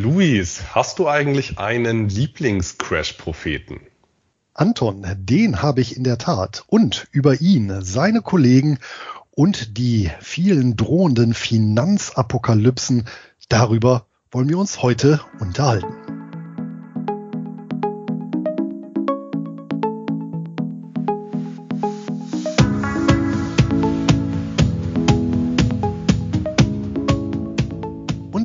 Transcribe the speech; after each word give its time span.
Luis, 0.00 0.60
hast 0.76 1.00
du 1.00 1.08
eigentlich 1.08 1.58
einen 1.58 2.08
Lieblings-Crash-Propheten? 2.08 3.80
Anton, 4.54 5.04
den 5.16 5.60
habe 5.60 5.80
ich 5.80 5.96
in 5.96 6.04
der 6.04 6.18
Tat. 6.18 6.62
Und 6.68 7.08
über 7.10 7.40
ihn, 7.40 7.82
seine 7.82 8.22
Kollegen 8.22 8.78
und 9.32 9.76
die 9.76 10.08
vielen 10.20 10.76
drohenden 10.76 11.34
Finanzapokalypsen, 11.34 13.08
darüber 13.48 14.06
wollen 14.30 14.48
wir 14.48 14.58
uns 14.58 14.82
heute 14.82 15.20
unterhalten. 15.40 16.17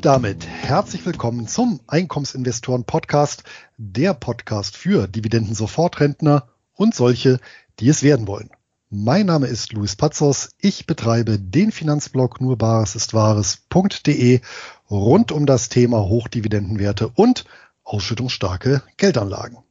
Und 0.04 0.08
damit 0.08 0.46
herzlich 0.46 1.06
willkommen 1.06 1.48
zum 1.48 1.80
Einkommensinvestoren 1.88 2.84
Podcast, 2.84 3.44
der 3.78 4.14
Podcast 4.14 4.76
für 4.76 5.08
Dividenden-Sofortrentner 5.08 6.50
und 6.74 6.94
solche, 6.94 7.40
die 7.80 7.88
es 7.88 8.04
werden 8.04 8.28
wollen. 8.28 8.50
Mein 8.90 9.28
Name 9.28 9.48
ist 9.48 9.72
Luis 9.72 9.96
Pazos. 9.96 10.50
Ich 10.60 10.88
betreibe 10.88 11.40
den 11.40 11.72
Finanzblog 11.72 12.42
nur 12.42 12.58
Bares 12.58 12.98
rund 14.92 15.32
um 15.32 15.46
das 15.46 15.70
Thema 15.70 16.00
Hochdividendenwerte 16.00 17.08
und 17.08 17.46
ausschüttungsstarke 17.86 18.84
Geldanlagen. 18.98 19.63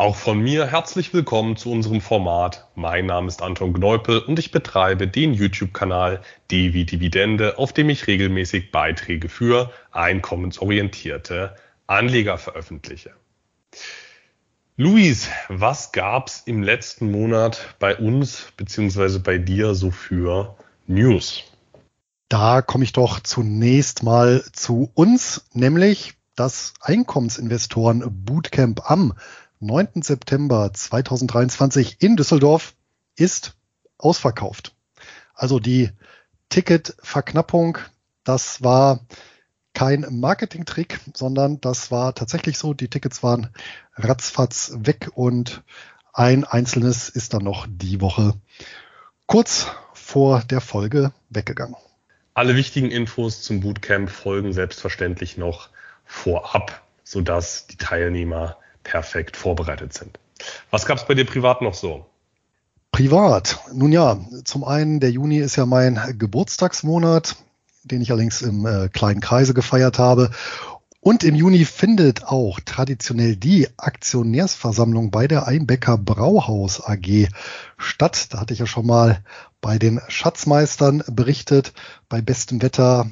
Auch 0.00 0.16
von 0.16 0.40
mir 0.40 0.66
herzlich 0.66 1.12
willkommen 1.12 1.56
zu 1.56 1.70
unserem 1.70 2.00
Format. 2.00 2.66
Mein 2.74 3.04
Name 3.04 3.28
ist 3.28 3.42
Anton 3.42 3.74
Gneupel 3.74 4.20
und 4.20 4.38
ich 4.38 4.50
betreibe 4.50 5.06
den 5.06 5.34
YouTube-Kanal 5.34 6.22
Devi 6.50 6.86
Dividende, 6.86 7.58
auf 7.58 7.74
dem 7.74 7.90
ich 7.90 8.06
regelmäßig 8.06 8.72
Beiträge 8.72 9.28
für 9.28 9.70
einkommensorientierte 9.90 11.54
Anleger 11.86 12.38
veröffentliche. 12.38 13.10
Luis, 14.78 15.28
was 15.50 15.92
gab's 15.92 16.44
im 16.46 16.62
letzten 16.62 17.10
Monat 17.10 17.74
bei 17.78 17.94
uns 17.94 18.46
bzw. 18.56 19.18
bei 19.18 19.36
dir 19.36 19.74
so 19.74 19.90
für 19.90 20.56
News? 20.86 21.44
Da 22.30 22.62
komme 22.62 22.84
ich 22.84 22.94
doch 22.94 23.20
zunächst 23.20 24.02
mal 24.02 24.42
zu 24.54 24.90
uns, 24.94 25.44
nämlich 25.52 26.14
das 26.36 26.72
Einkommensinvestoren 26.80 28.02
Bootcamp 28.24 28.90
am 28.90 29.12
9. 29.60 30.02
September 30.02 30.72
2023 30.72 31.98
in 32.00 32.16
Düsseldorf 32.16 32.74
ist 33.14 33.54
ausverkauft. 33.98 34.74
Also 35.34 35.60
die 35.60 35.90
Ticketverknappung, 36.48 37.78
das 38.24 38.62
war 38.62 39.00
kein 39.74 40.06
Marketingtrick, 40.08 41.00
sondern 41.14 41.60
das 41.60 41.90
war 41.90 42.14
tatsächlich 42.14 42.56
so. 42.56 42.72
Die 42.72 42.88
Tickets 42.88 43.22
waren 43.22 43.48
ratzfatz 43.96 44.72
weg 44.78 45.10
und 45.14 45.62
ein 46.14 46.44
einzelnes 46.44 47.10
ist 47.10 47.34
dann 47.34 47.44
noch 47.44 47.66
die 47.68 48.00
Woche 48.00 48.34
kurz 49.26 49.66
vor 49.92 50.40
der 50.40 50.62
Folge 50.62 51.12
weggegangen. 51.28 51.76
Alle 52.32 52.56
wichtigen 52.56 52.90
Infos 52.90 53.42
zum 53.42 53.60
Bootcamp 53.60 54.08
folgen 54.08 54.54
selbstverständlich 54.54 55.36
noch 55.36 55.68
vorab, 56.06 56.82
sodass 57.04 57.66
die 57.66 57.76
Teilnehmer 57.76 58.56
perfekt 58.82 59.36
vorbereitet 59.36 59.92
sind. 59.92 60.18
Was 60.70 60.86
gab 60.86 60.98
es 60.98 61.06
bei 61.06 61.14
dir 61.14 61.26
privat 61.26 61.62
noch 61.62 61.74
so? 61.74 62.06
Privat. 62.92 63.60
Nun 63.72 63.92
ja, 63.92 64.18
zum 64.44 64.64
einen, 64.64 65.00
der 65.00 65.10
Juni 65.10 65.38
ist 65.38 65.56
ja 65.56 65.66
mein 65.66 66.00
Geburtstagsmonat, 66.18 67.36
den 67.84 68.00
ich 68.00 68.10
allerdings 68.10 68.42
im 68.42 68.66
äh, 68.66 68.88
kleinen 68.88 69.20
Kreise 69.20 69.54
gefeiert 69.54 69.98
habe. 69.98 70.30
Und 71.02 71.24
im 71.24 71.34
Juni 71.34 71.64
findet 71.64 72.24
auch 72.24 72.60
traditionell 72.60 73.34
die 73.34 73.68
Aktionärsversammlung 73.78 75.10
bei 75.10 75.26
der 75.26 75.46
Einbecker 75.46 75.96
Brauhaus 75.96 76.84
AG 76.84 77.28
statt. 77.78 78.28
Da 78.30 78.40
hatte 78.40 78.52
ich 78.52 78.60
ja 78.60 78.66
schon 78.66 78.86
mal 78.86 79.24
bei 79.62 79.78
den 79.78 80.00
Schatzmeistern 80.08 81.02
berichtet, 81.06 81.72
bei 82.10 82.20
bestem 82.20 82.60
Wetter 82.60 83.10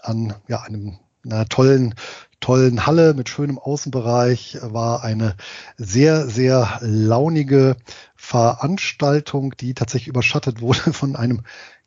an 0.00 0.34
ja, 0.48 0.62
einem 0.62 0.98
einer 1.24 1.46
tollen 1.46 1.94
tollen 2.40 2.86
Halle 2.86 3.14
mit 3.14 3.28
schönem 3.28 3.58
Außenbereich, 3.58 4.58
war 4.62 5.04
eine 5.04 5.36
sehr, 5.76 6.28
sehr 6.28 6.78
launige 6.80 7.76
Veranstaltung, 8.16 9.54
die 9.58 9.74
tatsächlich 9.74 10.08
überschattet 10.08 10.60
wurde 10.60 10.92
von 10.92 11.16
einem 11.16 11.42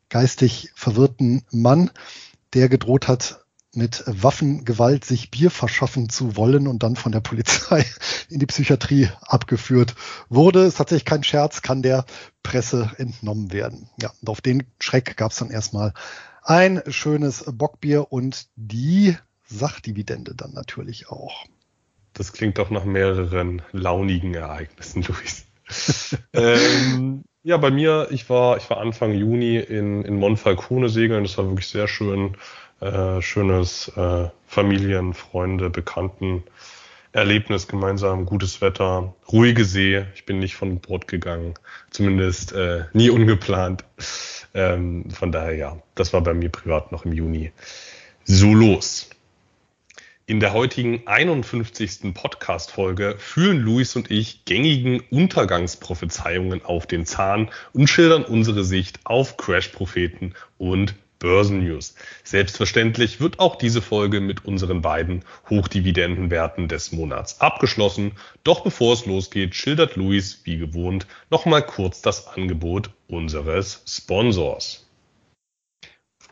geistig 0.08 0.70
verwirrten 0.74 1.42
Mann, 1.50 1.90
der 2.54 2.68
gedroht 2.68 3.08
hat, 3.08 3.44
mit 3.76 4.04
Waffengewalt 4.06 5.04
sich 5.04 5.30
Bier 5.30 5.50
verschaffen 5.50 6.08
zu 6.08 6.36
wollen 6.36 6.68
und 6.68 6.82
dann 6.82 6.96
von 6.96 7.12
der 7.12 7.20
Polizei 7.20 7.84
in 8.28 8.38
die 8.38 8.46
Psychiatrie 8.46 9.08
abgeführt 9.22 9.94
wurde. 10.28 10.64
Ist 10.64 10.78
tatsächlich 10.78 11.04
kein 11.04 11.24
Scherz, 11.24 11.62
kann 11.62 11.82
der 11.82 12.04
Presse 12.42 12.92
entnommen 12.98 13.52
werden. 13.52 13.88
Ja, 14.00 14.12
und 14.20 14.28
auf 14.28 14.40
den 14.40 14.64
Schreck 14.78 15.16
gab 15.16 15.32
es 15.32 15.38
dann 15.38 15.50
erstmal 15.50 15.92
ein 16.42 16.82
schönes 16.88 17.44
Bockbier 17.52 18.12
und 18.12 18.46
die 18.54 19.16
Sachdividende 19.46 20.34
dann 20.34 20.52
natürlich 20.52 21.08
auch. 21.08 21.44
Das 22.12 22.32
klingt 22.32 22.58
doch 22.58 22.70
nach 22.70 22.84
mehreren 22.84 23.62
launigen 23.72 24.34
Ereignissen, 24.34 25.02
Luis. 25.08 25.46
ähm, 26.32 27.24
ja, 27.42 27.56
bei 27.56 27.70
mir, 27.70 28.08
ich 28.10 28.28
war, 28.30 28.56
ich 28.56 28.68
war 28.70 28.78
Anfang 28.78 29.12
Juni 29.12 29.56
in, 29.58 30.04
in 30.04 30.16
Monfalcone 30.16 30.88
segeln. 30.88 31.24
Das 31.24 31.36
war 31.36 31.46
wirklich 31.46 31.68
sehr 31.68 31.88
schön. 31.88 32.36
Äh, 32.80 33.20
schönes 33.22 33.88
äh, 33.96 34.28
Familien, 34.46 35.14
Freunde, 35.14 35.70
Bekannten. 35.70 36.44
Erlebnis 37.14 37.68
gemeinsam, 37.68 38.26
gutes 38.26 38.60
Wetter, 38.60 39.14
ruhige 39.30 39.64
See. 39.64 40.04
Ich 40.16 40.26
bin 40.26 40.40
nicht 40.40 40.56
von 40.56 40.80
Bord 40.80 41.06
gegangen, 41.06 41.54
zumindest 41.90 42.52
äh, 42.52 42.86
nie 42.92 43.08
ungeplant. 43.08 43.84
Ähm, 44.52 45.08
von 45.10 45.30
daher 45.30 45.54
ja, 45.54 45.78
das 45.94 46.12
war 46.12 46.22
bei 46.22 46.34
mir 46.34 46.48
privat 46.48 46.90
noch 46.90 47.04
im 47.04 47.12
Juni 47.12 47.52
so 48.24 48.52
los. 48.52 49.10
In 50.26 50.40
der 50.40 50.54
heutigen 50.54 51.02
51. 51.04 52.14
Podcast-Folge 52.14 53.16
führen 53.18 53.58
Luis 53.58 53.94
und 53.94 54.10
ich 54.10 54.46
gängigen 54.46 55.02
Untergangsprophezeiungen 55.10 56.64
auf 56.64 56.86
den 56.86 57.04
Zahn 57.04 57.50
und 57.74 57.88
schildern 57.88 58.24
unsere 58.24 58.64
Sicht 58.64 59.00
auf 59.04 59.36
Crash-Propheten 59.36 60.32
und 60.56 60.94
Börsennews. 61.18 61.94
Selbstverständlich 62.22 63.20
wird 63.20 63.38
auch 63.38 63.56
diese 63.56 63.82
Folge 63.82 64.22
mit 64.22 64.46
unseren 64.46 64.80
beiden 64.80 65.26
Hochdividendenwerten 65.50 66.68
des 66.68 66.92
Monats 66.92 67.42
abgeschlossen. 67.42 68.12
Doch 68.44 68.64
bevor 68.64 68.94
es 68.94 69.04
losgeht, 69.04 69.54
schildert 69.54 69.94
Luis 69.96 70.40
wie 70.44 70.56
gewohnt 70.56 71.06
nochmal 71.28 71.66
kurz 71.66 72.00
das 72.00 72.28
Angebot 72.28 72.88
unseres 73.08 73.82
Sponsors. 73.86 74.86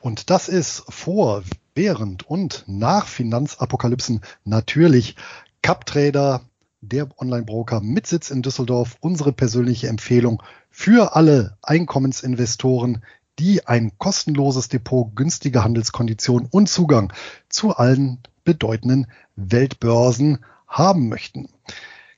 Und 0.00 0.31
das 0.31 0.48
ist 0.48 0.82
vor 0.88 1.44
während 1.74 2.28
und 2.28 2.64
nach 2.66 3.06
Finanzapokalypsen 3.06 4.20
natürlich 4.44 5.16
CupTrader, 5.62 6.42
der 6.80 7.08
Online-Broker 7.16 7.80
mit 7.80 8.06
Sitz 8.08 8.30
in 8.30 8.42
Düsseldorf, 8.42 8.96
unsere 9.00 9.32
persönliche 9.32 9.88
Empfehlung 9.88 10.42
für 10.68 11.14
alle 11.14 11.56
Einkommensinvestoren, 11.62 13.04
die 13.38 13.66
ein 13.66 13.92
kostenloses 13.98 14.68
Depot, 14.68 15.14
günstige 15.14 15.62
Handelskonditionen 15.62 16.48
und 16.50 16.68
Zugang 16.68 17.12
zu 17.48 17.76
allen 17.76 18.18
bedeutenden 18.44 19.06
Weltbörsen 19.36 20.44
haben 20.66 21.08
möchten. 21.08 21.48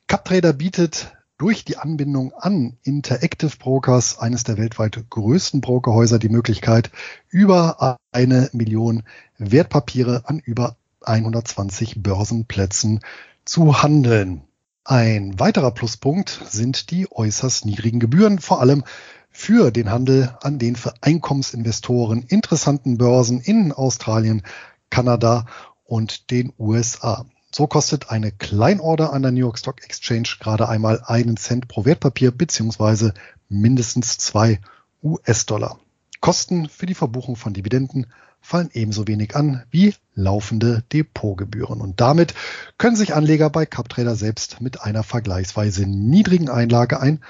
CupTrader 0.06 0.54
bietet 0.54 1.12
durch 1.36 1.64
die 1.64 1.76
Anbindung 1.76 2.32
an 2.32 2.76
Interactive 2.84 3.56
Brokers, 3.58 4.18
eines 4.18 4.44
der 4.44 4.56
weltweit 4.56 5.04
größten 5.10 5.60
Brokerhäuser, 5.60 6.18
die 6.18 6.28
Möglichkeit, 6.28 6.90
über 7.28 7.98
eine 8.12 8.48
Million 8.52 9.02
Wertpapiere 9.38 10.22
an 10.26 10.38
über 10.38 10.76
120 11.02 12.02
Börsenplätzen 12.02 13.00
zu 13.44 13.82
handeln. 13.82 14.42
Ein 14.84 15.38
weiterer 15.38 15.70
Pluspunkt 15.70 16.40
sind 16.48 16.90
die 16.90 17.10
äußerst 17.10 17.64
niedrigen 17.64 18.00
Gebühren, 18.00 18.38
vor 18.38 18.60
allem 18.60 18.84
für 19.30 19.70
den 19.70 19.90
Handel 19.90 20.36
an 20.42 20.58
den 20.58 20.76
für 20.76 20.94
Einkommensinvestoren 21.00 22.22
interessanten 22.22 22.98
Börsen 22.98 23.40
in 23.40 23.72
Australien, 23.72 24.42
Kanada 24.90 25.46
und 25.84 26.30
den 26.30 26.52
USA. 26.58 27.26
So 27.50 27.66
kostet 27.66 28.10
eine 28.10 28.30
Kleinorder 28.30 29.12
an 29.12 29.22
der 29.22 29.32
New 29.32 29.40
York 29.40 29.58
Stock 29.58 29.82
Exchange 29.84 30.36
gerade 30.40 30.68
einmal 30.68 31.02
einen 31.04 31.36
Cent 31.36 31.68
pro 31.68 31.84
Wertpapier 31.84 32.30
beziehungsweise 32.30 33.14
mindestens 33.48 34.18
zwei 34.18 34.60
US-Dollar. 35.02 35.78
Kosten 36.20 36.68
für 36.68 36.86
die 36.86 36.94
Verbuchung 36.94 37.36
von 37.36 37.54
Dividenden 37.54 38.06
fallen 38.44 38.68
ebenso 38.74 39.08
wenig 39.08 39.34
an 39.34 39.64
wie 39.70 39.94
laufende 40.14 40.84
Depotgebühren. 40.92 41.80
Und 41.80 42.00
damit 42.02 42.34
können 42.76 42.94
sich 42.94 43.14
Anleger 43.14 43.48
bei 43.48 43.64
CupTrader 43.64 44.14
selbst 44.16 44.60
mit 44.60 44.82
einer 44.82 45.02
vergleichsweise 45.02 45.86
niedrigen 45.86 46.50
Einlage 46.50 47.00
ein 47.00 47.24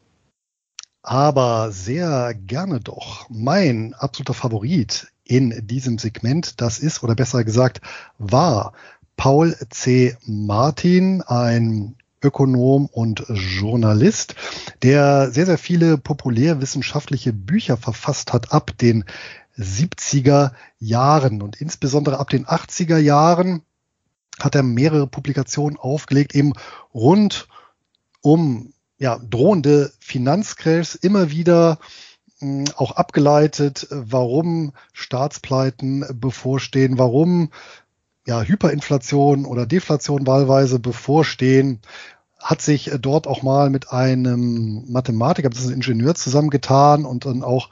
Aber 1.03 1.73
sehr 1.73 2.33
gerne 2.35 2.79
doch. 2.81 3.29
Mein 3.29 3.93
absoluter 3.95 4.35
Favorit 4.35 5.09
in 5.27 5.67
diesem 5.67 5.99
Segment, 5.99 6.61
das 6.61 6.79
ist, 6.79 7.03
oder 7.03 7.15
besser 7.15 7.45
gesagt, 7.45 7.81
war 8.19 8.73
Paul 9.17 9.57
C. 9.71 10.17
Martin, 10.25 11.23
ein 11.23 11.97
Ökonom 12.23 12.87
und 12.87 13.25
Journalist, 13.29 14.35
der 14.83 15.31
sehr, 15.31 15.47
sehr 15.47 15.59
viele 15.59 15.99
populärwissenschaftliche 15.99 17.33
Bücher 17.33 17.77
verfasst 17.77 18.33
hat 18.33 18.53
ab 18.53 18.77
den 18.79 19.05
70er 19.59 20.53
Jahren 20.79 21.43
und 21.43 21.61
insbesondere 21.61 22.19
ab 22.19 22.29
den 22.31 22.47
80er 22.47 22.99
Jahren 22.99 23.63
hat 24.39 24.55
er 24.55 24.63
mehrere 24.63 25.07
Publikationen 25.07 25.79
aufgelegt, 25.79 26.35
eben 26.35 26.53
rund 26.93 27.49
um 28.21 28.73
ja, 28.99 29.19
drohende 29.19 29.93
Finanzcrashs, 29.99 30.95
immer 30.95 31.31
wieder 31.31 31.79
auch 32.77 32.93
abgeleitet, 32.93 33.89
warum 33.91 34.73
Staatspleiten 34.93 36.05
bevorstehen, 36.15 36.99
warum 36.99 37.51
ja, 38.27 38.43
Hyperinflation 38.43 39.45
oder 39.45 39.67
Deflation 39.67 40.27
wahlweise 40.27 40.79
bevorstehen, 40.79 41.81
hat 42.39 42.61
sich 42.61 42.91
dort 43.01 43.27
auch 43.27 43.43
mal 43.43 43.71
mit 43.71 43.93
einem 43.93 44.85
Mathematiker, 44.91 45.49
das 45.49 45.61
ist 45.61 45.69
ein 45.69 45.75
Ingenieur 45.75 46.15
zusammengetan 46.15 47.05
und 47.05 47.25
dann 47.25 47.43
auch 47.43 47.71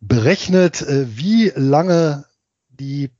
berechnet, 0.00 0.82
äh, 0.82 1.06
wie 1.16 1.52
lange 1.54 2.24
die 2.68 3.10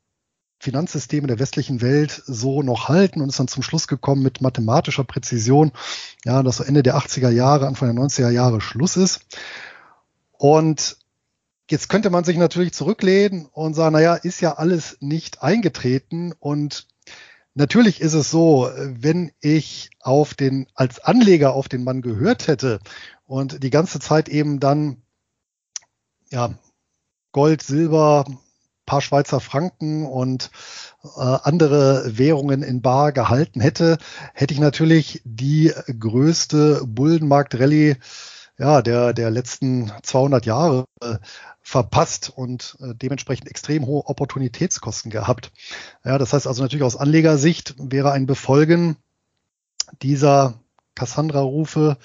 Finanzsysteme 0.59 1.27
der 1.27 1.39
westlichen 1.39 1.81
Welt 1.81 2.23
so 2.27 2.63
noch 2.63 2.89
halten 2.89 3.21
und 3.21 3.29
ist 3.29 3.39
dann 3.39 3.49
zum 3.49 3.63
Schluss 3.63 3.89
gekommen 3.89 4.23
mit 4.23 4.41
mathematischer 4.41 5.05
Präzision, 5.05 5.73
ja, 6.25 6.43
dass 6.43 6.57
so 6.57 6.65
Ende 6.65 6.83
der 6.83 6.97
80er 6.97 7.31
Jahre, 7.31 7.67
Anfang 7.67 7.95
der 7.95 8.05
90er 8.05 8.31
Jahre 8.31 8.61
Schluss 8.61 8.97
ist. 8.97 9.21
Und 10.39 10.99
jetzt 11.71 11.89
könnte 11.89 12.11
man 12.11 12.25
sich 12.25 12.37
natürlich 12.37 12.73
zurücklehnen 12.73 13.47
und 13.53 13.75
sagen, 13.75 13.95
naja, 13.95 14.15
ist 14.15 14.41
ja 14.41 14.55
alles 14.55 14.99
nicht 15.01 15.43
eingetreten. 15.43 16.33
Und 16.39 16.87
Natürlich 17.59 18.03
ist 18.03 18.13
es 18.13 18.31
so, 18.31 18.71
wenn 18.77 19.33
ich 19.41 19.89
auf 20.01 20.35
den, 20.35 20.67
als 20.75 20.99
Anleger 20.99 21.55
auf 21.55 21.71
den 21.71 21.85
Mann 21.85 22.03
gehört 22.03 22.49
hätte 22.49 22.81
und 23.25 23.63
die 23.63 23.71
ganze 23.71 23.99
Zeit 23.99 24.29
eben 24.29 24.61
dann, 24.61 24.99
ja, 26.29 26.53
Gold, 27.33 27.63
Silber, 27.63 28.27
paar 28.85 29.01
Schweizer 29.01 29.41
Franken 29.41 30.05
und 30.05 30.51
äh, 31.03 31.21
andere 31.21 32.19
Währungen 32.19 32.63
in 32.63 32.83
Bar 32.83 33.13
gehalten 33.13 33.63
hätte, 33.63 33.97
hätte 34.35 34.53
ich 34.53 34.61
natürlich 34.61 35.23
die 35.25 35.73
größte 35.99 36.83
Bullenmarkt-Rallye 36.85 37.97
ja, 38.59 38.83
der, 38.83 39.13
der 39.13 39.31
letzten 39.31 39.93
200 40.03 40.47
Jahre 40.47 40.87
äh, 41.03 41.19
verpasst 41.61 42.33
und 42.35 42.77
äh, 42.81 42.95
dementsprechend 42.95 43.49
extrem 43.49 43.87
hohe 43.87 44.07
Opportunitätskosten 44.07 45.11
gehabt. 45.11 45.53
Ja, 46.05 46.17
das 46.19 46.33
heißt 46.33 46.47
also 46.47 46.63
natürlich 46.63 46.85
aus 46.85 46.97
Anlegersicht 46.97 47.75
wäre 47.79 48.13
ein 48.13 48.27
Befolgen 48.27 48.97
dieser 50.03 50.61
Cassandra-Rufe 50.95 51.99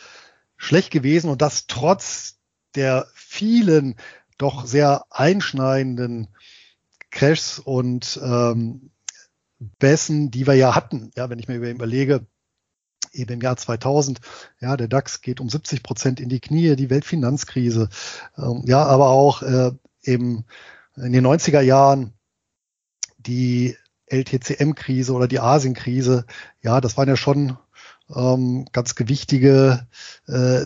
schlecht 0.57 0.91
gewesen 0.91 1.29
und 1.29 1.41
das 1.41 1.67
trotz 1.67 2.37
der 2.75 3.07
vielen 3.13 3.95
doch 4.37 4.65
sehr 4.65 5.05
einschneidenden 5.09 6.27
Crashs 7.11 7.59
und 7.59 8.19
ähm, 8.23 8.91
Bässen, 9.79 10.31
die 10.31 10.47
wir 10.47 10.55
ja 10.55 10.75
hatten. 10.75 11.11
Ja, 11.15 11.29
wenn 11.29 11.39
ich 11.39 11.47
mir 11.47 11.57
überlege, 11.57 12.25
eben 13.11 13.33
im 13.33 13.41
Jahr 13.41 13.57
2000, 13.57 14.19
ja, 14.59 14.77
der 14.77 14.87
DAX 14.87 15.21
geht 15.21 15.39
um 15.39 15.49
70 15.49 15.83
Prozent 15.83 16.19
in 16.19 16.29
die 16.29 16.39
Knie, 16.39 16.75
die 16.75 16.89
Weltfinanzkrise, 16.89 17.89
ähm, 18.37 18.63
ja, 18.65 18.83
aber 18.85 19.09
auch 19.09 19.41
äh, 19.41 19.71
eben 20.03 20.45
in 20.95 21.13
den 21.13 21.25
90er 21.25 21.61
Jahren 21.61 22.13
die 23.17 23.77
LTCM-Krise 24.07 25.13
oder 25.13 25.27
die 25.27 25.39
Asien-Krise, 25.39 26.25
ja, 26.61 26.81
das 26.81 26.97
waren 26.97 27.07
ja 27.07 27.17
schon 27.17 27.57
ähm, 28.13 28.65
ganz 28.71 28.95
gewichtige 28.95 29.87
äh, 30.27 30.65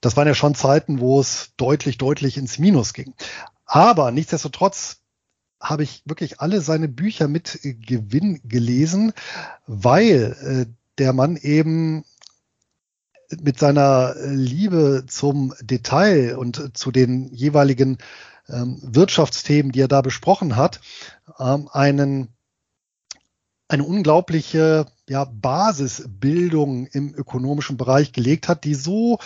das 0.00 0.16
waren 0.16 0.28
ja 0.28 0.34
schon 0.34 0.54
Zeiten, 0.54 1.00
wo 1.00 1.20
es 1.20 1.52
deutlich, 1.56 1.98
deutlich 1.98 2.36
ins 2.36 2.58
Minus 2.58 2.92
ging. 2.92 3.14
Aber 3.64 4.10
nichtsdestotrotz 4.10 4.98
habe 5.60 5.82
ich 5.82 6.02
wirklich 6.04 6.40
alle 6.40 6.60
seine 6.60 6.88
Bücher 6.88 7.26
mit 7.26 7.58
Gewinn 7.62 8.40
gelesen, 8.44 9.12
weil 9.66 10.66
äh, 10.68 10.72
der 10.98 11.12
Mann 11.12 11.36
eben 11.36 12.04
mit 13.40 13.58
seiner 13.58 14.14
Liebe 14.24 15.04
zum 15.06 15.54
Detail 15.60 16.36
und 16.36 16.76
zu 16.76 16.90
den 16.90 17.32
jeweiligen 17.32 17.98
ähm, 18.48 18.78
Wirtschaftsthemen, 18.82 19.72
die 19.72 19.80
er 19.80 19.88
da 19.88 20.00
besprochen 20.00 20.56
hat, 20.56 20.80
ähm, 21.38 21.68
einen 21.72 22.28
eine 23.68 23.84
unglaubliche 23.84 24.86
ja, 25.08 25.24
Basisbildung 25.24 26.86
im 26.86 27.14
ökonomischen 27.14 27.76
Bereich 27.76 28.12
gelegt 28.12 28.48
hat, 28.48 28.64
die 28.64 28.74
so 28.74 29.18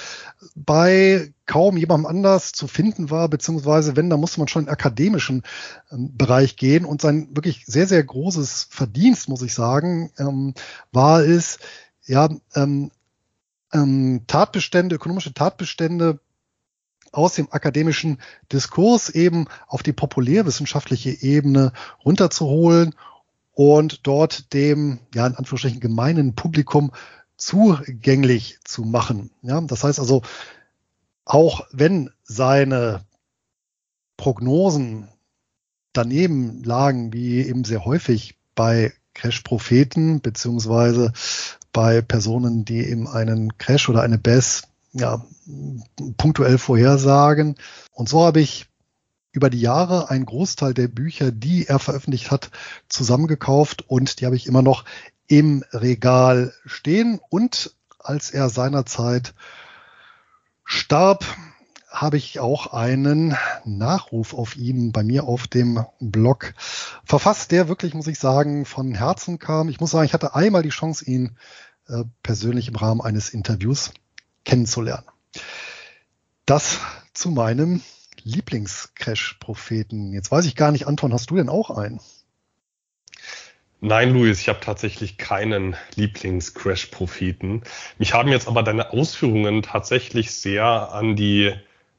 bei 0.57 1.33
kaum 1.47 1.77
jemandem 1.77 2.07
anders 2.07 2.53
zu 2.53 2.67
finden 2.67 3.11
war, 3.11 3.29
beziehungsweise 3.29 3.97
wenn, 3.97 4.11
da 4.11 4.17
musste 4.17 4.41
man 4.41 4.49
schon 4.49 4.63
in 4.63 4.67
den 4.67 4.73
akademischen 4.73 5.43
ähm, 5.93 6.17
Bereich 6.17 6.57
gehen. 6.57 6.85
Und 6.85 7.01
sein 7.01 7.29
wirklich 7.37 7.65
sehr, 7.67 7.87
sehr 7.87 8.03
großes 8.03 8.67
Verdienst, 8.69 9.29
muss 9.29 9.43
ich 9.43 9.55
sagen, 9.55 10.11
ähm, 10.19 10.55
war 10.91 11.21
es, 11.21 11.59
ja, 12.05 12.29
ähm, 12.57 12.91
ähm, 13.73 14.23
Tatbestände, 14.27 14.97
ökonomische 14.97 15.35
Tatbestände 15.35 16.19
aus 17.13 17.35
dem 17.35 17.53
akademischen 17.53 18.19
Diskurs 18.51 19.09
eben 19.11 19.47
auf 19.69 19.83
die 19.83 19.93
populärwissenschaftliche 19.93 21.11
Ebene 21.11 21.73
runterzuholen 22.05 22.95
und 23.53 24.07
dort 24.07 24.53
dem, 24.53 25.01
ja, 25.15 25.27
in 25.27 25.35
Anführungsstrichen 25.35 25.81
gemeinen 25.81 26.35
Publikum 26.35 26.93
zugänglich 27.37 28.59
zu 28.65 28.83
machen. 28.83 29.31
Ja, 29.43 29.61
das 29.61 29.85
heißt 29.85 29.99
also, 29.99 30.23
auch 31.25 31.67
wenn 31.73 32.11
seine 32.25 33.05
Prognosen 34.17 35.09
daneben 35.93 36.63
lagen, 36.63 37.13
wie 37.13 37.41
eben 37.43 37.65
sehr 37.65 37.85
häufig 37.85 38.37
bei 38.55 38.93
Crash-Propheten, 39.15 40.21
beziehungsweise 40.21 41.13
bei 41.73 42.01
Personen, 42.01 42.65
die 42.65 42.87
eben 42.87 43.09
einen 43.09 43.57
Crash 43.59 43.89
oder 43.89 44.03
eine 44.03 44.19
BES 44.19 44.63
ja, 44.93 45.25
punktuell 46.17 46.59
vorhersagen. 46.59 47.57
Und 47.93 48.09
so 48.09 48.25
habe 48.25 48.41
ich 48.41 48.67
über 49.33 49.51
die 49.51 49.61
Jahre 49.61 50.11
einen 50.11 50.27
Großteil 50.27 50.75
der 50.75 50.89
Bücher, 50.89 51.33
die 51.33 51.67
er 51.67 51.79
veröffentlicht 51.79 52.31
hat, 52.31 52.51
zusammengekauft 52.89 53.89
und 53.89 54.21
die 54.21 54.27
habe 54.27 54.37
ich 54.37 54.47
immer 54.47 54.63
noch 54.63 54.85
im 55.27 55.65
Regal 55.73 56.53
stehen. 56.67 57.19
Und 57.31 57.75
als 57.99 58.31
er 58.31 58.51
seinerzeit 58.51 59.35
starb, 60.65 61.25
habe 61.89 62.17
ich 62.17 62.41
auch 62.41 62.73
einen 62.73 63.37
Nachruf 63.65 64.33
auf 64.35 64.57
ihn 64.57 64.93
bei 64.93 65.03
mir 65.03 65.25
auf 65.25 65.47
dem 65.47 65.85
Blog 66.01 66.55
verfasst, 67.05 67.51
der 67.51 67.69
wirklich, 67.69 67.93
muss 67.95 68.07
ich 68.07 68.19
sagen, 68.19 68.65
von 68.65 68.95
Herzen 68.95 69.39
kam. 69.39 69.69
Ich 69.69 69.79
muss 69.79 69.91
sagen, 69.91 70.07
ich 70.07 70.15
hatte 70.15 70.35
einmal 70.35 70.63
die 70.63 70.71
Chance, 70.71 71.05
ihn 71.05 71.37
äh, 71.89 72.05
persönlich 72.23 72.69
im 72.69 72.77
Rahmen 72.77 73.03
eines 73.03 73.31
Interviews 73.31 73.93
kennenzulernen. 74.45 75.07
Das 76.47 76.79
zu 77.13 77.31
meinem 77.31 77.83
Lieblingscrash-Propheten. 78.25 80.13
Jetzt 80.13 80.31
weiß 80.31 80.47
ich 80.47 80.57
gar 80.57 80.73
nicht, 80.73 80.87
Anton, 80.87 81.13
hast 81.13 81.31
du 81.31 81.37
denn 81.37 81.49
auch 81.49 81.71
einen? 81.71 82.01
Nein, 83.81 84.13
Luis, 84.13 84.41
ich 84.41 84.49
habe 84.49 84.61
tatsächlich 84.61 85.19
keinen 85.19 85.75
Lieblings-Crash-Propheten. 85.97 87.63
Mich 87.99 88.15
haben 88.15 88.29
jetzt 88.29 88.47
aber 88.47 88.63
deine 88.63 88.93
Ausführungen 88.93 89.63
tatsächlich 89.63 90.31
sehr 90.31 90.65
an 90.65 91.17
die 91.17 91.53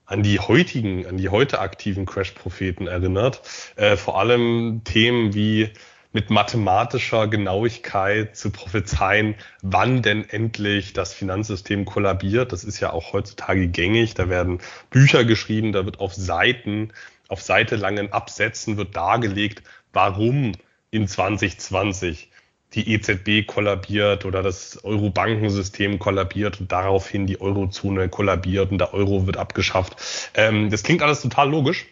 an 0.05 0.21
die 0.21 0.39
heutigen, 0.39 1.05
an 1.07 1.17
die 1.17 1.29
heute 1.29 1.59
aktiven 1.59 2.05
Crash-Propheten 2.05 2.87
erinnert. 2.87 3.41
Äh, 3.75 3.95
vor 3.95 4.19
allem 4.19 4.81
Themen 4.83 5.33
wie 5.33 5.71
mit 6.13 6.29
mathematischer 6.29 7.27
Genauigkeit 7.27 8.37
zu 8.37 8.51
prophezeien, 8.51 9.35
wann 9.63 10.03
denn 10.03 10.29
endlich 10.29 10.93
das 10.93 11.13
Finanzsystem 11.13 11.85
kollabiert. 11.85 12.53
Das 12.53 12.63
ist 12.63 12.79
ja 12.79 12.93
auch 12.93 13.13
heutzutage 13.13 13.67
gängig. 13.67 14.13
Da 14.13 14.29
werden 14.29 14.59
Bücher 14.91 15.25
geschrieben, 15.25 15.73
da 15.73 15.85
wird 15.85 15.99
auf 15.99 16.13
Seiten, 16.13 16.93
auf 17.27 17.41
seitelangen 17.41 18.13
Absätzen 18.13 18.77
wird 18.77 18.95
dargelegt, 18.95 19.63
warum 19.91 20.53
in 20.91 21.07
2020 21.07 22.29
die 22.75 22.93
EZB 22.93 23.45
kollabiert 23.47 24.25
oder 24.25 24.43
das 24.43 24.83
Euro-Bankensystem 24.83 25.99
kollabiert 25.99 26.59
und 26.59 26.71
daraufhin 26.71 27.27
die 27.27 27.41
Eurozone 27.41 28.09
kollabiert 28.09 28.71
und 28.71 28.77
der 28.77 28.93
Euro 28.93 29.25
wird 29.25 29.37
abgeschafft. 29.37 29.95
Ähm, 30.35 30.69
das 30.69 30.83
klingt 30.83 31.01
alles 31.01 31.21
total 31.21 31.49
logisch, 31.49 31.85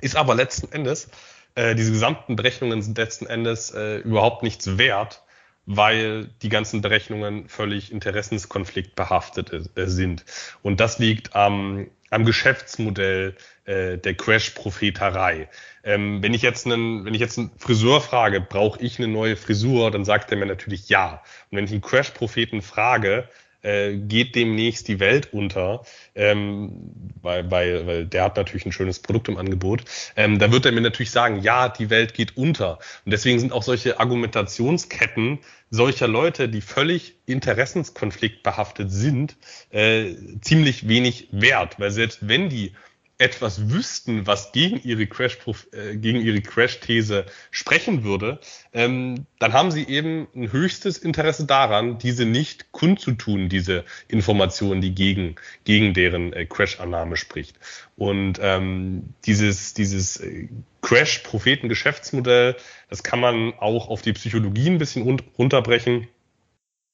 ist 0.00 0.16
aber 0.16 0.34
letzten 0.34 0.72
Endes 0.72 1.08
äh, 1.56 1.74
diese 1.74 1.90
gesamten 1.90 2.36
Berechnungen 2.36 2.82
sind 2.82 2.96
letzten 2.96 3.26
Endes 3.26 3.72
äh, 3.72 3.96
überhaupt 3.98 4.42
nichts 4.42 4.78
wert, 4.78 5.22
weil 5.64 6.28
die 6.42 6.48
ganzen 6.48 6.80
Berechnungen 6.80 7.48
völlig 7.48 7.90
interessenskonflikt 7.90 8.94
behaftet 8.94 9.50
äh, 9.52 9.86
sind. 9.88 10.24
Und 10.62 10.78
das 10.80 10.98
liegt 10.98 11.34
am, 11.34 11.88
am 12.10 12.24
Geschäftsmodell 12.24 13.34
äh, 13.64 13.98
der 13.98 14.14
Crash-Propheterei. 14.14 15.48
Ähm, 15.82 16.22
wenn 16.22 16.34
ich 16.34 16.42
jetzt 16.42 16.66
einen, 16.66 17.04
wenn 17.04 17.14
ich 17.14 17.20
jetzt 17.20 17.38
einen 17.38 17.50
Friseur 17.58 18.00
frage, 18.00 18.40
brauche 18.40 18.80
ich 18.80 18.98
eine 18.98 19.08
neue 19.08 19.36
Frisur, 19.36 19.90
dann 19.90 20.04
sagt 20.04 20.30
er 20.30 20.36
mir 20.36 20.46
natürlich 20.46 20.88
ja. 20.88 21.22
Und 21.50 21.56
wenn 21.56 21.64
ich 21.64 21.72
einen 21.72 21.80
Crash-Propheten 21.80 22.62
frage, 22.62 23.28
äh, 23.66 23.96
geht 23.96 24.36
demnächst 24.36 24.86
die 24.86 25.00
Welt 25.00 25.32
unter, 25.32 25.82
ähm, 26.14 26.92
weil, 27.20 27.50
weil, 27.50 27.86
weil 27.86 28.06
der 28.06 28.24
hat 28.24 28.36
natürlich 28.36 28.64
ein 28.64 28.72
schönes 28.72 29.00
Produkt 29.00 29.28
im 29.28 29.36
Angebot, 29.36 29.82
ähm, 30.14 30.38
da 30.38 30.52
wird 30.52 30.66
er 30.66 30.72
mir 30.72 30.80
natürlich 30.80 31.10
sagen, 31.10 31.42
ja, 31.42 31.68
die 31.68 31.90
Welt 31.90 32.14
geht 32.14 32.36
unter. 32.36 32.78
Und 33.04 33.12
deswegen 33.12 33.40
sind 33.40 33.52
auch 33.52 33.64
solche 33.64 33.98
Argumentationsketten 33.98 35.40
solcher 35.70 36.06
Leute, 36.06 36.48
die 36.48 36.60
völlig 36.60 37.16
interessenskonflikt 37.26 38.44
behaftet 38.44 38.92
sind, 38.92 39.36
äh, 39.70 40.14
ziemlich 40.40 40.86
wenig 40.86 41.28
wert, 41.32 41.80
weil 41.80 41.90
selbst 41.90 42.28
wenn 42.28 42.48
die 42.48 42.72
etwas 43.18 43.70
wüssten, 43.70 44.26
was 44.26 44.52
gegen 44.52 44.80
ihre 44.82 45.06
Crash 45.06 45.38
äh, 45.72 45.96
gegen 45.96 46.20
ihre 46.20 46.42
Crash-These 46.42 47.24
sprechen 47.50 48.04
würde, 48.04 48.40
ähm, 48.74 49.26
dann 49.38 49.54
haben 49.54 49.70
sie 49.70 49.86
eben 49.86 50.28
ein 50.34 50.52
höchstes 50.52 50.98
Interesse 50.98 51.46
daran, 51.46 51.98
diese 51.98 52.26
nicht 52.26 52.72
kundzutun, 52.72 53.48
diese 53.48 53.84
Information, 54.08 54.80
die 54.80 54.94
gegen 54.94 55.36
gegen 55.64 55.94
deren 55.94 56.32
äh, 56.34 56.44
Crash-Annahme 56.44 57.16
spricht. 57.16 57.56
Und 57.96 58.38
ähm, 58.42 59.14
dieses 59.24 59.72
dieses 59.72 60.18
äh, 60.18 60.48
Crash-Propheten-Geschäftsmodell, 60.82 62.56
das 62.90 63.02
kann 63.02 63.20
man 63.20 63.54
auch 63.54 63.88
auf 63.88 64.02
die 64.02 64.12
Psychologie 64.12 64.68
ein 64.68 64.78
bisschen 64.78 65.20
runterbrechen. 65.38 66.06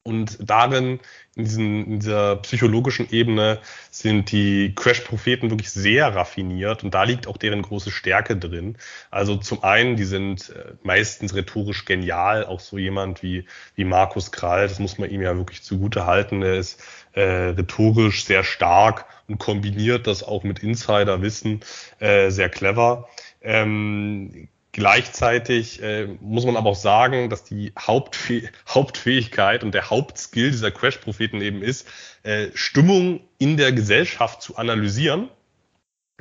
Und 0.05 0.39
darin, 0.41 0.99
in, 1.37 1.45
diesen, 1.45 1.87
in 1.87 2.01
dieser 2.01 2.37
psychologischen 2.37 3.09
Ebene, 3.13 3.61
sind 3.91 4.33
die 4.33 4.75
Crash-Propheten 4.75 5.51
wirklich 5.51 5.71
sehr 5.71 6.13
raffiniert 6.15 6.83
und 6.83 6.93
da 6.93 7.05
liegt 7.05 7.29
auch 7.29 7.37
deren 7.37 7.63
große 7.63 7.93
Stärke 7.93 8.37
drin. 8.37 8.77
Also 9.13 9.37
zum 9.37 9.63
einen, 9.63 9.95
die 9.95 10.05
sind 10.05 10.51
äh, 10.51 10.73
meistens 10.83 11.37
rhetorisch 11.37 11.85
genial, 11.85 12.45
auch 12.45 12.59
so 12.59 12.79
jemand 12.79 13.23
wie, 13.23 13.47
wie 13.77 13.85
Markus 13.85 14.33
Krall, 14.33 14.67
das 14.67 14.81
muss 14.81 14.99
man 14.99 15.09
ihm 15.09 15.23
ja 15.23 15.37
wirklich 15.37 15.63
zugute 15.63 16.05
halten. 16.05 16.43
Er 16.43 16.57
ist 16.57 16.83
äh, 17.13 17.23
rhetorisch 17.23 18.25
sehr 18.25 18.43
stark 18.43 19.07
und 19.29 19.39
kombiniert 19.39 20.09
das 20.09 20.25
auch 20.25 20.43
mit 20.43 20.65
Insiderwissen 20.65 21.61
äh, 22.01 22.31
sehr 22.31 22.49
clever. 22.49 23.09
Ähm, 23.41 24.49
Gleichzeitig 24.73 25.83
äh, 25.83 26.07
muss 26.21 26.47
man 26.47 26.57
aber 26.57 26.71
auch 26.71 26.77
sagen, 26.77 27.29
dass 27.29 27.45
die 27.45 27.73
Hauptfäh 27.79 28.49
Hauptfähigkeit 28.67 29.65
und 29.65 29.75
der 29.75 29.91
Hauptskill 29.91 30.51
dieser 30.51 30.71
Crash-Propheten 30.71 31.43
eben 31.43 31.63
ist, 31.63 31.87
äh, 32.23 32.49
Stimmung 32.55 33.21
in 33.39 33.59
der 33.59 33.73
Gesellschaft 33.73 34.41
zu 34.41 34.57
analysieren. 34.57 35.29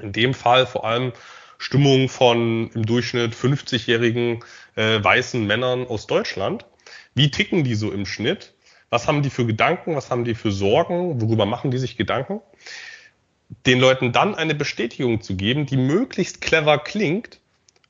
In 0.01 0.11
dem 0.11 0.33
Fall 0.33 0.67
vor 0.67 0.85
allem 0.85 1.13
Stimmung 1.59 2.09
von 2.09 2.71
im 2.71 2.85
Durchschnitt 2.85 3.33
50-jährigen 3.35 4.43
äh, 4.75 5.01
weißen 5.01 5.45
Männern 5.45 5.87
aus 5.87 6.07
Deutschland. 6.07 6.65
Wie 7.13 7.31
ticken 7.31 7.63
die 7.63 7.75
so 7.75 7.91
im 7.91 8.05
Schnitt? 8.05 8.53
Was 8.89 9.07
haben 9.07 9.21
die 9.21 9.29
für 9.29 9.45
Gedanken? 9.45 9.95
Was 9.95 10.09
haben 10.09 10.25
die 10.25 10.35
für 10.35 10.51
Sorgen? 10.51 11.21
Worüber 11.21 11.45
machen 11.45 11.71
die 11.71 11.77
sich 11.77 11.95
Gedanken? 11.95 12.41
Den 13.65 13.79
Leuten 13.79 14.11
dann 14.11 14.35
eine 14.35 14.55
Bestätigung 14.55 15.21
zu 15.21 15.35
geben, 15.35 15.65
die 15.65 15.77
möglichst 15.77 16.41
clever 16.41 16.79
klingt, 16.79 17.40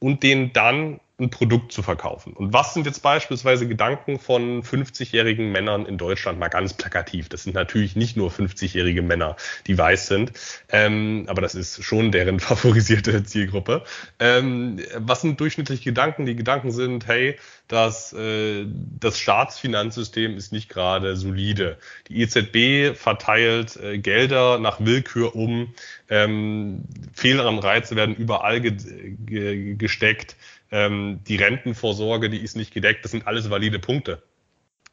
und 0.01 0.23
denen 0.23 0.51
dann 0.51 0.99
ein 1.21 1.29
Produkt 1.29 1.71
zu 1.71 1.83
verkaufen. 1.83 2.33
Und 2.33 2.51
was 2.53 2.73
sind 2.73 2.85
jetzt 2.85 3.01
beispielsweise 3.01 3.67
Gedanken 3.67 4.19
von 4.19 4.63
50-jährigen 4.63 5.51
Männern 5.51 5.85
in 5.85 5.97
Deutschland, 5.97 6.39
mal 6.39 6.49
ganz 6.49 6.73
plakativ? 6.73 7.29
Das 7.29 7.43
sind 7.43 7.53
natürlich 7.53 7.95
nicht 7.95 8.17
nur 8.17 8.31
50-jährige 8.31 9.01
Männer, 9.01 9.35
die 9.67 9.77
weiß 9.77 10.07
sind, 10.07 10.33
ähm, 10.69 11.25
aber 11.27 11.41
das 11.41 11.55
ist 11.55 11.83
schon 11.83 12.11
deren 12.11 12.39
favorisierte 12.41 13.23
Zielgruppe. 13.23 13.83
Ähm, 14.19 14.79
was 14.97 15.21
sind 15.21 15.39
durchschnittliche 15.39 15.83
Gedanken? 15.83 16.25
Die 16.25 16.35
Gedanken 16.35 16.71
sind, 16.71 17.07
hey, 17.07 17.37
das, 17.67 18.11
äh, 18.13 18.65
das 18.99 19.17
Staatsfinanzsystem 19.17 20.35
ist 20.35 20.51
nicht 20.51 20.67
gerade 20.67 21.15
solide. 21.15 21.77
Die 22.09 22.21
EZB 22.21 22.97
verteilt 22.97 23.77
äh, 23.77 23.97
Gelder 23.97 24.59
nach 24.59 24.79
Willkür 24.81 25.35
um, 25.35 25.73
ähm, 26.09 26.83
Fehlanreize 27.13 27.95
werden 27.95 28.15
überall 28.15 28.59
ge 28.59 29.15
ge 29.25 29.75
gesteckt 29.75 30.35
ähm, 30.71 31.21
die 31.27 31.35
Rentenvorsorge, 31.35 32.29
die 32.29 32.39
ist 32.39 32.55
nicht 32.55 32.73
gedeckt. 32.73 33.03
Das 33.03 33.11
sind 33.11 33.27
alles 33.27 33.49
valide 33.49 33.79
Punkte. 33.79 34.23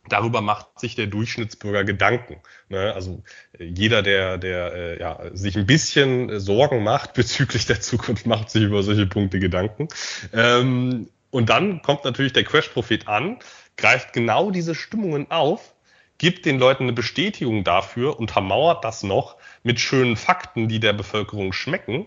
Darüber 0.08 0.40
macht 0.40 0.78
sich 0.80 0.94
der 0.94 1.06
Durchschnittsbürger 1.06 1.84
Gedanken. 1.84 2.40
Ne? 2.68 2.92
Also 2.94 3.22
äh, 3.58 3.64
jeder, 3.64 4.02
der, 4.02 4.38
der 4.38 4.72
äh, 4.74 5.00
ja, 5.00 5.20
sich 5.32 5.56
ein 5.56 5.66
bisschen 5.66 6.40
Sorgen 6.40 6.82
macht 6.82 7.12
bezüglich 7.14 7.66
der 7.66 7.80
Zukunft, 7.80 8.26
macht 8.26 8.50
sich 8.50 8.62
über 8.62 8.82
solche 8.82 9.06
Punkte 9.06 9.38
Gedanken. 9.38 9.88
Ähm, 10.32 11.08
und 11.30 11.50
dann 11.50 11.82
kommt 11.82 12.04
natürlich 12.04 12.32
der 12.32 12.44
Crash-Prophet 12.44 13.06
an, 13.06 13.38
greift 13.76 14.12
genau 14.12 14.50
diese 14.50 14.74
Stimmungen 14.74 15.30
auf, 15.30 15.74
gibt 16.16 16.46
den 16.46 16.58
Leuten 16.58 16.84
eine 16.84 16.92
Bestätigung 16.94 17.64
dafür, 17.64 18.18
untermauert 18.18 18.82
das 18.82 19.02
noch 19.02 19.36
mit 19.62 19.78
schönen 19.78 20.16
Fakten, 20.16 20.68
die 20.68 20.80
der 20.80 20.94
Bevölkerung 20.94 21.52
schmecken 21.52 22.06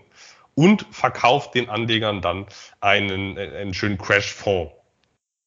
und 0.54 0.86
verkauft 0.90 1.54
den 1.54 1.68
Anlegern 1.68 2.20
dann 2.20 2.46
einen, 2.80 3.38
einen 3.38 3.74
schönen 3.74 3.98
Crash-Fonds. 3.98 4.72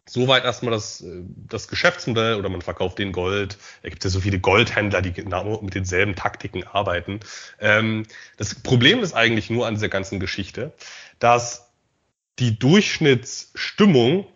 Soweit 0.08 0.44
erstmal 0.44 0.72
das, 0.72 1.04
das 1.04 1.68
Geschäftsmodell 1.68 2.36
oder 2.36 2.48
man 2.50 2.62
verkauft 2.62 3.00
den 3.00 3.12
Gold. 3.12 3.58
Da 3.82 3.90
gibt 3.90 4.06
es 4.06 4.12
ja 4.12 4.14
so 4.14 4.22
viele 4.22 4.40
Goldhändler, 4.40 5.02
die 5.02 5.12
genau 5.12 5.60
mit 5.62 5.74
denselben 5.74 6.16
Taktiken 6.16 6.64
arbeiten. 6.64 7.22
Ähm, 7.60 8.06
das 8.38 8.54
Problem 8.54 9.02
ist 9.02 9.14
eigentlich 9.14 9.50
nur 9.50 9.66
an 9.66 9.74
dieser 9.74 9.90
ganzen 9.90 10.20
Geschichte, 10.20 10.74
dass 11.18 11.72
die 12.38 12.60
Durchschnittsstimmung 12.60 14.28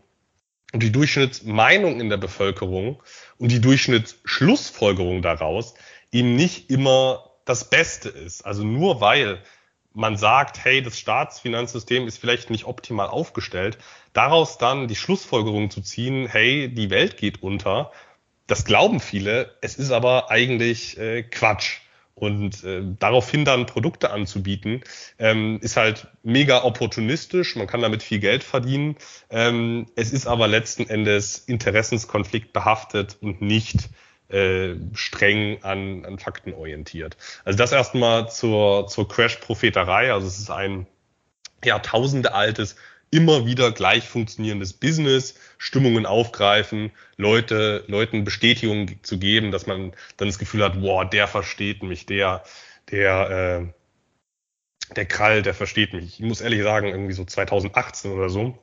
und 0.73 0.83
die 0.83 0.91
Durchschnittsmeinung 0.91 1.99
in 1.99 2.09
der 2.09 2.17
Bevölkerung 2.17 3.01
und 3.37 3.51
die 3.51 3.61
Durchschnittsschlussfolgerung 3.61 5.21
daraus 5.21 5.75
eben 6.11 6.35
nicht 6.35 6.71
immer 6.71 7.29
das 7.45 7.69
Beste 7.69 8.09
ist. 8.09 8.43
Also 8.43 8.63
nur 8.63 9.01
weil 9.01 9.43
man 9.93 10.17
sagt, 10.17 10.63
hey, 10.63 10.81
das 10.81 10.99
Staatsfinanzsystem 10.99 12.07
ist 12.07 12.19
vielleicht 12.19 12.49
nicht 12.49 12.65
optimal 12.65 13.07
aufgestellt, 13.07 13.77
daraus 14.13 14.57
dann 14.57 14.87
die 14.87 14.95
Schlussfolgerung 14.95 15.71
zu 15.71 15.81
ziehen, 15.81 16.27
hey, 16.27 16.69
die 16.69 16.89
Welt 16.89 17.17
geht 17.17 17.41
unter, 17.41 17.91
das 18.47 18.65
glauben 18.65 18.99
viele, 18.99 19.55
es 19.61 19.75
ist 19.75 19.91
aber 19.91 20.31
eigentlich 20.31 20.97
äh, 20.97 21.23
Quatsch. 21.23 21.81
Und 22.15 22.65
äh, 22.65 22.81
daraufhin 22.99 23.45
dann 23.45 23.65
Produkte 23.65 24.11
anzubieten, 24.11 24.81
ähm, 25.19 25.59
ist 25.61 25.77
halt 25.77 26.07
mega 26.21 26.65
opportunistisch. 26.65 27.55
Man 27.55 27.65
kann 27.65 27.79
damit 27.79 28.03
viel 28.03 28.19
Geld 28.19 28.43
verdienen. 28.43 28.97
Ähm, 29.29 29.87
es 29.95 30.11
ist 30.11 30.27
aber 30.27 30.49
letzten 30.49 30.89
Endes 30.89 31.37
Interessenskonflikt 31.37 32.51
behaftet 32.51 33.17
und 33.21 33.41
nicht 33.41 33.87
äh, 34.29 34.75
streng 34.93 35.63
an, 35.63 36.05
an 36.05 36.19
Fakten 36.19 36.53
orientiert. 36.53 37.17
Also 37.45 37.57
das 37.57 37.71
erstmal 37.71 38.29
zur, 38.29 38.87
zur 38.87 39.07
Crash-Propheterei. 39.07 40.13
Also 40.13 40.27
es 40.27 40.39
ist 40.39 40.51
ein 40.51 40.87
Jahrtausende 41.63 42.33
altes, 42.33 42.75
immer 43.11 43.45
wieder 43.45 43.71
gleich 43.71 44.07
funktionierendes 44.07 44.73
Business, 44.73 45.35
Stimmungen 45.57 46.05
aufgreifen, 46.05 46.91
Leute, 47.17 47.83
Leuten 47.87 48.23
Bestätigung 48.23 49.03
zu 49.03 49.17
geben, 49.17 49.51
dass 49.51 49.65
man 49.65 49.93
dann 50.17 50.27
das 50.27 50.39
Gefühl 50.39 50.63
hat, 50.63 50.79
boah, 50.79 51.05
der 51.05 51.27
versteht 51.27 51.81
mich, 51.83 52.05
der, 52.05 52.43
der, 52.91 53.71
äh, 54.91 54.93
der 54.95 55.05
Krall, 55.05 55.41
der 55.41 55.53
versteht 55.53 55.93
mich. 55.93 56.19
Ich 56.19 56.25
muss 56.25 56.41
ehrlich 56.41 56.61
sagen, 56.61 56.87
irgendwie 56.87 57.13
so 57.13 57.25
2018 57.25 58.11
oder 58.11 58.29
so, 58.29 58.57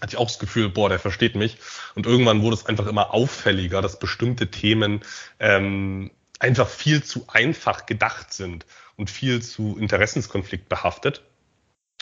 hatte 0.00 0.14
ich 0.14 0.16
auch 0.16 0.26
das 0.26 0.38
Gefühl, 0.38 0.68
boah, 0.68 0.88
der 0.88 0.98
versteht 0.98 1.34
mich. 1.34 1.58
Und 1.94 2.06
irgendwann 2.06 2.42
wurde 2.42 2.56
es 2.56 2.66
einfach 2.66 2.86
immer 2.86 3.12
auffälliger, 3.12 3.82
dass 3.82 3.98
bestimmte 3.98 4.50
Themen 4.50 5.00
ähm, 5.40 6.10
einfach 6.38 6.68
viel 6.68 7.02
zu 7.02 7.24
einfach 7.28 7.86
gedacht 7.86 8.32
sind 8.32 8.66
und 8.96 9.10
viel 9.10 9.42
zu 9.42 9.76
Interessenskonflikt 9.78 10.68
behaftet 10.68 11.22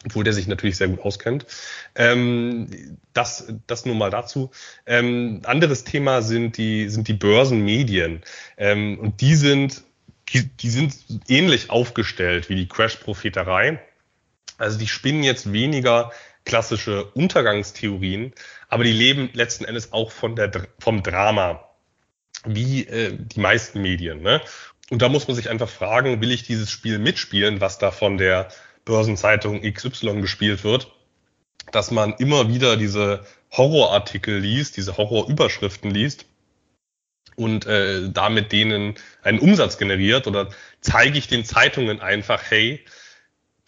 obwohl 0.05 0.25
der 0.25 0.33
sich 0.33 0.47
natürlich 0.47 0.77
sehr 0.77 0.89
gut 0.89 1.01
auskennt. 1.01 1.47
Ähm, 1.95 2.99
das, 3.13 3.53
das 3.67 3.87
nur 3.87 3.95
mal 3.95 4.11
dazu. 4.11 4.51
Ähm, 4.87 5.41
anderes 5.45 5.85
Thema 5.85 6.23
sind 6.23 6.57
die, 6.59 6.89
sind 6.89 7.09
die 7.09 7.15
Börsenmedien. 7.15 8.23
Ähm, 8.57 8.99
und 8.99 9.21
die 9.21 9.35
sind, 9.35 9.83
die, 10.29 10.45
die 10.45 10.71
sind 10.71 10.95
ähnlich 11.29 11.71
aufgestellt 11.71 12.49
wie 12.49 12.57
die 12.57 12.69
Crash-Propheterei. 12.69 13.81
Also 14.59 14.79
die 14.79 14.89
spinnen 14.89 15.23
jetzt 15.23 15.53
weniger 15.53 16.13
klassische 16.45 17.05
Untergangstheorien, 17.05 18.33
aber 18.69 18.85
die 18.85 18.93
leben 18.93 19.31
letzten 19.33 19.65
Endes 19.65 19.93
auch 19.93 20.13
von 20.13 20.37
der, 20.37 20.51
vom 20.79 21.03
Drama, 21.03 21.69
wie 22.45 22.87
äh, 22.87 23.17
die 23.19 23.41
meisten 23.41 23.83
Medien. 23.83 24.23
Ne? 24.23 24.41
Und 24.91 25.03
da 25.03 25.09
muss 25.09 25.27
man 25.27 25.35
sich 25.35 25.51
einfach 25.51 25.69
fragen, 25.69 26.21
will 26.21 26.31
ich 26.31 26.45
dieses 26.45 26.71
Spiel 26.71 26.99
mitspielen, 26.99 27.61
was 27.61 27.79
da 27.79 27.91
von 27.91 28.19
der 28.19 28.49
Börsenzeitung 28.85 29.63
XY 29.63 30.21
gespielt 30.21 30.63
wird, 30.63 30.93
dass 31.73 31.91
man 31.91 32.15
immer 32.15 32.49
wieder 32.49 32.77
diese 32.77 33.27
Horrorartikel 33.51 34.39
liest, 34.39 34.77
diese 34.77 34.97
Horrorüberschriften 34.97 35.91
liest 35.91 36.27
und 37.35 37.67
äh, 37.67 38.09
damit 38.11 38.53
denen 38.53 38.95
einen 39.23 39.41
Umsatz 39.41 39.79
generiert 39.79 40.29
oder 40.29 40.51
zeige 40.81 41.19
ich 41.19 41.27
den 41.27 41.45
Zeitungen 41.45 42.01
einfach, 42.01 42.43
hey, 42.49 42.85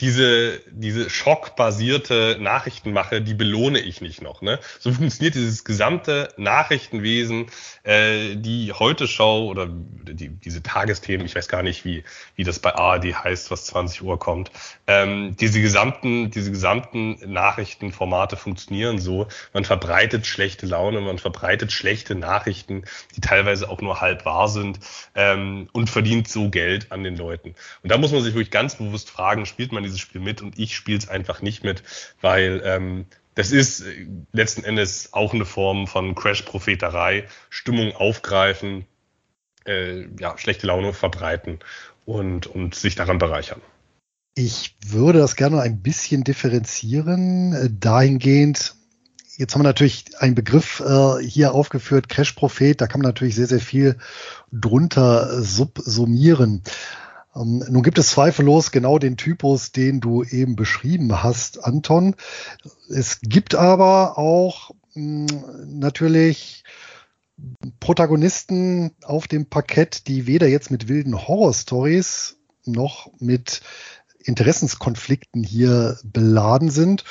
diese, 0.00 0.61
diese 0.71 1.11
schockbasierte 1.11 2.37
Nachrichtenmache, 2.40 3.21
die 3.21 3.35
belohne 3.35 3.81
ich 3.81 4.00
nicht 4.00 4.23
noch. 4.23 4.43
Ne? 4.43 4.61
So 4.78 4.93
funktioniert 4.93 5.35
dieses 5.35 5.64
gesamte 5.64 6.33
Nachrichtenwesen, 6.37 7.47
äh, 7.83 8.37
die 8.37 8.73
Heute-Show 8.73 9.49
oder 9.49 9.69
die, 9.69 10.28
diese 10.28 10.62
Tagesthemen, 10.62 11.26
ich 11.26 11.35
weiß 11.35 11.49
gar 11.49 11.64
nicht, 11.64 11.85
wie, 11.85 12.05
wie 12.37 12.45
das 12.45 12.61
bei 12.61 12.75
ARD 12.75 13.25
heißt, 13.25 13.50
was 13.50 13.64
20 13.67 14.02
Uhr 14.02 14.21
kommt. 14.21 14.52
Ähm, 14.87 15.37
diese 15.37 15.61
gesamten, 15.61 16.31
diese 16.31 16.52
gesamten 16.52 17.19
Nachrichtenformate 17.26 18.37
funktionieren 18.37 19.00
so. 19.00 19.26
Man 19.52 19.64
verbreitet 19.64 20.26
schlechte 20.26 20.67
Laune, 20.67 21.00
man 21.00 21.19
verbreitet 21.19 21.73
schlechte 21.73 22.14
Nachrichten, 22.14 22.85
die 23.17 23.21
teilweise 23.21 23.69
auch 23.69 23.81
nur 23.81 24.00
halb 24.00 24.25
wahr 24.25 24.49
sind 24.49 24.78
ähm, 25.17 25.69
und 25.73 25.90
verdient 25.90 26.28
so 26.28 26.50
Geld 26.50 26.93
an 26.93 27.02
den 27.02 27.17
Leuten. 27.17 27.57
Und 27.83 27.90
da 27.90 27.99
muss 27.99 28.12
man 28.12 28.23
sich 28.23 28.35
wirklich 28.35 28.52
ganz 28.52 28.76
bewusst 28.76 29.11
fragen, 29.11 29.45
spielt 29.45 29.73
man 29.73 29.88
dieses 29.88 30.00
Spiel 30.00 30.21
mit 30.21 30.42
und 30.42 30.59
ich 30.59 30.76
spiele 30.76 30.99
es 30.99 31.09
einfach 31.09 31.42
nicht 31.42 31.64
mit, 31.64 31.83
weil 32.21 32.62
ähm, 32.64 33.07
das 33.35 33.52
ist 33.52 33.80
äh, 33.80 34.07
letzten 34.33 34.64
Endes 34.64 35.12
auch 35.12 35.35
eine 35.35 35.45
Form 35.45 35.87
von 35.87 36.14
Crash-Propheterei, 36.14 37.26
Stimmung 37.50 37.95
aufgreifen, 37.95 38.85
äh, 39.66 40.07
ja, 40.18 40.37
schlechte 40.38 40.66
Laune 40.66 40.92
verbreiten 40.92 41.59
und, 42.04 42.47
und 42.47 42.75
sich 42.75 42.95
daran 42.95 43.18
bereichern. 43.18 43.61
Ich 44.35 44.76
würde 44.87 45.18
das 45.18 45.37
gerne 45.37 45.61
ein 45.61 45.83
bisschen 45.83 46.25
differenzieren, 46.25 47.52
äh, 47.54 47.68
dahingehend, 47.71 48.75
Jetzt 49.38 49.54
haben 49.54 49.61
wir 49.61 49.68
natürlich 49.68 50.04
einen 50.18 50.35
Begriff 50.35 50.80
äh, 50.80 51.23
hier 51.23 51.54
aufgeführt, 51.54 52.09
Crash-Prophet, 52.09 52.80
da 52.80 52.88
kann 52.88 53.00
man 53.00 53.09
natürlich 53.09 53.37
sehr, 53.37 53.47
sehr 53.47 53.61
viel 53.61 53.97
drunter 54.50 55.40
subsumieren. 55.40 56.64
Ähm, 57.38 57.64
nun 57.68 57.83
gibt 57.83 57.99
es 57.99 58.11
zweifellos 58.11 58.71
genau 58.71 58.99
den 58.99 59.16
Typus, 59.16 59.73
den 59.73 60.00
du 60.00 60.25
eben 60.25 60.57
beschrieben 60.57 61.23
hast, 61.23 61.64
Anton. 61.64 62.16
Es 62.88 63.21
gibt 63.21 63.54
aber 63.54 64.18
auch 64.18 64.73
mh, 64.95 65.30
hm, 65.30 65.78
natürlich 65.78 66.64
Protagonisten 67.78 68.92
auf 69.04 69.28
dem 69.28 69.47
Parkett, 69.47 70.09
die 70.09 70.26
weder 70.26 70.49
jetzt 70.49 70.71
mit 70.71 70.88
wilden 70.88 71.28
Horror-Stories 71.28 72.37
noch 72.64 73.11
mit 73.21 73.61
Interessenskonflikten 74.25 75.45
hier 75.45 75.99
beladen 76.02 76.71
sind, 76.71 77.04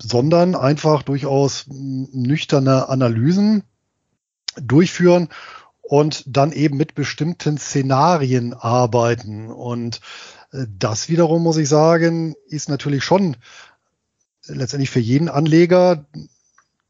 sondern 0.00 0.54
einfach 0.54 1.02
durchaus 1.02 1.66
nüchterne 1.68 2.88
Analysen 2.88 3.64
durchführen 4.60 5.28
und 5.88 6.24
dann 6.26 6.52
eben 6.52 6.76
mit 6.76 6.94
bestimmten 6.94 7.58
Szenarien 7.58 8.54
arbeiten. 8.54 9.50
Und 9.50 10.00
äh, 10.52 10.66
das 10.78 11.08
wiederum, 11.08 11.42
muss 11.42 11.56
ich 11.56 11.68
sagen, 11.68 12.34
ist 12.48 12.68
natürlich 12.68 13.04
schon 13.04 13.36
letztendlich 14.46 14.90
für 14.90 15.00
jeden 15.00 15.28
Anleger, 15.28 16.04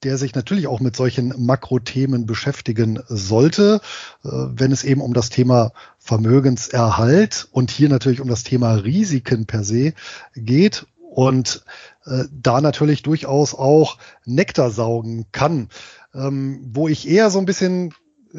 der 0.02 0.18
sich 0.18 0.34
natürlich 0.34 0.66
auch 0.66 0.80
mit 0.80 0.94
solchen 0.94 1.34
Makrothemen 1.44 2.26
beschäftigen 2.26 3.02
sollte, 3.08 3.80
äh, 4.24 4.28
wenn 4.30 4.72
es 4.72 4.84
eben 4.84 5.00
um 5.00 5.14
das 5.14 5.30
Thema 5.30 5.72
Vermögenserhalt 5.98 7.48
und 7.52 7.70
hier 7.70 7.88
natürlich 7.88 8.20
um 8.20 8.28
das 8.28 8.44
Thema 8.44 8.74
Risiken 8.74 9.46
per 9.46 9.64
se 9.64 9.92
geht 10.34 10.86
und 11.10 11.64
äh, 12.04 12.24
da 12.30 12.60
natürlich 12.60 13.02
durchaus 13.02 13.54
auch 13.54 13.98
Nektar 14.24 14.70
saugen 14.70 15.26
kann. 15.32 15.68
Ähm, 16.14 16.60
wo 16.72 16.88
ich 16.88 17.08
eher 17.08 17.30
so 17.30 17.38
ein 17.38 17.46
bisschen 17.46 17.92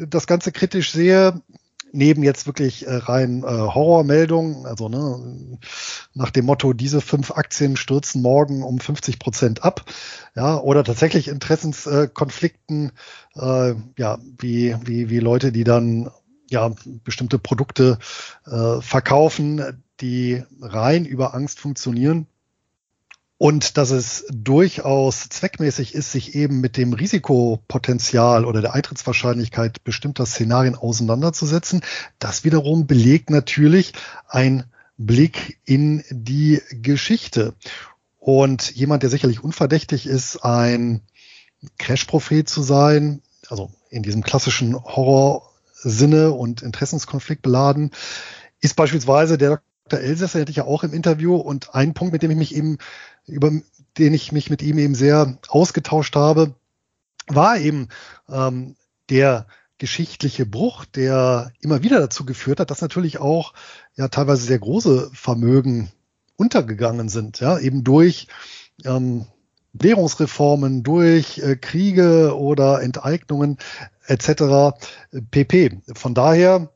das 0.06 0.26
Ganze 0.26 0.52
kritisch 0.52 0.92
sehe, 0.92 1.42
neben 1.92 2.22
jetzt 2.22 2.46
wirklich 2.46 2.86
äh, 2.86 2.94
rein 2.94 3.42
äh, 3.42 3.46
Horrormeldungen, 3.46 4.66
also 4.66 4.88
ne, 4.88 5.58
nach 6.14 6.30
dem 6.30 6.44
Motto, 6.44 6.72
diese 6.72 7.00
fünf 7.00 7.30
Aktien 7.30 7.76
stürzen 7.76 8.22
morgen 8.22 8.62
um 8.62 8.78
50 8.78 9.18
Prozent 9.18 9.64
ab, 9.64 9.84
ja, 10.36 10.58
oder 10.58 10.84
tatsächlich 10.84 11.28
Interessenskonflikten, 11.28 12.92
äh, 13.36 13.74
ja, 13.96 14.18
wie, 14.38 14.76
wie, 14.84 15.10
wie 15.10 15.20
Leute, 15.20 15.52
die 15.52 15.64
dann 15.64 16.10
ja 16.50 16.70
bestimmte 17.04 17.38
Produkte 17.38 17.98
äh, 18.46 18.80
verkaufen, 18.80 19.82
die 20.00 20.42
rein 20.60 21.04
über 21.04 21.34
Angst 21.34 21.58
funktionieren 21.60 22.26
und 23.38 23.76
dass 23.76 23.92
es 23.92 24.26
durchaus 24.30 25.28
zweckmäßig 25.28 25.94
ist, 25.94 26.10
sich 26.10 26.34
eben 26.34 26.60
mit 26.60 26.76
dem 26.76 26.92
Risikopotenzial 26.92 28.44
oder 28.44 28.60
der 28.60 28.74
Eintrittswahrscheinlichkeit 28.74 29.84
bestimmter 29.84 30.26
Szenarien 30.26 30.74
auseinanderzusetzen. 30.74 31.82
Das 32.18 32.42
wiederum 32.42 32.88
belegt 32.88 33.30
natürlich 33.30 33.92
ein 34.28 34.64
Blick 34.96 35.60
in 35.64 36.02
die 36.10 36.60
Geschichte. 36.82 37.54
Und 38.18 38.72
jemand, 38.72 39.04
der 39.04 39.10
sicherlich 39.10 39.42
unverdächtig 39.42 40.06
ist, 40.06 40.38
ein 40.44 41.02
Crash-Prophet 41.78 42.48
zu 42.48 42.62
sein, 42.62 43.22
also 43.48 43.70
in 43.88 44.02
diesem 44.02 44.24
klassischen 44.24 44.74
Horror-Sinne 44.74 46.32
und 46.32 46.62
Interessenskonflikt 46.62 47.42
beladen, 47.42 47.92
ist 48.60 48.74
beispielsweise 48.74 49.38
der 49.38 49.62
Dr. 49.88 50.00
Elsässer, 50.00 50.40
hätte 50.40 50.50
ich 50.50 50.56
ja 50.56 50.64
auch 50.64 50.84
im 50.84 50.92
Interview 50.92 51.36
und 51.36 51.74
ein 51.74 51.94
Punkt, 51.94 52.12
mit 52.12 52.22
dem 52.22 52.30
ich 52.30 52.36
mich 52.36 52.54
eben 52.54 52.78
über 53.28 53.50
den 53.98 54.14
ich 54.14 54.32
mich 54.32 54.50
mit 54.50 54.62
ihm 54.62 54.78
eben 54.78 54.94
sehr 54.94 55.38
ausgetauscht 55.48 56.16
habe, 56.16 56.54
war 57.26 57.58
eben 57.58 57.88
ähm, 58.28 58.76
der 59.10 59.46
geschichtliche 59.78 60.46
Bruch, 60.46 60.84
der 60.84 61.52
immer 61.60 61.82
wieder 61.82 62.00
dazu 62.00 62.24
geführt 62.24 62.60
hat, 62.60 62.70
dass 62.70 62.80
natürlich 62.80 63.18
auch 63.18 63.54
ja 63.96 64.08
teilweise 64.08 64.44
sehr 64.44 64.58
große 64.58 65.10
Vermögen 65.12 65.90
untergegangen 66.36 67.08
sind, 67.08 67.40
ja, 67.40 67.58
eben 67.58 67.84
durch 67.84 68.28
ähm, 68.84 69.26
Währungsreformen, 69.72 70.82
durch 70.82 71.38
äh, 71.38 71.56
Kriege 71.56 72.36
oder 72.36 72.82
Enteignungen 72.82 73.58
etc. 74.06 74.76
pp. 75.30 75.80
Von 75.94 76.14
daher 76.14 76.72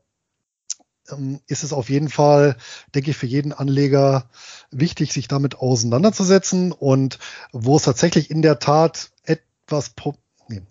ist 1.47 1.63
es 1.63 1.73
auf 1.73 1.89
jeden 1.89 2.09
Fall, 2.09 2.55
denke 2.95 3.11
ich, 3.11 3.17
für 3.17 3.25
jeden 3.25 3.53
Anleger 3.53 4.29
wichtig, 4.71 5.13
sich 5.13 5.27
damit 5.27 5.55
auseinanderzusetzen 5.55 6.71
und 6.71 7.19
wo 7.51 7.77
es 7.77 7.83
tatsächlich 7.83 8.31
in 8.31 8.41
der 8.41 8.59
Tat 8.59 9.11
etwas 9.23 9.89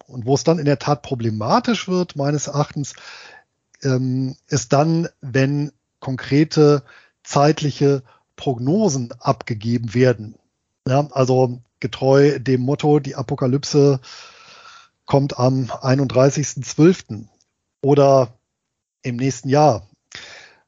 und 0.06 0.26
wo 0.26 0.34
es 0.34 0.44
dann 0.44 0.58
in 0.58 0.64
der 0.64 0.78
Tat 0.78 1.02
problematisch 1.02 1.88
wird, 1.88 2.16
meines 2.16 2.46
Erachtens, 2.46 2.94
ähm, 3.82 4.36
ist 4.48 4.72
dann, 4.72 5.08
wenn 5.20 5.72
konkrete 6.00 6.82
zeitliche 7.22 8.02
Prognosen 8.36 9.12
abgegeben 9.20 9.94
werden. 9.94 10.36
Ja, 10.86 11.08
also 11.12 11.60
getreu 11.80 12.38
dem 12.38 12.62
Motto, 12.62 12.98
die 12.98 13.14
Apokalypse 13.14 14.00
kommt 15.06 15.38
am 15.38 15.64
31.12. 15.66 17.26
oder 17.82 18.34
im 19.02 19.16
nächsten 19.16 19.48
Jahr 19.48 19.88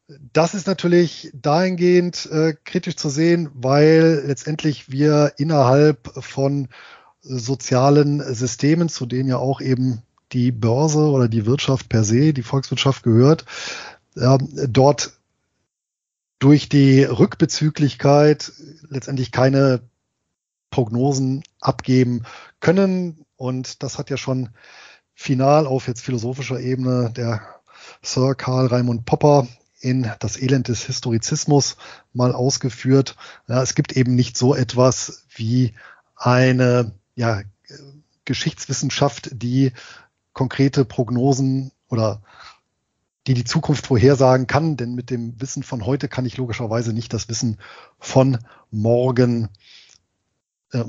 das 0.09 0.55
ist 0.55 0.67
natürlich 0.67 1.31
dahingehend 1.35 2.27
äh, 2.27 2.55
kritisch 2.65 2.97
zu 2.97 3.09
sehen, 3.09 3.51
weil 3.55 4.25
letztendlich 4.27 4.91
wir 4.91 5.33
innerhalb 5.39 6.13
von 6.23 6.69
sozialen 7.23 8.21
Systemen, 8.35 8.91
zu 8.91 9.07
denen 9.07 9.29
ja 9.31 9.39
auch 9.39 9.63
eben 9.63 10.03
die 10.33 10.53
Börse 10.53 11.09
oder 11.11 11.29
die 11.29 11.47
Wirtschaft 11.47 11.89
per 11.89 12.05
se, 12.05 12.35
die 12.35 12.43
Volkswirtschaft 12.43 13.03
gehört, 13.03 13.47
äh, 14.17 14.39
dort 14.69 15.19
durch 16.39 16.69
die 16.69 17.05
Rückbezüglichkeit 17.05 18.53
letztendlich 18.89 19.33
keine 19.33 19.81
Prognosen 20.69 21.45
abgeben 21.61 22.25
können. 22.61 23.25
Und 23.37 23.83
das 23.83 23.97
hat 23.97 24.11
ja 24.11 24.19
schon 24.19 24.51
final 25.15 25.67
auf 25.67 25.89
jetzt 25.89 26.03
philosophischer 26.03 26.61
Ebene 26.61 27.11
der 27.17 27.41
Sir 28.03 28.35
Karl 28.35 28.67
Raimund 28.67 29.07
Popper 29.07 29.49
in 29.85 30.11
das 30.19 30.41
Elend 30.41 30.69
des 30.69 30.85
Historizismus 30.85 31.77
mal 32.15 32.33
ausgeführt. 32.33 33.17
Ja, 33.47 33.63
es 33.63 33.75
gibt 33.75 33.93
eben 33.93 34.15
nicht 34.15 34.37
so 34.39 34.55
etwas 34.55 35.27
wie 35.35 35.75
eine 36.17 36.93
ja, 37.15 37.43
Geschichtswissenschaft, 38.25 39.31
die 39.33 39.73
konkrete 40.33 40.87
Prognosen 40.87 41.71
oder 41.89 42.23
die 43.27 43.35
die 43.35 43.45
Zukunft 43.45 43.87
vorhersagen 43.87 44.47
kann, 44.47 44.77
denn 44.77 44.95
mit 44.95 45.11
dem 45.11 45.41
Wissen 45.41 45.63
von 45.63 45.85
heute 45.85 46.09
kann 46.09 46.27
ich 46.27 46.37
logischerweise 46.37 46.93
nicht 46.93 47.13
das 47.13 47.29
Wissen 47.29 47.59
von 47.99 48.39
morgen, 48.71 49.49
äh, 50.73 50.85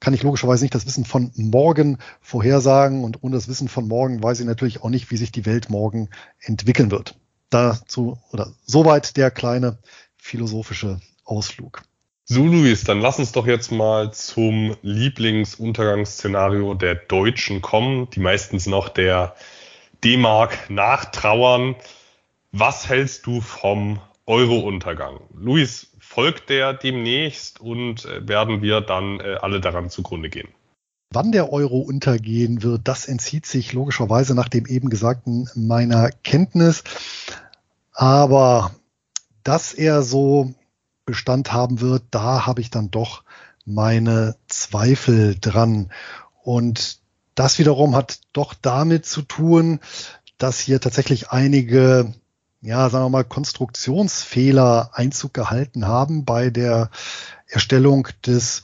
kann 0.00 0.14
ich 0.14 0.22
logischerweise 0.22 0.64
nicht 0.64 0.74
das 0.74 0.86
Wissen 0.86 1.06
von 1.06 1.32
morgen 1.36 1.98
vorhersagen 2.20 3.04
und 3.04 3.22
ohne 3.22 3.36
das 3.36 3.48
Wissen 3.48 3.68
von 3.68 3.88
morgen 3.88 4.22
weiß 4.22 4.40
ich 4.40 4.46
natürlich 4.46 4.82
auch 4.82 4.90
nicht, 4.90 5.10
wie 5.10 5.16
sich 5.16 5.32
die 5.32 5.46
Welt 5.46 5.70
morgen 5.70 6.10
entwickeln 6.40 6.90
wird. 6.90 7.18
Dazu 7.54 8.18
oder 8.32 8.52
soweit 8.66 9.16
der 9.16 9.30
kleine 9.30 9.78
philosophische 10.16 11.00
Ausflug. 11.24 11.82
So, 12.24 12.42
Luis, 12.44 12.82
dann 12.82 13.00
lass 13.00 13.20
uns 13.20 13.30
doch 13.30 13.46
jetzt 13.46 13.70
mal 13.70 14.12
zum 14.12 14.76
Lieblingsuntergangsszenario 14.82 16.74
der 16.74 16.96
Deutschen 16.96 17.62
kommen. 17.62 18.10
Die 18.10 18.18
meisten 18.18 18.58
sind 18.58 18.74
auch 18.74 18.88
der 18.88 19.36
D-Mark 20.02 20.68
nachtrauern. 20.68 21.76
Was 22.50 22.88
hältst 22.88 23.26
du 23.26 23.40
vom 23.40 24.00
Euro-Untergang? 24.26 25.20
Luis, 25.32 25.92
folgt 26.00 26.48
der 26.50 26.72
demnächst 26.72 27.60
und 27.60 28.04
äh, 28.04 28.26
werden 28.26 28.62
wir 28.62 28.80
dann 28.80 29.20
äh, 29.20 29.36
alle 29.40 29.60
daran 29.60 29.90
zugrunde 29.90 30.28
gehen? 30.28 30.48
Wann 31.14 31.30
der 31.30 31.52
Euro 31.52 31.78
untergehen 31.78 32.64
wird, 32.64 32.88
das 32.88 33.06
entzieht 33.06 33.46
sich 33.46 33.72
logischerweise 33.72 34.34
nach 34.34 34.48
dem 34.48 34.66
eben 34.66 34.90
Gesagten 34.90 35.48
meiner 35.54 36.10
Kenntnis. 36.10 36.82
Aber 37.94 38.72
dass 39.44 39.72
er 39.72 40.02
so 40.02 40.52
Bestand 41.06 41.52
haben 41.52 41.80
wird, 41.80 42.02
da 42.10 42.44
habe 42.44 42.60
ich 42.60 42.70
dann 42.70 42.90
doch 42.90 43.22
meine 43.64 44.36
Zweifel 44.48 45.36
dran. 45.40 45.90
Und 46.42 46.98
das 47.34 47.58
wiederum 47.58 47.94
hat 47.94 48.18
doch 48.32 48.54
damit 48.54 49.06
zu 49.06 49.22
tun, 49.22 49.80
dass 50.38 50.60
hier 50.60 50.80
tatsächlich 50.80 51.30
einige, 51.30 52.12
ja, 52.60 52.90
sagen 52.90 53.04
wir 53.04 53.10
mal, 53.10 53.24
Konstruktionsfehler 53.24 54.90
Einzug 54.94 55.32
gehalten 55.32 55.86
haben 55.86 56.24
bei 56.24 56.50
der 56.50 56.90
Erstellung 57.46 58.08
des 58.26 58.62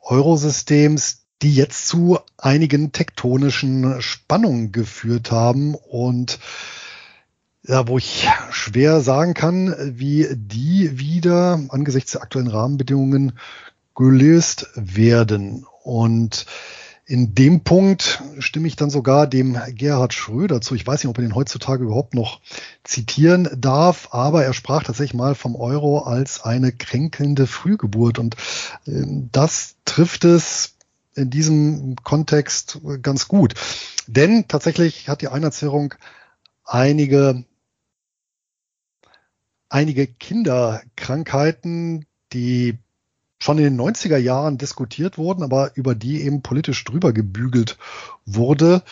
Eurosystems, 0.00 1.22
die 1.42 1.54
jetzt 1.54 1.88
zu 1.88 2.18
einigen 2.38 2.92
tektonischen 2.92 4.00
Spannungen 4.00 4.72
geführt 4.72 5.30
haben 5.30 5.74
und 5.74 6.38
ja, 7.64 7.86
wo 7.86 7.98
ich 7.98 8.28
schwer 8.50 9.00
sagen 9.00 9.34
kann, 9.34 9.74
wie 9.98 10.28
die 10.32 10.98
wieder 10.98 11.60
angesichts 11.68 12.12
der 12.12 12.22
aktuellen 12.22 12.48
Rahmenbedingungen 12.48 13.38
gelöst 13.94 14.68
werden. 14.74 15.66
Und 15.84 16.46
in 17.04 17.34
dem 17.34 17.62
Punkt 17.62 18.22
stimme 18.38 18.68
ich 18.68 18.76
dann 18.76 18.90
sogar 18.90 19.26
dem 19.26 19.58
Gerhard 19.74 20.14
Schröder 20.14 20.60
zu. 20.60 20.74
Ich 20.74 20.86
weiß 20.86 21.02
nicht, 21.02 21.10
ob 21.10 21.18
er 21.18 21.22
den 21.22 21.34
heutzutage 21.34 21.84
überhaupt 21.84 22.14
noch 22.14 22.40
zitieren 22.84 23.48
darf, 23.56 24.08
aber 24.12 24.44
er 24.44 24.54
sprach 24.54 24.84
tatsächlich 24.84 25.14
mal 25.14 25.34
vom 25.34 25.56
Euro 25.56 26.00
als 26.00 26.42
eine 26.42 26.72
kränkelnde 26.72 27.46
Frühgeburt. 27.46 28.18
Und 28.18 28.36
äh, 28.86 29.02
das 29.30 29.76
trifft 29.84 30.24
es 30.24 30.74
in 31.14 31.30
diesem 31.30 31.96
Kontext 32.02 32.80
ganz 33.02 33.28
gut. 33.28 33.54
Denn 34.06 34.48
tatsächlich 34.48 35.08
hat 35.08 35.20
die 35.20 35.28
Einheitswährung 35.28 35.94
einige, 36.64 37.44
einige 39.72 40.06
Kinderkrankheiten, 40.06 42.06
die 42.32 42.78
schon 43.38 43.58
in 43.58 43.64
den 43.64 43.80
90er 43.80 44.18
Jahren 44.18 44.58
diskutiert 44.58 45.18
wurden, 45.18 45.42
aber 45.42 45.72
über 45.74 45.94
die 45.94 46.22
eben 46.22 46.42
politisch 46.42 46.84
drüber 46.84 47.12
gebügelt 47.12 47.78
wurde. 48.24 48.82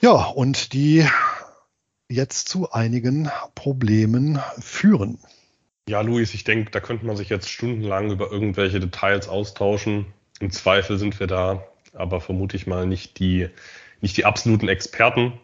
Ja, 0.00 0.12
und 0.12 0.72
die 0.72 1.06
jetzt 2.08 2.48
zu 2.48 2.72
einigen 2.72 3.30
Problemen 3.54 4.40
führen. 4.58 5.18
Ja, 5.88 6.00
Luis, 6.00 6.34
ich 6.34 6.44
denke, 6.44 6.70
da 6.70 6.80
könnte 6.80 7.06
man 7.06 7.16
sich 7.16 7.28
jetzt 7.28 7.48
stundenlang 7.48 8.10
über 8.10 8.32
irgendwelche 8.32 8.80
Details 8.80 9.28
austauschen. 9.28 10.06
Im 10.40 10.50
Zweifel 10.50 10.98
sind 10.98 11.20
wir 11.20 11.26
da, 11.26 11.64
aber 11.92 12.20
vermute 12.20 12.56
ich 12.56 12.66
mal 12.66 12.86
nicht 12.86 13.18
die, 13.18 13.48
nicht 14.00 14.16
die 14.16 14.24
absoluten 14.24 14.68
Experten. 14.68 15.38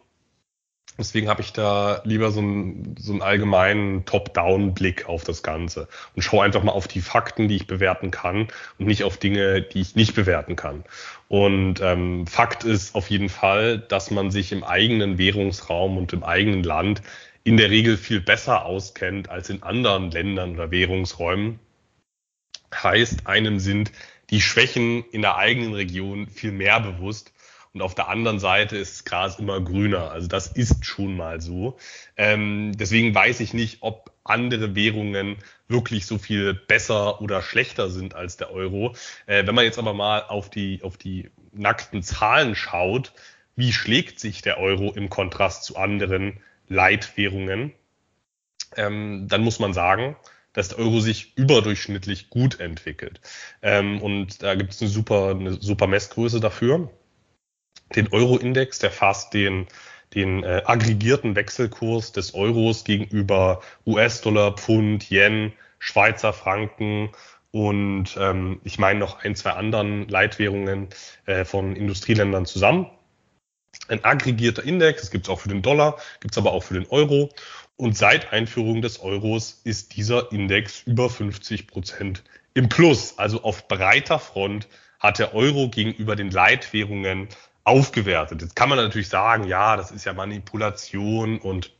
Deswegen 0.96 1.28
habe 1.28 1.42
ich 1.42 1.52
da 1.52 2.02
lieber 2.04 2.30
so 2.30 2.40
einen, 2.40 2.94
so 2.96 3.12
einen 3.12 3.22
allgemeinen 3.22 4.04
Top-Down-Blick 4.04 5.08
auf 5.08 5.24
das 5.24 5.42
Ganze 5.42 5.88
und 6.14 6.22
schaue 6.22 6.44
einfach 6.44 6.62
mal 6.62 6.72
auf 6.72 6.86
die 6.86 7.00
Fakten, 7.00 7.48
die 7.48 7.56
ich 7.56 7.66
bewerten 7.66 8.12
kann 8.12 8.46
und 8.78 8.86
nicht 8.86 9.02
auf 9.02 9.16
Dinge, 9.16 9.60
die 9.62 9.80
ich 9.80 9.96
nicht 9.96 10.14
bewerten 10.14 10.54
kann. 10.54 10.84
Und 11.28 11.80
ähm, 11.80 12.28
Fakt 12.28 12.62
ist 12.62 12.94
auf 12.94 13.10
jeden 13.10 13.28
Fall, 13.28 13.78
dass 13.78 14.12
man 14.12 14.30
sich 14.30 14.52
im 14.52 14.62
eigenen 14.62 15.18
Währungsraum 15.18 15.98
und 15.98 16.12
im 16.12 16.22
eigenen 16.22 16.62
Land 16.62 17.02
in 17.42 17.56
der 17.56 17.70
Regel 17.70 17.96
viel 17.96 18.20
besser 18.20 18.64
auskennt 18.64 19.28
als 19.28 19.50
in 19.50 19.64
anderen 19.64 20.12
Ländern 20.12 20.54
oder 20.54 20.70
Währungsräumen. 20.70 21.58
Heißt, 22.72 23.26
einem 23.26 23.58
sind 23.58 23.90
die 24.30 24.40
Schwächen 24.40 25.04
in 25.10 25.22
der 25.22 25.36
eigenen 25.36 25.74
Region 25.74 26.28
viel 26.28 26.52
mehr 26.52 26.80
bewusst 26.80 27.33
und 27.74 27.82
auf 27.82 27.96
der 27.96 28.08
anderen 28.08 28.38
Seite 28.38 28.76
ist 28.76 28.94
das 28.94 29.04
Gras 29.04 29.38
immer 29.40 29.60
grüner. 29.60 30.12
Also 30.12 30.28
das 30.28 30.46
ist 30.46 30.86
schon 30.86 31.16
mal 31.16 31.40
so. 31.40 31.76
Ähm, 32.16 32.72
deswegen 32.76 33.12
weiß 33.12 33.40
ich 33.40 33.52
nicht, 33.52 33.78
ob 33.80 34.12
andere 34.22 34.76
Währungen 34.76 35.38
wirklich 35.66 36.06
so 36.06 36.16
viel 36.16 36.54
besser 36.54 37.20
oder 37.20 37.42
schlechter 37.42 37.90
sind 37.90 38.14
als 38.14 38.36
der 38.36 38.52
Euro. 38.52 38.94
Äh, 39.26 39.44
wenn 39.46 39.56
man 39.56 39.64
jetzt 39.64 39.80
aber 39.80 39.92
mal 39.92 40.22
auf 40.22 40.50
die, 40.50 40.84
auf 40.84 40.96
die 40.96 41.30
nackten 41.52 42.04
Zahlen 42.04 42.54
schaut, 42.54 43.12
wie 43.56 43.72
schlägt 43.72 44.20
sich 44.20 44.40
der 44.40 44.58
Euro 44.58 44.92
im 44.92 45.10
Kontrast 45.10 45.64
zu 45.64 45.76
anderen 45.76 46.40
Leitwährungen, 46.68 47.72
ähm, 48.76 49.26
dann 49.28 49.42
muss 49.42 49.58
man 49.58 49.72
sagen, 49.72 50.16
dass 50.52 50.68
der 50.68 50.78
Euro 50.78 51.00
sich 51.00 51.36
überdurchschnittlich 51.36 52.30
gut 52.30 52.60
entwickelt. 52.60 53.20
Ähm, 53.62 54.00
und 54.00 54.44
da 54.44 54.54
gibt 54.54 54.74
es 54.74 54.80
eine 54.80 54.90
super, 54.90 55.30
eine 55.30 55.54
super 55.54 55.88
Messgröße 55.88 56.38
dafür 56.38 56.88
den 57.96 58.08
Euro-Index, 58.12 58.78
der 58.78 58.90
fasst 58.90 59.34
den, 59.34 59.66
den 60.14 60.42
äh, 60.42 60.62
aggregierten 60.64 61.36
Wechselkurs 61.36 62.12
des 62.12 62.34
Euros 62.34 62.84
gegenüber 62.84 63.60
US-Dollar, 63.86 64.52
Pfund, 64.52 65.10
Yen, 65.10 65.52
Schweizer 65.78 66.32
Franken 66.32 67.10
und 67.50 68.16
ähm, 68.18 68.60
ich 68.64 68.78
meine 68.78 68.98
noch 68.98 69.22
ein, 69.22 69.36
zwei 69.36 69.50
anderen 69.50 70.08
Leitwährungen 70.08 70.88
äh, 71.26 71.44
von 71.44 71.76
Industrieländern 71.76 72.46
zusammen. 72.46 72.90
Ein 73.88 74.04
aggregierter 74.04 74.64
Index, 74.64 75.02
das 75.02 75.10
gibt 75.10 75.26
es 75.26 75.30
auch 75.30 75.40
für 75.40 75.48
den 75.48 75.62
Dollar, 75.62 75.98
gibt 76.20 76.34
es 76.34 76.38
aber 76.38 76.52
auch 76.52 76.64
für 76.64 76.74
den 76.74 76.86
Euro. 76.88 77.28
Und 77.76 77.96
seit 77.96 78.32
Einführung 78.32 78.82
des 78.82 79.00
Euros 79.00 79.60
ist 79.64 79.96
dieser 79.96 80.32
Index 80.32 80.82
über 80.86 81.10
50 81.10 81.66
Prozent 81.66 82.24
im 82.54 82.68
Plus. 82.68 83.18
Also 83.18 83.42
auf 83.42 83.68
breiter 83.68 84.18
Front 84.18 84.68
hat 84.98 85.18
der 85.18 85.34
Euro 85.34 85.68
gegenüber 85.68 86.16
den 86.16 86.30
Leitwährungen 86.30 87.28
aufgewertet. 87.64 88.42
Jetzt 88.42 88.56
kann 88.56 88.68
man 88.68 88.78
natürlich 88.78 89.08
sagen, 89.08 89.44
ja, 89.44 89.76
das 89.76 89.90
ist 89.90 90.04
ja 90.04 90.12
Manipulation 90.12 91.38
und 91.38 91.72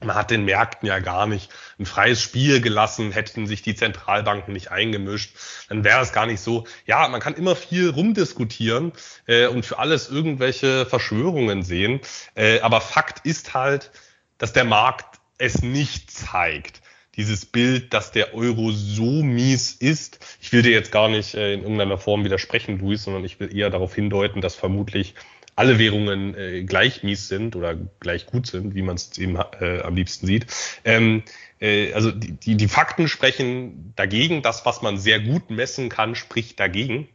man 0.00 0.14
hat 0.14 0.30
den 0.30 0.44
Märkten 0.44 0.86
ja 0.86 1.00
gar 1.00 1.26
nicht 1.26 1.50
ein 1.78 1.86
freies 1.86 2.22
Spiel 2.22 2.60
gelassen, 2.60 3.10
hätten 3.10 3.46
sich 3.46 3.62
die 3.62 3.74
Zentralbanken 3.74 4.52
nicht 4.52 4.70
eingemischt, 4.70 5.34
dann 5.68 5.82
wäre 5.82 6.02
es 6.02 6.12
gar 6.12 6.26
nicht 6.26 6.40
so. 6.40 6.66
Ja, 6.86 7.08
man 7.08 7.20
kann 7.20 7.34
immer 7.34 7.56
viel 7.56 7.90
rumdiskutieren 7.90 8.92
äh, 9.26 9.46
und 9.46 9.66
für 9.66 9.78
alles 9.78 10.08
irgendwelche 10.08 10.86
Verschwörungen 10.86 11.62
sehen. 11.62 12.00
Äh, 12.34 12.60
aber 12.60 12.80
Fakt 12.80 13.24
ist 13.24 13.54
halt, 13.54 13.90
dass 14.38 14.52
der 14.52 14.64
Markt 14.64 15.18
es 15.38 15.62
nicht 15.62 16.10
zeigt 16.10 16.80
dieses 17.18 17.44
Bild, 17.44 17.92
dass 17.92 18.12
der 18.12 18.32
Euro 18.32 18.70
so 18.70 19.22
mies 19.22 19.72
ist. 19.72 20.20
Ich 20.40 20.52
will 20.52 20.62
dir 20.62 20.70
jetzt 20.70 20.92
gar 20.92 21.08
nicht 21.08 21.34
äh, 21.34 21.52
in 21.52 21.62
irgendeiner 21.62 21.98
Form 21.98 22.24
widersprechen, 22.24 22.78
Luis, 22.78 23.02
sondern 23.02 23.24
ich 23.24 23.38
will 23.40 23.54
eher 23.54 23.68
darauf 23.68 23.94
hindeuten, 23.94 24.40
dass 24.40 24.54
vermutlich 24.54 25.14
alle 25.56 25.80
Währungen 25.80 26.36
äh, 26.36 26.62
gleich 26.62 27.02
mies 27.02 27.26
sind 27.26 27.56
oder 27.56 27.74
gleich 27.98 28.26
gut 28.26 28.46
sind, 28.46 28.76
wie 28.76 28.82
man 28.82 28.94
es 28.94 29.18
eben 29.18 29.36
äh, 29.60 29.80
am 29.80 29.96
liebsten 29.96 30.26
sieht. 30.26 30.46
Ähm, 30.84 31.24
äh, 31.60 31.92
also 31.92 32.12
die, 32.12 32.32
die, 32.32 32.56
die 32.56 32.68
Fakten 32.68 33.08
sprechen 33.08 33.92
dagegen. 33.96 34.42
Das, 34.42 34.64
was 34.64 34.82
man 34.82 34.96
sehr 34.96 35.18
gut 35.18 35.50
messen 35.50 35.88
kann, 35.88 36.14
spricht 36.14 36.60
dagegen. 36.60 37.08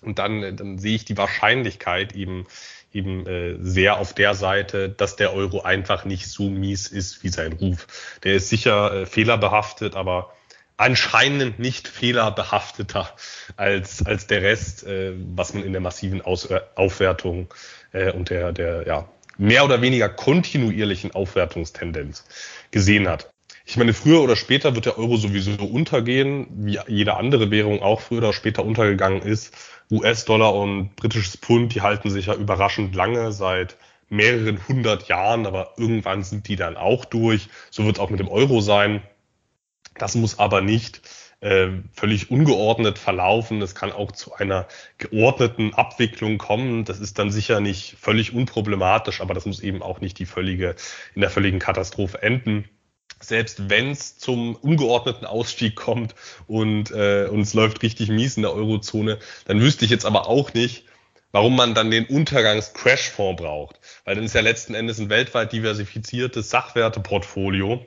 Und 0.00 0.18
dann, 0.18 0.42
äh, 0.42 0.52
dann 0.52 0.78
sehe 0.78 0.96
ich 0.96 1.04
die 1.04 1.16
Wahrscheinlichkeit 1.16 2.16
eben 2.16 2.46
eben 2.92 3.26
äh, 3.26 3.56
sehr 3.60 3.98
auf 3.98 4.14
der 4.14 4.34
Seite, 4.34 4.88
dass 4.88 5.16
der 5.16 5.32
Euro 5.32 5.62
einfach 5.62 6.04
nicht 6.04 6.28
so 6.28 6.48
mies 6.48 6.88
ist 6.88 7.22
wie 7.22 7.28
sein 7.28 7.52
Ruf. 7.54 7.86
Der 8.24 8.34
ist 8.34 8.48
sicher 8.48 8.92
äh, 8.92 9.06
fehlerbehaftet, 9.06 9.96
aber 9.96 10.32
anscheinend 10.76 11.58
nicht 11.58 11.88
fehlerbehafteter 11.88 13.14
als, 13.56 14.04
als 14.04 14.26
der 14.26 14.42
Rest, 14.42 14.84
äh, 14.84 15.12
was 15.34 15.54
man 15.54 15.64
in 15.64 15.72
der 15.72 15.80
massiven 15.80 16.22
Aus 16.22 16.48
Aufwertung 16.74 17.52
äh, 17.92 18.10
und 18.10 18.30
der, 18.30 18.52
der 18.52 18.86
ja, 18.86 19.08
mehr 19.38 19.64
oder 19.64 19.80
weniger 19.80 20.08
kontinuierlichen 20.08 21.12
Aufwertungstendenz 21.14 22.24
gesehen 22.70 23.08
hat. 23.08 23.30
Ich 23.64 23.76
meine, 23.76 23.94
früher 23.94 24.20
oder 24.20 24.34
später 24.34 24.74
wird 24.74 24.86
der 24.86 24.98
Euro 24.98 25.16
sowieso 25.16 25.52
untergehen, 25.64 26.48
wie 26.50 26.80
jede 26.88 27.14
andere 27.14 27.50
Währung 27.50 27.80
auch 27.80 28.00
früher 28.00 28.18
oder 28.18 28.32
später 28.32 28.64
untergegangen 28.64 29.22
ist. 29.22 29.54
US-Dollar 29.92 30.54
und 30.54 30.96
britisches 30.96 31.36
Pfund, 31.36 31.74
die 31.74 31.82
halten 31.82 32.10
sich 32.10 32.26
ja 32.26 32.34
überraschend 32.34 32.94
lange 32.94 33.30
seit 33.30 33.76
mehreren 34.08 34.66
hundert 34.66 35.08
Jahren, 35.08 35.46
aber 35.46 35.74
irgendwann 35.76 36.22
sind 36.22 36.48
die 36.48 36.56
dann 36.56 36.76
auch 36.76 37.04
durch. 37.04 37.48
So 37.70 37.84
wird 37.84 37.96
es 37.96 38.00
auch 38.00 38.10
mit 38.10 38.20
dem 38.20 38.28
Euro 38.28 38.60
sein. 38.60 39.02
Das 39.96 40.14
muss 40.14 40.38
aber 40.38 40.62
nicht 40.62 41.02
äh, 41.40 41.68
völlig 41.92 42.30
ungeordnet 42.30 42.98
verlaufen. 42.98 43.60
Es 43.60 43.74
kann 43.74 43.92
auch 43.92 44.12
zu 44.12 44.34
einer 44.34 44.66
geordneten 44.98 45.74
Abwicklung 45.74 46.38
kommen. 46.38 46.84
Das 46.84 46.98
ist 46.98 47.18
dann 47.18 47.30
sicher 47.30 47.60
nicht 47.60 47.96
völlig 48.00 48.34
unproblematisch, 48.34 49.20
aber 49.20 49.34
das 49.34 49.44
muss 49.44 49.60
eben 49.60 49.82
auch 49.82 50.00
nicht 50.00 50.18
die 50.18 50.26
völlige, 50.26 50.74
in 51.14 51.20
der 51.20 51.30
völligen 51.30 51.58
Katastrophe 51.58 52.22
enden 52.22 52.68
selbst 53.22 53.70
wenn 53.70 53.90
es 53.90 54.18
zum 54.18 54.56
ungeordneten 54.56 55.26
Ausstieg 55.26 55.76
kommt 55.76 56.14
und, 56.46 56.90
äh, 56.90 57.26
und 57.30 57.40
es 57.40 57.54
läuft 57.54 57.82
richtig 57.82 58.08
mies 58.08 58.36
in 58.36 58.42
der 58.42 58.52
Eurozone, 58.52 59.18
dann 59.46 59.60
wüsste 59.60 59.84
ich 59.84 59.90
jetzt 59.90 60.04
aber 60.04 60.28
auch 60.28 60.52
nicht, 60.54 60.84
warum 61.30 61.56
man 61.56 61.74
dann 61.74 61.90
den 61.90 62.06
Untergangs-Crash-Fonds 62.06 63.42
braucht. 63.42 63.80
Weil 64.04 64.16
dann 64.16 64.24
ist 64.24 64.34
ja 64.34 64.40
letzten 64.40 64.74
Endes 64.74 64.98
ein 64.98 65.08
weltweit 65.08 65.52
diversifiziertes 65.52 66.50
Sachwerteportfolio 66.50 67.86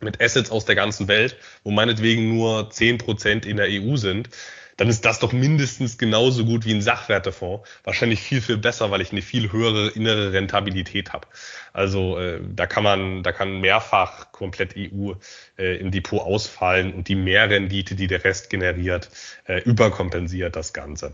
mit 0.00 0.20
Assets 0.20 0.50
aus 0.50 0.64
der 0.64 0.74
ganzen 0.74 1.08
Welt, 1.08 1.36
wo 1.64 1.70
meinetwegen 1.70 2.34
nur 2.36 2.70
zehn 2.70 2.98
Prozent 2.98 3.46
in 3.46 3.56
der 3.56 3.66
EU 3.68 3.96
sind 3.96 4.30
dann 4.78 4.88
ist 4.88 5.04
das 5.04 5.18
doch 5.18 5.32
mindestens 5.32 5.98
genauso 5.98 6.44
gut 6.44 6.64
wie 6.64 6.72
ein 6.72 6.80
Sachwertefonds. 6.80 7.68
Wahrscheinlich 7.84 8.20
viel, 8.20 8.40
viel 8.40 8.56
besser, 8.56 8.90
weil 8.90 9.00
ich 9.00 9.12
eine 9.12 9.22
viel 9.22 9.52
höhere 9.52 9.88
innere 9.88 10.32
Rentabilität 10.32 11.12
habe. 11.12 11.26
Also 11.72 12.16
äh, 12.16 12.40
da 12.54 12.66
kann 12.66 12.84
man, 12.84 13.22
da 13.24 13.32
kann 13.32 13.60
mehrfach 13.60 14.30
komplett 14.30 14.76
EU 14.76 15.14
äh, 15.58 15.76
im 15.78 15.90
Depot 15.90 16.20
ausfallen 16.20 16.94
und 16.94 17.08
die 17.08 17.16
Mehrrendite, 17.16 17.96
die 17.96 18.06
der 18.06 18.24
Rest 18.24 18.50
generiert, 18.50 19.10
äh, 19.46 19.60
überkompensiert 19.62 20.54
das 20.54 20.72
Ganze. 20.72 21.12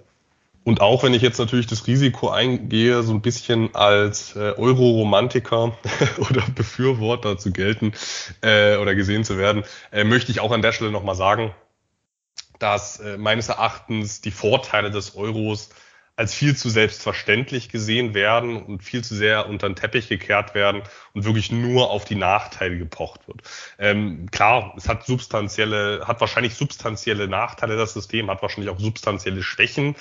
Und 0.65 0.81
auch 0.81 1.03
wenn 1.03 1.15
ich 1.15 1.23
jetzt 1.23 1.39
natürlich 1.39 1.67
das 1.67 1.87
Risiko 1.87 2.31
eingehe, 2.31 3.03
so 3.03 3.13
ein 3.13 3.23
bisschen 3.23 3.75
als 3.75 4.37
äh, 4.37 4.53
Euro-Romantiker 4.57 5.77
oder 6.19 6.43
Befürworter 6.55 7.39
zu 7.39 7.51
gelten 7.51 7.93
äh, 8.43 8.77
oder 8.77 8.95
gesehen 8.95 9.25
zu 9.25 9.39
werden, 9.39 9.65
äh, 9.91 10.05
möchte 10.05 10.33
ich 10.33 10.41
auch 10.41 10.53
an 10.53 10.63
der 10.63 10.73
Stelle 10.73 10.91
nochmal 10.91 11.15
sagen, 11.15 11.55
dass 12.65 12.99
äh, 12.99 13.19
meines 13.19 13.51
Erachtens 13.51 14.23
die 14.23 14.31
Vorteile 14.31 14.91
des 14.91 15.17
Euros 15.17 15.69
als 16.17 16.33
viel 16.33 16.57
zu 16.57 16.71
selbstverständlich 16.71 17.69
gesehen 17.69 18.15
werden 18.15 18.57
und 18.57 18.83
viel 18.83 19.05
zu 19.05 19.15
sehr 19.15 19.49
unter 19.51 19.69
den 19.69 19.77
Teppich 19.77 20.09
gekehrt 20.09 20.55
werden 20.55 20.83
und 21.13 21.25
wirklich 21.27 21.53
nur 21.53 21.91
auf 21.91 22.07
die 22.07 22.15
Nachteile 22.15 22.79
gepocht 22.79 23.29
wird. 23.29 23.43
Ähm, 23.79 24.31
klar, 24.31 24.73
es 24.79 24.89
hat 24.89 25.05
substanzielle, 25.05 26.07
hat 26.07 26.23
wahrscheinlich 26.23 26.55
substanzielle 26.55 27.29
Nachteile, 27.29 27.77
das 27.77 27.93
System 27.93 28.31
hat 28.31 28.41
wahrscheinlich 28.41 28.73
auch 28.73 28.81
substanzielle 28.81 29.43
Schwächen. 29.43 29.95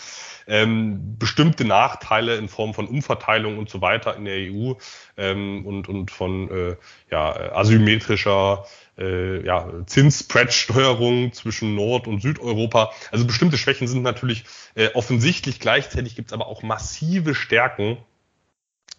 Ähm, 0.47 1.17
bestimmte 1.17 1.65
Nachteile 1.65 2.35
in 2.35 2.47
Form 2.47 2.73
von 2.73 2.87
Umverteilung 2.87 3.57
und 3.57 3.69
so 3.69 3.81
weiter 3.81 4.15
in 4.15 4.25
der 4.25 4.51
EU 4.51 4.73
ähm, 5.17 5.65
und, 5.65 5.89
und 5.89 6.11
von 6.11 6.49
äh, 6.49 6.75
ja, 7.09 7.53
asymmetrischer 7.53 8.65
äh, 8.97 9.45
ja, 9.45 9.67
Zinsspread-Steuerung 9.85 11.33
zwischen 11.33 11.75
Nord- 11.75 12.07
und 12.07 12.21
Südeuropa. 12.21 12.91
Also 13.11 13.25
bestimmte 13.25 13.57
Schwächen 13.57 13.87
sind 13.87 14.03
natürlich 14.03 14.43
äh, 14.75 14.89
offensichtlich. 14.93 15.59
Gleichzeitig 15.59 16.15
gibt 16.15 16.29
es 16.29 16.33
aber 16.33 16.47
auch 16.47 16.63
massive 16.63 17.35
Stärken 17.35 17.97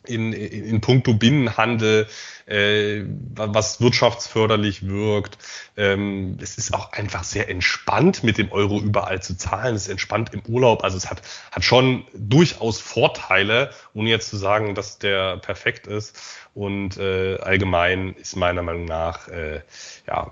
in, 0.07 0.33
in, 0.33 0.65
in 0.65 0.81
puncto 0.81 1.15
Binnenhandel, 1.15 2.07
äh, 2.47 3.03
was 3.35 3.81
wirtschaftsförderlich 3.81 4.87
wirkt. 4.87 5.39
Ähm, 5.77 6.37
es 6.41 6.59
ist 6.59 6.75
auch 6.75 6.93
einfach 6.93 7.25
sehr 7.25 7.49
entspannt, 7.49 8.23
mit 8.23 8.39
dem 8.39 8.53
Euro 8.53 8.81
überall 8.81 9.23
zu 9.23 9.37
zahlen. 9.37 9.75
Es 9.75 9.83
ist 9.83 9.89
entspannt 9.89 10.33
im 10.35 10.43
Urlaub. 10.47 10.85
Also 10.85 10.97
es 10.97 11.11
hat, 11.11 11.23
hat 11.51 11.65
schon 11.65 12.05
durchaus 12.15 12.81
Vorteile, 12.81 13.71
ohne 13.95 14.11
jetzt 14.11 14.31
zu 14.31 14.37
sagen, 14.37 14.75
dass 14.75 14.99
der 14.99 15.39
perfekt 15.39 15.87
ist. 15.87 16.19
Und 16.55 16.97
äh, 16.99 17.37
allgemein 17.39 18.15
ist 18.15 18.37
meiner 18.37 18.63
Meinung 18.63 18.85
nach 18.85 19.29
äh, 19.29 19.63
ja 20.07 20.31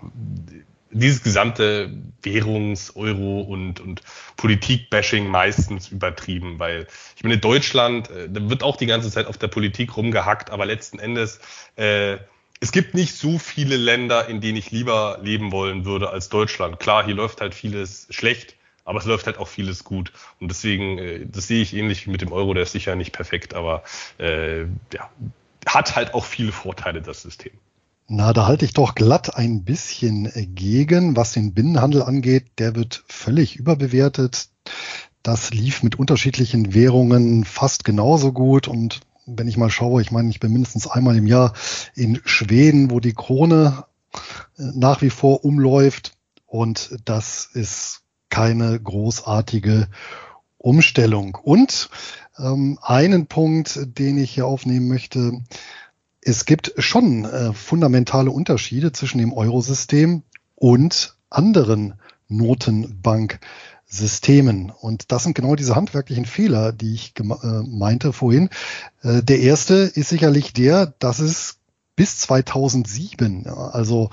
dieses 0.93 1.23
gesamte 1.23 1.91
Währungs-, 2.23 2.95
Euro- 2.95 3.41
und, 3.41 3.81
und 3.81 4.03
Politik-Bashing 4.37 5.27
meistens 5.27 5.89
übertrieben, 5.89 6.59
weil 6.59 6.87
ich 7.17 7.23
meine, 7.23 7.39
Deutschland, 7.39 8.11
äh, 8.11 8.29
da 8.31 8.49
wird 8.49 8.63
auch 8.63 8.77
die 8.77 8.87
ganze 8.87 9.11
Zeit 9.11 9.27
auf 9.27 9.39
der 9.39 9.49
Politik 9.49 9.97
rumgehackt, 9.97 10.51
aber 10.51 10.67
letzten 10.67 10.99
Endes, 10.99 11.41
äh, 11.77 12.19
es 12.61 12.71
gibt 12.71 12.95
nicht 12.95 13.17
so 13.17 13.39
viele 13.39 13.77
Länder, 13.77 14.29
in 14.29 14.41
denen 14.41 14.57
ich 14.57 14.71
lieber 14.71 15.19
leben 15.21 15.51
wollen 15.51 15.85
würde 15.85 16.11
als 16.11 16.29
Deutschland. 16.29 16.79
Klar, 16.79 17.05
hier 17.05 17.15
läuft 17.15 17.41
halt 17.41 17.55
vieles 17.55 18.07
schlecht, 18.11 18.55
aber 18.85 19.01
es 19.01 19.05
läuft 19.05 19.27
halt 19.27 19.39
auch 19.39 19.49
vieles 19.49 19.83
gut. 19.83 20.13
Und 20.39 20.49
deswegen, 20.49 20.99
äh, 20.99 21.27
das 21.27 21.49
sehe 21.49 21.63
ich 21.63 21.75
ähnlich 21.75 22.07
wie 22.07 22.11
mit 22.11 22.21
dem 22.21 22.33
Euro, 22.33 22.55
der 22.55 22.63
ist 22.63 22.73
sicher 22.73 22.95
nicht 22.95 23.13
perfekt, 23.13 23.55
aber 23.55 23.83
äh, 24.19 24.63
ja, 24.93 25.11
hat 25.67 25.97
halt 25.97 26.15
auch 26.15 26.25
viele 26.25 26.53
Vorteile, 26.53 27.03
das 27.03 27.23
System. 27.23 27.53
Na, 28.15 28.35
da 28.35 28.47
halte 28.47 28.67
ich 28.67 28.75
doch 28.75 28.95
glatt 28.95 29.37
ein 29.37 29.65
bisschen 29.65 30.31
gegen, 30.55 31.17
was 31.17 31.33
den 31.33 31.55
Binnenhandel 31.55 32.03
angeht. 32.03 32.45
Der 32.59 32.77
wird 32.77 33.03
völlig 33.09 33.57
überbewertet. 33.57 34.51
Das 35.23 35.55
lief 35.55 35.83
mit 35.83 35.99
unterschiedlichen 35.99 36.75
Währungen 36.75 37.47
fast 37.47 37.87
genauso 37.87 38.35
gut. 38.35 38.69
Und 38.69 39.01
wenn 39.25 39.49
ich 39.49 39.57
mal 39.57 39.71
schaue, 39.71 40.03
ich 40.03 40.11
meine, 40.11 40.29
ich 40.29 40.41
bin 40.41 40.53
mindestens 40.53 40.87
einmal 40.87 41.17
im 41.17 41.27
Jahr 41.27 41.55
in 41.95 42.21
Schweden, 42.27 42.91
wo 42.91 43.01
die 43.01 43.15
Krone 43.15 43.87
äh, 44.59 44.65
nach 44.75 45.01
wie 45.01 45.09
vor 45.09 45.43
umläuft. 45.43 46.13
Und 46.45 46.99
das 47.07 47.49
ist 47.51 48.03
keine 48.29 48.79
großartige 48.79 49.89
Umstellung. 50.59 51.39
Und 51.43 51.89
ähm, 52.39 52.79
einen 52.83 53.27
Punkt, 53.27 53.81
den 53.99 54.19
ich 54.19 54.33
hier 54.33 54.47
aufnehmen 54.47 54.89
möchte, 54.89 55.41
es 56.23 56.47
gibt 56.47 56.73
schon 56.79 57.25
äh, 57.25 57.53
fundamentale 57.53 58.31
Unterschiede 58.31 58.93
zwischen 58.93 59.19
dem 59.19 59.33
Eurosystem 59.33 60.23
und 60.55 61.17
anderen 61.29 61.95
Notenbanksystemen. 62.29 64.71
Und 64.71 65.11
das 65.11 65.25
sind 65.25 65.35
genau 65.35 65.57
diese 65.57 65.75
handwerklichen 65.75 66.25
Fehler, 66.25 66.71
die 66.73 66.95
ich 66.95 67.15
äh, 67.19 67.25
meinte 67.67 68.13
vorhin. 68.13 68.51
Äh, 69.03 69.21
der 69.23 69.41
erste 69.41 69.75
ist 69.75 70.11
sicherlich 70.11 70.53
der, 70.53 70.95
dass 70.99 71.19
es 71.19 71.57
bis 71.97 72.19
2007, 72.19 73.49
also 73.49 74.11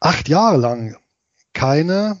acht 0.00 0.28
Jahre 0.28 0.56
lang, 0.58 0.96
keine 1.54 2.18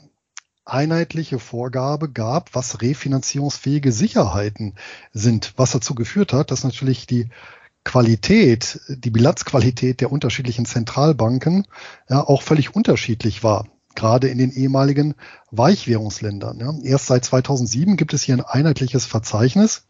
einheitliche 0.64 1.38
Vorgabe 1.38 2.10
gab, 2.10 2.54
was 2.54 2.80
refinanzierungsfähige 2.80 3.92
Sicherheiten 3.92 4.74
sind, 5.12 5.52
was 5.56 5.72
dazu 5.72 5.94
geführt 5.94 6.32
hat, 6.32 6.50
dass 6.50 6.64
natürlich 6.64 7.06
die 7.06 7.28
Qualität, 7.86 8.80
die 8.88 9.10
Bilanzqualität 9.10 10.00
der 10.00 10.10
unterschiedlichen 10.10 10.66
Zentralbanken 10.66 11.68
ja 12.10 12.20
auch 12.20 12.42
völlig 12.42 12.74
unterschiedlich 12.74 13.44
war, 13.44 13.68
gerade 13.94 14.26
in 14.26 14.38
den 14.38 14.50
ehemaligen 14.50 15.14
Weichwährungsländern. 15.52 16.58
Ja. 16.58 16.74
Erst 16.82 17.06
seit 17.06 17.24
2007 17.24 17.96
gibt 17.96 18.12
es 18.12 18.24
hier 18.24 18.34
ein 18.34 18.44
einheitliches 18.44 19.06
Verzeichnis. 19.06 19.86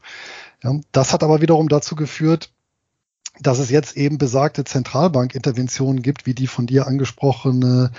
Ja. 0.62 0.78
Das 0.92 1.14
hat 1.14 1.22
aber 1.22 1.40
wiederum 1.40 1.70
dazu 1.70 1.96
geführt, 1.96 2.50
dass 3.40 3.58
es 3.58 3.70
jetzt 3.70 3.96
eben 3.96 4.18
besagte 4.18 4.64
Zentralbankinterventionen 4.64 6.02
gibt, 6.02 6.26
wie 6.26 6.34
die 6.34 6.48
von 6.48 6.66
dir 6.66 6.86
angesprochene 6.86 7.92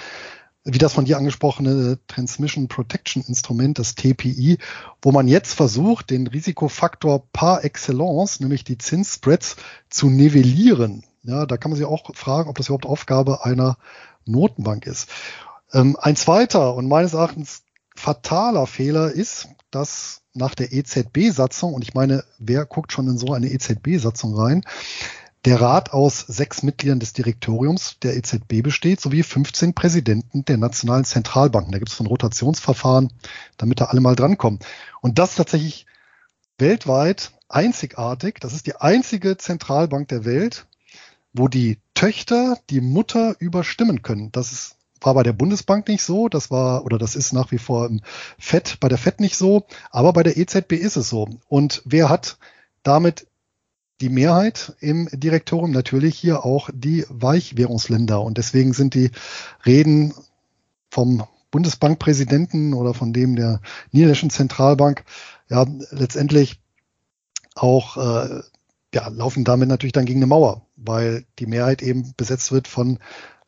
wie 0.68 0.78
das 0.78 0.94
von 0.94 1.06
dir 1.06 1.18
angesprochene 1.18 1.98
Transmission 2.08 2.68
Protection 2.68 3.24
Instrument, 3.24 3.80
das 3.80 3.96
TPI, 3.96 4.58
wo 5.02 5.12
man 5.12 5.28
jetzt 5.28 5.54
versucht, 5.54 6.10
den 6.10 6.28
Risikofaktor 6.28 7.24
par 7.32 7.64
excellence, 7.64 8.42
nämlich 8.42 8.66
die 8.66 8.78
Zinsspreads, 8.78 9.56
zu 9.90 10.10
nivellieren. 10.10 11.04
Ja, 11.24 11.46
da 11.46 11.58
kann 11.58 11.72
man 11.72 11.78
sich 11.78 11.86
auch 11.86 12.14
fragen, 12.16 12.50
ob 12.50 12.58
das 12.58 12.68
überhaupt 12.68 12.86
Aufgabe 12.86 13.46
einer 13.46 13.78
Notenbank 14.26 14.86
ist. 14.86 15.10
Ähm, 15.74 15.98
ein 16.00 16.18
zweiter 16.18 16.76
und 16.76 16.88
meines 16.88 17.14
Erachtens 17.14 17.64
fataler 17.96 18.68
Fehler 18.68 19.12
ist, 19.12 19.48
dass 19.72 20.22
nach 20.34 20.54
der 20.54 20.72
EZB-Satzung, 20.72 21.74
und 21.74 21.82
ich 21.82 21.94
meine, 21.94 22.24
wer 22.40 22.66
guckt 22.66 22.92
schon 22.92 23.08
in 23.08 23.18
so 23.18 23.34
eine 23.34 23.48
EZB-Satzung 23.48 24.36
rein, 24.36 24.64
der 25.48 25.62
Rat 25.62 25.94
aus 25.94 26.20
sechs 26.20 26.62
Mitgliedern 26.62 27.00
des 27.00 27.14
Direktoriums 27.14 28.00
der 28.04 28.18
EZB 28.18 28.62
besteht, 28.64 29.00
sowie 29.00 29.24
15 29.24 29.74
Präsidenten 29.74 30.44
der 30.44 30.58
nationalen 30.58 31.06
Zentralbanken. 31.06 31.72
Da 31.72 31.78
gibt 31.78 31.90
es 31.90 31.96
so 31.96 32.04
ein 32.04 32.08
Rotationsverfahren, 32.08 33.14
damit 33.56 33.80
da 33.80 33.86
alle 33.86 34.02
mal 34.02 34.18
drankommen. 34.18 34.60
Und 35.00 35.20
das 35.20 35.30
ist 35.30 35.36
tatsächlich 35.38 35.86
weltweit 36.58 37.32
einzigartig. 37.48 38.42
Das 38.42 38.52
ist 38.52 38.68
die 38.68 38.76
einzige 38.76 39.38
Zentralbank 39.38 40.10
der 40.10 40.26
Welt, 40.26 40.66
wo 41.32 41.48
die 41.48 41.78
Töchter 41.94 42.58
die 42.70 42.82
Mutter 42.82 43.38
überstimmen 43.40 44.02
können. 44.02 44.34
Das 44.34 44.52
ist, 44.52 44.76
war 45.00 45.14
bei 45.14 45.24
der 45.24 45.32
Bundesbank 45.32 45.88
nicht 45.88 46.04
so, 46.04 46.28
das 46.28 46.52
war 46.52 46.84
oder 46.84 46.98
das 46.98 47.16
ist 47.16 47.32
nach 47.32 47.52
wie 47.52 47.58
vor 47.58 47.86
im 47.88 48.02
FED, 48.38 48.82
bei 48.82 48.90
der 48.90 48.98
FED 48.98 49.22
nicht 49.22 49.38
so, 49.38 49.66
aber 49.92 50.12
bei 50.12 50.24
der 50.24 50.36
EZB 50.36 50.74
ist 50.74 50.98
es 50.98 51.08
so. 51.08 51.30
Und 51.48 51.84
wer 51.86 52.10
hat 52.10 52.38
damit 52.84 53.28
die 54.02 54.10
Mehrheit 54.10 54.76
im 54.80 55.10
Direktorium 55.12 55.72
natürlich 55.72 56.18
hier 56.18 56.46
auch 56.46 56.70
die 56.74 57.06
Weichwährungsländer. 57.10 58.22
Und 58.22 58.38
deswegen 58.38 58.74
sind 58.74 58.94
die 58.94 59.12
Reden 59.66 60.14
vom 60.90 61.24
Bundesbankpräsidenten 61.52 62.74
oder 62.74 62.94
von 62.94 63.14
dem 63.14 63.36
der 63.36 63.62
niederländischen 63.92 64.30
Zentralbank 64.30 65.04
ja 65.50 65.66
letztendlich 65.92 66.62
auch 67.56 67.98
äh, 67.98 68.42
ja, 68.94 69.08
laufen 69.08 69.44
damit 69.44 69.70
natürlich 69.70 69.94
dann 69.94 70.06
gegen 70.06 70.20
eine 70.20 70.28
Mauer, 70.28 70.66
weil 70.76 71.26
die 71.40 71.46
Mehrheit 71.46 71.82
eben 71.82 72.14
besetzt 72.16 72.52
wird 72.52 72.68
von 72.68 73.00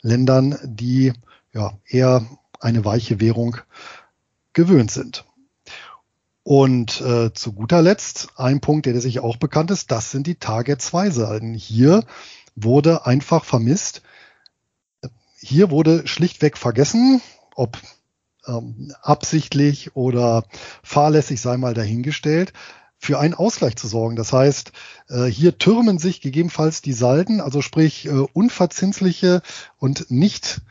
Ländern, 0.01 0.57
die 0.63 1.13
ja 1.53 1.77
eher 1.85 2.25
eine 2.59 2.85
weiche 2.85 3.19
Währung 3.19 3.57
gewöhnt 4.53 4.91
sind. 4.91 5.25
Und 6.49 6.99
äh, 7.01 7.31
zu 7.31 7.53
guter 7.53 7.83
Letzt 7.83 8.29
ein 8.35 8.59
Punkt, 8.59 8.87
der, 8.87 8.93
der 8.93 9.03
sich 9.03 9.19
auch 9.19 9.37
bekannt 9.37 9.69
ist, 9.69 9.91
das 9.91 10.09
sind 10.09 10.25
die 10.25 10.33
Target 10.33 10.81
2 10.81 11.11
Salden. 11.11 11.53
Hier 11.53 12.03
wurde 12.55 13.05
einfach 13.05 13.45
vermisst. 13.45 14.01
Hier 15.37 15.69
wurde 15.69 16.07
schlichtweg 16.07 16.57
vergessen, 16.57 17.21
ob 17.53 17.77
ähm, 18.47 18.95
absichtlich 19.03 19.95
oder 19.95 20.43
fahrlässig 20.81 21.39
sei 21.39 21.55
mal 21.57 21.75
dahingestellt, 21.75 22.53
für 22.97 23.19
einen 23.19 23.35
Ausgleich 23.35 23.75
zu 23.75 23.87
sorgen. 23.87 24.15
Das 24.15 24.33
heißt, 24.33 24.71
äh, 25.09 25.25
hier 25.25 25.59
türmen 25.59 25.99
sich 25.99 26.19
gegebenenfalls 26.19 26.81
die 26.81 26.93
Salden, 26.93 27.41
also 27.41 27.61
sprich 27.61 28.07
äh, 28.07 28.25
unverzinsliche 28.33 29.43
und 29.77 30.09
nicht 30.09 30.61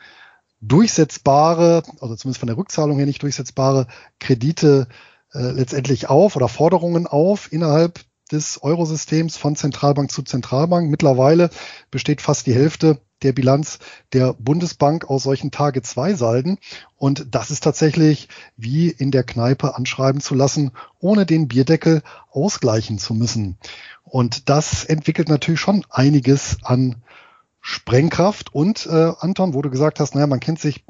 durchsetzbare, 0.59 1.83
also 2.01 2.17
zumindest 2.17 2.41
von 2.41 2.47
der 2.47 2.57
Rückzahlung 2.57 2.97
her 2.97 3.05
nicht 3.05 3.23
durchsetzbare 3.23 3.87
Kredite 4.19 4.89
äh, 5.33 5.51
letztendlich 5.51 6.09
auf 6.09 6.35
oder 6.35 6.47
Forderungen 6.47 7.07
auf 7.07 7.51
innerhalb 7.51 7.99
des 8.31 8.61
Eurosystems 8.61 9.37
von 9.37 9.55
Zentralbank 9.55 10.11
zu 10.11 10.23
Zentralbank. 10.23 10.89
Mittlerweile 10.89 11.49
besteht 11.91 12.21
fast 12.21 12.47
die 12.47 12.53
Hälfte 12.53 12.99
der 13.21 13.33
Bilanz 13.33 13.79
der 14.13 14.33
Bundesbank 14.33 15.09
aus 15.09 15.23
solchen 15.23 15.51
Tage-2-Salden. 15.51 16.57
Und 16.95 17.35
das 17.35 17.51
ist 17.51 17.63
tatsächlich 17.63 18.29
wie 18.55 18.89
in 18.89 19.11
der 19.11 19.23
Kneipe 19.23 19.75
anschreiben 19.75 20.21
zu 20.21 20.35
lassen, 20.35 20.71
ohne 20.99 21.25
den 21.25 21.47
Bierdeckel 21.47 22.01
ausgleichen 22.29 22.97
zu 22.97 23.13
müssen. 23.13 23.57
Und 24.03 24.49
das 24.49 24.85
entwickelt 24.85 25.29
natürlich 25.29 25.59
schon 25.59 25.85
einiges 25.89 26.57
an 26.63 27.03
Sprengkraft. 27.61 28.53
Und 28.53 28.85
äh, 28.85 29.11
Anton, 29.19 29.53
wo 29.53 29.61
du 29.61 29.69
gesagt 29.69 29.99
hast, 29.99 30.15
naja, 30.15 30.27
man 30.27 30.39
kennt 30.39 30.59
sich 30.59 30.85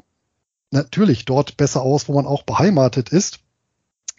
natürlich 0.70 1.24
dort 1.24 1.56
besser 1.56 1.82
aus, 1.82 2.08
wo 2.08 2.14
man 2.14 2.26
auch 2.26 2.44
beheimatet 2.44 3.08
ist. 3.08 3.40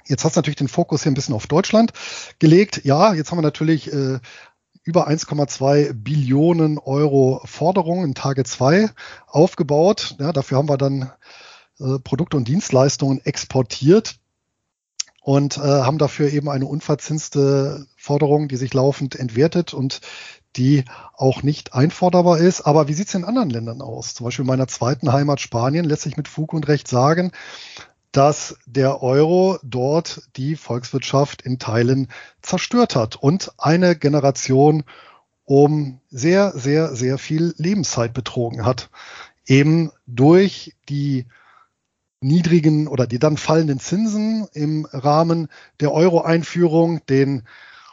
Jetzt 0.06 0.24
hast 0.24 0.36
du 0.36 0.40
natürlich 0.40 0.58
den 0.58 0.68
Fokus 0.68 1.04
hier 1.04 1.12
ein 1.12 1.16
bisschen 1.16 1.36
auf 1.36 1.48
Deutschland 1.48 1.94
gelegt. 2.40 2.82
Ja, 2.84 3.14
jetzt 3.14 3.32
haben 3.32 3.38
wir 3.38 3.44
natürlich 3.44 3.92
äh, 3.92 4.20
über 4.84 5.08
1,2 5.08 5.94
Billionen 5.94 6.78
Euro 6.78 7.42
Forderungen 7.46 8.06
in 8.06 8.16
Tage 8.16 8.44
2 8.44 8.90
aufgebaut. 9.28 10.16
Ja, 10.20 10.34
dafür 10.34 10.58
haben 10.58 10.70
wir 10.70 10.78
dann 10.78 11.12
äh, 11.80 12.00
Produkte 12.00 12.38
und 12.38 12.48
Dienstleistungen 12.48 13.22
exportiert 13.24 14.16
und 15.22 15.58
äh, 15.58 15.62
haben 15.62 16.00
dafür 16.00 16.32
eben 16.32 16.50
eine 16.50 16.66
unverzinste 16.66 17.86
Forderung, 17.96 18.48
die 18.48 18.58
sich 18.58 18.74
laufend 18.74 19.16
entwertet 19.16 19.74
und 19.74 20.02
die 20.56 20.84
auch 21.16 21.44
nicht 21.44 21.74
einforderbar 21.74 22.40
ist. 22.40 22.62
Aber 22.62 22.88
wie 22.88 22.94
sieht 22.94 23.08
es 23.08 23.14
in 23.14 23.24
anderen 23.24 23.50
Ländern 23.50 23.82
aus? 23.82 24.16
Zum 24.16 24.26
Beispiel 24.26 24.44
in 24.44 24.48
meiner 24.48 24.68
zweiten 24.68 25.14
Heimat 25.14 25.40
Spanien 25.40 25.86
lässt 25.86 26.02
sich 26.02 26.18
mit 26.18 26.28
Fug 26.28 26.54
und 26.54 26.68
Recht 26.68 26.88
sagen, 26.88 27.32
dass 28.12 28.58
der 28.66 29.02
Euro 29.02 29.58
dort 29.64 30.24
die 30.36 30.56
Volkswirtschaft 30.56 31.42
in 31.42 31.60
Teilen 31.60 32.08
zerstört 32.42 32.96
hat 32.96 33.16
und 33.16 33.52
eine 33.58 33.96
Generation 33.96 34.84
um 35.44 36.00
sehr, 36.10 36.52
sehr, 36.52 36.96
sehr 36.96 37.18
viel 37.18 37.54
Lebenszeit 37.58 38.14
betrogen 38.14 38.66
hat. 38.66 38.90
Eben 39.46 39.92
durch 40.08 40.76
die 40.88 41.26
niedrigen 42.22 42.88
oder 42.88 43.08
die 43.08 43.20
dann 43.20 43.38
fallenden 43.38 43.80
Zinsen 43.80 44.48
im 44.54 44.86
Rahmen 44.92 45.48
der 45.80 45.92
Euro-Einführung, 45.92 47.06
den 47.08 47.44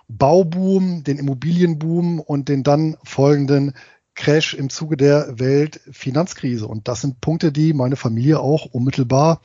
Bauboom, 0.08 1.04
den 1.04 1.18
Immobilienboom 1.18 2.20
und 2.20 2.48
den 2.48 2.62
dann 2.62 2.96
folgenden 3.04 3.74
Crash 4.14 4.54
im 4.54 4.68
Zuge 4.68 4.96
der 4.96 5.38
Weltfinanzkrise. 5.38 6.66
Und 6.66 6.88
das 6.88 7.02
sind 7.02 7.20
Punkte, 7.20 7.52
die 7.52 7.72
meine 7.72 7.96
Familie 7.96 8.40
auch 8.40 8.66
unmittelbar 8.66 9.40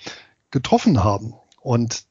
getroffen 0.54 1.04
haben. 1.04 1.34
Und 1.60 2.06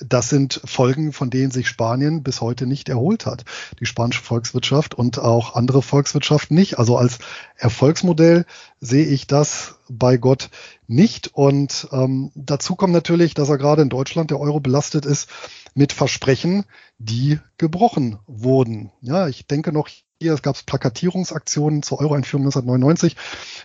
das 0.00 0.30
sind 0.30 0.60
Folgen, 0.64 1.12
von 1.12 1.30
denen 1.30 1.50
sich 1.50 1.68
Spanien 1.68 2.22
bis 2.22 2.40
heute 2.40 2.66
nicht 2.66 2.88
erholt 2.88 3.26
hat. 3.26 3.44
Die 3.80 3.86
spanische 3.86 4.22
Volkswirtschaft 4.22 4.94
und 4.94 5.18
auch 5.18 5.54
andere 5.54 5.82
Volkswirtschaften 5.82 6.56
nicht. 6.56 6.78
Also 6.78 6.96
als 6.96 7.18
Erfolgsmodell 7.56 8.46
sehe 8.80 9.06
ich 9.06 9.26
das 9.26 9.76
bei 9.88 10.16
Gott 10.16 10.50
nicht. 10.86 11.28
Und 11.34 11.88
ähm, 11.92 12.32
dazu 12.34 12.76
kommt 12.76 12.94
natürlich, 12.94 13.34
dass 13.34 13.50
er 13.50 13.58
gerade 13.58 13.82
in 13.82 13.90
Deutschland 13.90 14.30
der 14.30 14.40
Euro 14.40 14.58
belastet 14.58 15.04
ist 15.04 15.28
mit 15.74 15.92
Versprechen, 15.92 16.64
die 16.98 17.38
gebrochen 17.58 18.18
wurden. 18.26 18.90
Ja, 19.02 19.28
ich 19.28 19.46
denke 19.46 19.70
noch 19.70 19.88
hier, 20.20 20.34
es 20.34 20.42
gab 20.42 20.66
Plakatierungsaktionen 20.66 21.82
zur 21.82 21.98
Euro-Einführung 22.00 22.44
1999. 22.44 23.16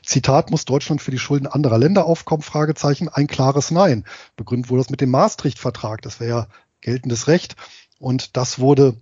Zitat, 0.06 0.52
muss 0.52 0.64
Deutschland 0.64 1.02
für 1.02 1.12
die 1.12 1.20
Schulden 1.20 1.48
anderer 1.48 1.78
Länder 1.78 2.06
aufkommen? 2.06 2.42
Fragezeichen, 2.42 3.10
ein 3.10 3.28
klares 3.28 3.72
Nein. 3.72 4.06
Begründet 4.38 4.70
wurde 4.70 4.84
das 4.84 4.90
mit 4.90 5.02
dem 5.02 5.12
Maastricht-Vertrag. 5.12 6.02
Das 6.02 6.22
wäre 6.22 6.30
ja 6.30 6.48
geltendes 6.80 7.28
Recht. 7.28 7.58
Und 8.00 8.38
das 8.38 8.58
wurde 8.58 8.96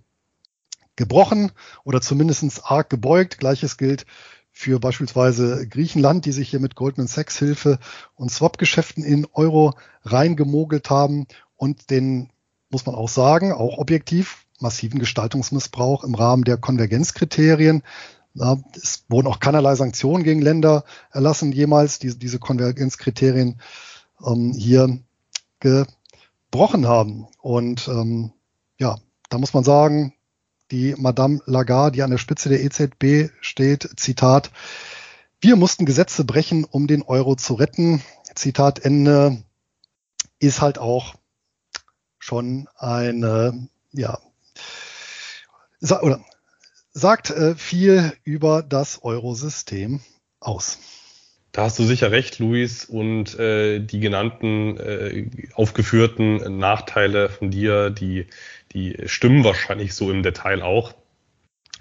gebrochen 0.96 1.52
oder 1.84 2.00
zumindest 2.00 2.64
arg 2.64 2.90
gebeugt. 2.90 3.38
Gleiches 3.38 3.76
gilt 3.76 4.04
für 4.50 4.80
beispielsweise 4.80 5.68
Griechenland, 5.68 6.24
die 6.24 6.32
sich 6.32 6.48
hier 6.48 6.60
mit 6.60 6.74
Goldman 6.74 7.06
Sachs 7.06 7.38
Hilfe 7.38 7.78
und 8.16 8.32
Swap-Geschäften 8.32 9.04
in 9.04 9.28
Euro 9.32 9.74
reingemogelt 10.02 10.90
haben 10.90 11.28
und 11.56 11.90
den, 11.90 12.30
muss 12.68 12.84
man 12.84 12.96
auch 12.96 13.08
sagen, 13.08 13.52
auch 13.52 13.78
objektiv 13.78 14.43
massiven 14.64 14.98
Gestaltungsmissbrauch 14.98 16.02
im 16.02 16.16
Rahmen 16.16 16.42
der 16.42 16.56
Konvergenzkriterien. 16.56 17.84
Es 18.74 19.04
wurden 19.08 19.28
auch 19.28 19.38
keinerlei 19.38 19.76
Sanktionen 19.76 20.24
gegen 20.24 20.42
Länder 20.42 20.84
erlassen, 21.12 21.52
jemals, 21.52 22.00
die 22.00 22.18
diese 22.18 22.40
Konvergenzkriterien 22.40 23.60
ähm, 24.26 24.52
hier 24.52 24.98
gebrochen 25.60 26.88
haben. 26.88 27.28
Und 27.40 27.86
ähm, 27.86 28.32
ja, 28.78 28.98
da 29.28 29.38
muss 29.38 29.54
man 29.54 29.62
sagen, 29.62 30.14
die 30.72 30.96
Madame 30.98 31.40
Lagarde, 31.46 31.94
die 31.94 32.02
an 32.02 32.10
der 32.10 32.18
Spitze 32.18 32.48
der 32.48 32.64
EZB 32.64 33.30
steht, 33.40 33.88
Zitat, 33.96 34.50
wir 35.40 35.54
mussten 35.54 35.84
Gesetze 35.84 36.24
brechen, 36.24 36.64
um 36.64 36.86
den 36.86 37.02
Euro 37.02 37.36
zu 37.36 37.54
retten. 37.54 38.02
Zitat 38.34 38.80
Ende 38.84 39.44
ist 40.40 40.60
halt 40.60 40.78
auch 40.78 41.14
schon 42.18 42.66
eine 42.76 43.68
ja, 43.94 44.18
sa 45.84 46.00
oder 46.00 46.20
sagt 46.92 47.30
äh, 47.30 47.54
viel 47.54 48.12
über 48.24 48.62
das 48.62 49.02
Eurosystem 49.02 50.00
aus. 50.40 50.78
Da 51.52 51.64
hast 51.64 51.78
du 51.78 51.84
sicher 51.84 52.10
recht, 52.10 52.40
Luis, 52.40 52.84
und 52.84 53.38
äh, 53.38 53.78
die 53.78 54.00
genannten 54.00 54.76
äh, 54.76 55.30
aufgeführten 55.54 56.58
Nachteile 56.58 57.28
von 57.28 57.50
dir, 57.50 57.90
die, 57.90 58.26
die 58.72 58.96
stimmen 59.06 59.44
wahrscheinlich 59.44 59.94
so 59.94 60.10
im 60.10 60.22
Detail 60.22 60.62
auch. 60.62 60.94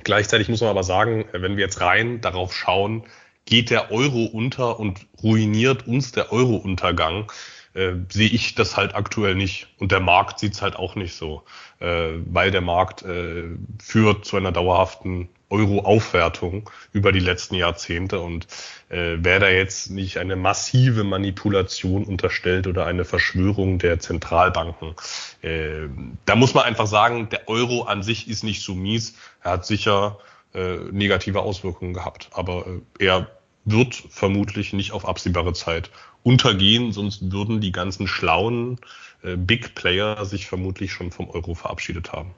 Gleichzeitig 0.04 0.50
muss 0.50 0.62
man 0.62 0.70
aber 0.70 0.84
sagen, 0.84 1.26
wenn 1.32 1.58
wir 1.58 1.64
jetzt 1.64 1.82
rein 1.82 2.22
darauf 2.22 2.54
schauen, 2.54 3.04
geht 3.46 3.72
der 3.72 3.92
Euro 3.92 4.26
unter 4.26 4.80
und 4.80 5.08
ruiniert 5.24 5.88
uns 5.88 6.12
der 6.12 6.32
Euro-Untergang, 6.32 7.32
äh, 7.74 7.94
sehe 8.10 8.30
ich 8.30 8.56
das 8.56 8.78
halt 8.78 8.96
aktuell 8.96 9.36
nicht. 9.36 9.68
Und 9.80 9.92
der 9.92 10.00
Markt 10.00 10.40
sieht 10.40 10.54
es 10.54 10.62
halt 10.62 10.76
auch 10.76 10.96
nicht 10.96 11.16
so, 11.16 11.44
äh, 11.80 12.10
weil 12.26 12.52
der 12.52 12.62
Markt 12.62 13.04
äh, 13.04 13.46
führt 13.82 14.26
zu 14.26 14.38
einer 14.38 14.52
dauerhaften 14.52 15.30
Euro-Aufwertung 15.50 16.70
über 16.92 17.12
die 17.12 17.20
letzten 17.20 17.56
Jahrzehnte. 17.56 18.20
Und 18.20 18.48
äh, 18.90 19.18
wer 19.20 19.40
da 19.40 19.50
jetzt 19.50 19.92
nicht 19.92 20.18
eine 20.18 20.36
massive 20.36 21.04
Manipulation 21.04 22.04
unterstellt 22.04 22.68
oder 22.68 22.86
eine 22.86 23.06
Verschwörung 23.06 23.78
der 23.78 24.00
Zentralbanken, 24.00 24.96
äh, 25.42 25.88
da 26.26 26.36
muss 26.36 26.54
man 26.54 26.66
einfach 26.66 26.88
sagen, 26.88 27.30
der 27.30 27.48
Euro 27.48 27.84
an 27.84 28.04
sich 28.04 28.28
ist 28.28 28.44
nicht 28.44 28.64
so 28.64 28.74
mies. 28.74 29.16
Er 29.44 29.52
hat 29.52 29.66
sicher 29.66 30.18
äh, 30.54 30.78
negative 30.92 31.42
Auswirkungen 31.42 31.94
gehabt, 31.94 32.30
aber 32.34 32.66
äh, 33.00 33.06
er 33.06 33.28
wird 33.66 33.96
vermutlich 33.96 34.74
nicht 34.74 34.92
auf 34.92 35.08
absehbare 35.08 35.54
Zeit 35.54 35.90
untergehen, 36.24 36.92
sonst 36.92 37.32
würden 37.32 37.62
die 37.62 37.72
ganzen 37.72 38.08
schlauen 38.08 38.80
äh, 39.22 39.36
Big 39.36 39.76
Player 39.76 40.26
sich 40.26 40.48
vermutlich 40.48 40.92
schon 40.92 41.12
vom 41.12 41.30
Euro 41.30 41.56
verabschiedet 41.56 42.12
haben. 42.12 42.32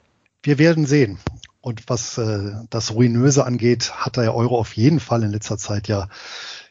Wir 0.43 0.59
werden 0.59 0.85
sehen. 0.85 1.19
Und 1.61 1.83
was 1.87 2.19
äh, 2.19 2.51
das 2.69 2.93
Ruinöse 2.93 3.45
angeht, 3.45 3.93
hat 3.95 4.17
der 4.17 4.35
Euro 4.35 4.59
auf 4.59 4.73
jeden 4.73 4.99
Fall 4.99 5.23
in 5.23 5.31
letzter 5.31 5.57
Zeit 5.57 5.87
ja 5.87 6.09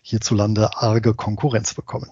hierzulande 0.03 0.77
arge 0.77 1.15
Konkurrenz 1.15 1.75
bekommen. 1.75 2.11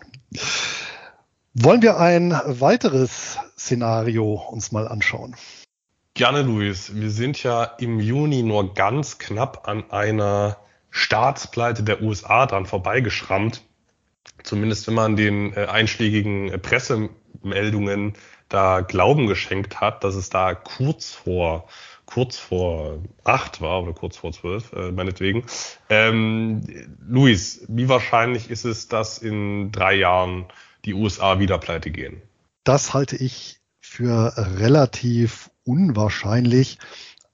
Wollen 1.55 1.83
wir 1.83 2.01
ein 2.01 2.33
weiteres 2.47 3.39
Szenario 3.57 4.35
uns 4.35 4.73
mal 4.73 4.89
anschauen? 4.89 5.37
Gerne, 6.15 6.43
Luis. 6.43 6.95
Wir 6.95 7.11
sind 7.11 7.43
ja 7.43 7.65
im 7.65 8.01
Juni 8.01 8.43
nur 8.43 8.75
ganz 8.75 9.19
knapp 9.19 9.69
an 9.69 9.91
einer 9.91 10.57
Staatspleite 10.91 11.83
der 11.83 12.03
USA 12.03 12.47
dran 12.47 12.67
vorbeigeschrammt. 12.67 13.63
Zumindest 14.43 14.87
wenn 14.87 14.95
man 14.95 15.17
den 15.17 15.53
äh, 15.55 15.67
einschlägigen 15.67 16.49
äh, 16.49 16.59
Pressemeldungen 16.59 18.15
da 18.49 18.81
Glauben 18.81 19.27
geschenkt 19.27 19.81
hat, 19.81 20.05
dass 20.05 20.15
es 20.15 20.29
da 20.29 20.55
kurz 20.55 21.13
vor 21.13 21.69
kurz 22.13 22.37
vor 22.37 22.99
acht 23.25 23.63
war 23.63 23.83
oder 23.83 23.95
kurz 23.95 24.19
vor 24.19 24.33
zwölf, 24.33 24.73
äh, 24.73 24.93
meinetwegen. 24.93 25.45
Ähm, 25.89 26.61
Luis, 27.01 27.65
wie 27.69 27.89
wahrscheinlich 27.89 28.51
ist 28.51 28.67
es, 28.67 28.89
dass 28.89 29.17
in 29.17 29.73
drei 29.73 29.95
Jahren 29.95 30.45
die 30.85 30.93
USA 30.93 31.39
wieder 31.39 31.57
pleite 31.57 31.91
gehen? 31.91 32.21
Das 32.65 32.93
halte 32.93 33.17
ich 33.17 33.61
für 33.81 34.35
relativ 34.37 35.51
unwahrscheinlich, 35.65 36.79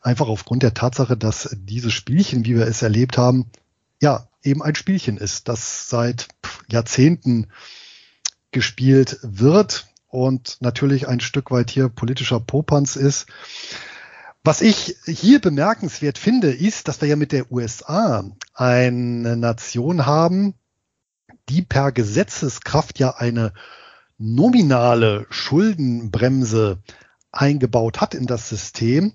einfach 0.00 0.28
aufgrund 0.28 0.62
der 0.62 0.74
Tatsache, 0.74 1.16
dass 1.16 1.56
dieses 1.58 1.92
Spielchen, 1.92 2.44
wie 2.44 2.56
wir 2.56 2.66
es 2.66 2.82
erlebt 2.82 3.18
haben, 3.18 3.46
ja, 4.00 4.28
eben 4.42 4.62
ein 4.62 4.76
Spielchen 4.76 5.16
ist, 5.16 5.48
das 5.48 5.88
seit 5.88 6.28
Jahrzehnten 6.70 7.48
gespielt 8.50 9.18
wird 9.22 9.86
und 10.08 10.56
natürlich 10.60 11.08
ein 11.08 11.20
Stück 11.20 11.50
weit 11.50 11.70
hier 11.70 11.88
politischer 11.88 12.40
Popanz 12.40 12.96
ist. 12.96 13.26
Was 14.44 14.60
ich 14.62 14.96
hier 15.04 15.40
bemerkenswert 15.40 16.16
finde, 16.16 16.50
ist, 16.50 16.88
dass 16.88 17.00
wir 17.00 17.08
ja 17.08 17.16
mit 17.16 17.32
der 17.32 17.52
USA 17.52 18.24
eine 18.54 19.36
Nation 19.36 20.06
haben, 20.06 20.54
die 21.48 21.62
per 21.62 21.92
Gesetzeskraft 21.92 22.98
ja 22.98 23.16
eine 23.16 23.52
nominale 24.16 25.26
Schuldenbremse 25.30 26.78
eingebaut 27.30 28.00
hat 28.00 28.14
in 28.14 28.26
das 28.26 28.48
System. 28.48 29.12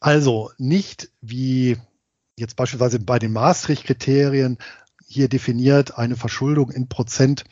Also 0.00 0.50
nicht 0.58 1.10
wie 1.20 1.76
jetzt 2.36 2.56
beispielsweise 2.56 3.00
bei 3.00 3.18
den 3.18 3.32
Maastricht-Kriterien 3.32 4.58
hier 5.08 5.28
definiert 5.28 5.96
eine 5.96 6.16
Verschuldung 6.16 6.70
in 6.70 6.88
Prozent 6.88 7.44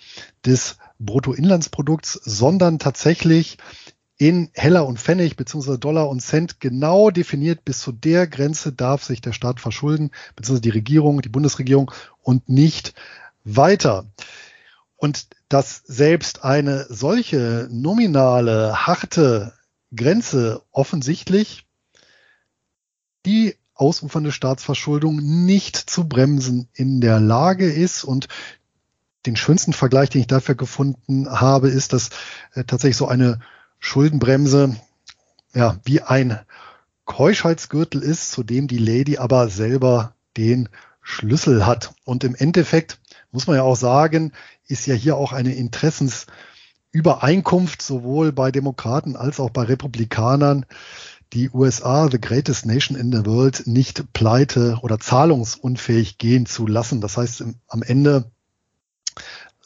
des 0.45 0.77
Bruttoinlandsprodukts, 0.99 2.13
sondern 2.13 2.79
tatsächlich 2.79 3.57
in 4.19 4.51
Heller 4.55 4.87
und 4.87 5.01
Pfennig 5.01 5.37
beziehungsweise 5.37 5.79
Dollar 5.79 6.09
und 6.09 6.21
Cent 6.21 6.61
genau 6.61 7.11
definiert, 7.11 7.65
bis 7.65 7.81
zu 7.81 7.93
der 7.93 8.27
Grenze 8.27 8.73
darf 8.73 9.05
sich 9.05 9.21
der 9.21 9.33
Staat 9.33 9.61
verschulden, 9.61 10.11
beziehungsweise 10.37 10.63
die 10.63 10.71
Regierung, 10.71 11.23
die 11.23 11.29
Bundesregierung 11.29 11.91
und 12.23 12.49
nicht 12.49 12.95
weiter. 13.45 14.07
Und 14.97 15.27
dass 15.49 15.83
selbst 15.87 16.45
eine 16.45 16.87
solche 16.89 17.69
nominale, 17.71 18.87
harte 18.87 19.55
Grenze 19.95 20.63
offensichtlich 20.73 21.67
die 23.25 23.57
ausufernde 23.77 24.33
Staatsverschuldung 24.33 25.45
nicht 25.45 25.77
zu 25.77 26.09
bremsen 26.09 26.69
in 26.75 27.01
der 27.01 27.21
Lage 27.21 27.71
ist. 27.71 28.05
Und 28.05 28.29
den 29.27 29.37
schönsten 29.37 29.73
Vergleich, 29.73 30.11
den 30.11 30.23
ich 30.23 30.27
dafür 30.27 30.55
gefunden 30.55 31.31
habe, 31.31 31.69
ist, 31.69 31.93
dass 31.93 32.11
äh, 32.55 32.65
tatsächlich 32.65 32.97
so 32.97 33.09
eine 33.09 33.41
Schuldenbremse 33.79 34.77
ja 35.55 35.79
wie 35.85 36.03
ein 36.03 36.41
Keuschheitsgürtel 37.05 38.03
ist, 38.03 38.33
zu 38.33 38.43
dem 38.43 38.67
die 38.69 38.79
Lady 38.79 39.19
aber 39.19 39.49
selber 39.49 40.15
den 40.37 40.69
Schlüssel 41.03 41.67
hat. 41.67 41.95
Und 42.05 42.25
im 42.25 42.35
Endeffekt 42.35 42.99
muss 43.31 43.47
man 43.47 43.57
ja 43.57 43.63
auch 43.63 43.77
sagen, 43.77 44.33
ist 44.67 44.87
ja 44.87 44.95
hier 44.95 45.17
auch 45.17 45.33
eine 45.33 45.55
Interessensübereinkunft 45.55 47.81
sowohl 47.81 48.33
bei 48.33 48.51
Demokraten 48.51 49.17
als 49.17 49.41
auch 49.41 49.49
bei 49.51 49.63
Republikanern, 49.63 50.67
die 51.33 51.51
USA, 51.51 52.09
the 52.11 52.21
greatest 52.21 52.67
nation 52.67 52.97
in 52.97 53.13
the 53.13 53.27
world, 53.27 53.67
nicht 53.67 54.13
pleite 54.13 54.79
oder 54.83 54.99
zahlungsunfähig 54.99 56.19
gehen 56.19 56.47
zu 56.47 56.67
lassen. 56.67 57.01
Das 57.01 57.17
heißt, 57.17 57.45
am 57.69 57.83
Ende 57.83 58.31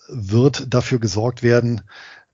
wird 0.08 0.72
dafür 0.72 0.98
gesorgt 0.98 1.42
werden, 1.42 1.82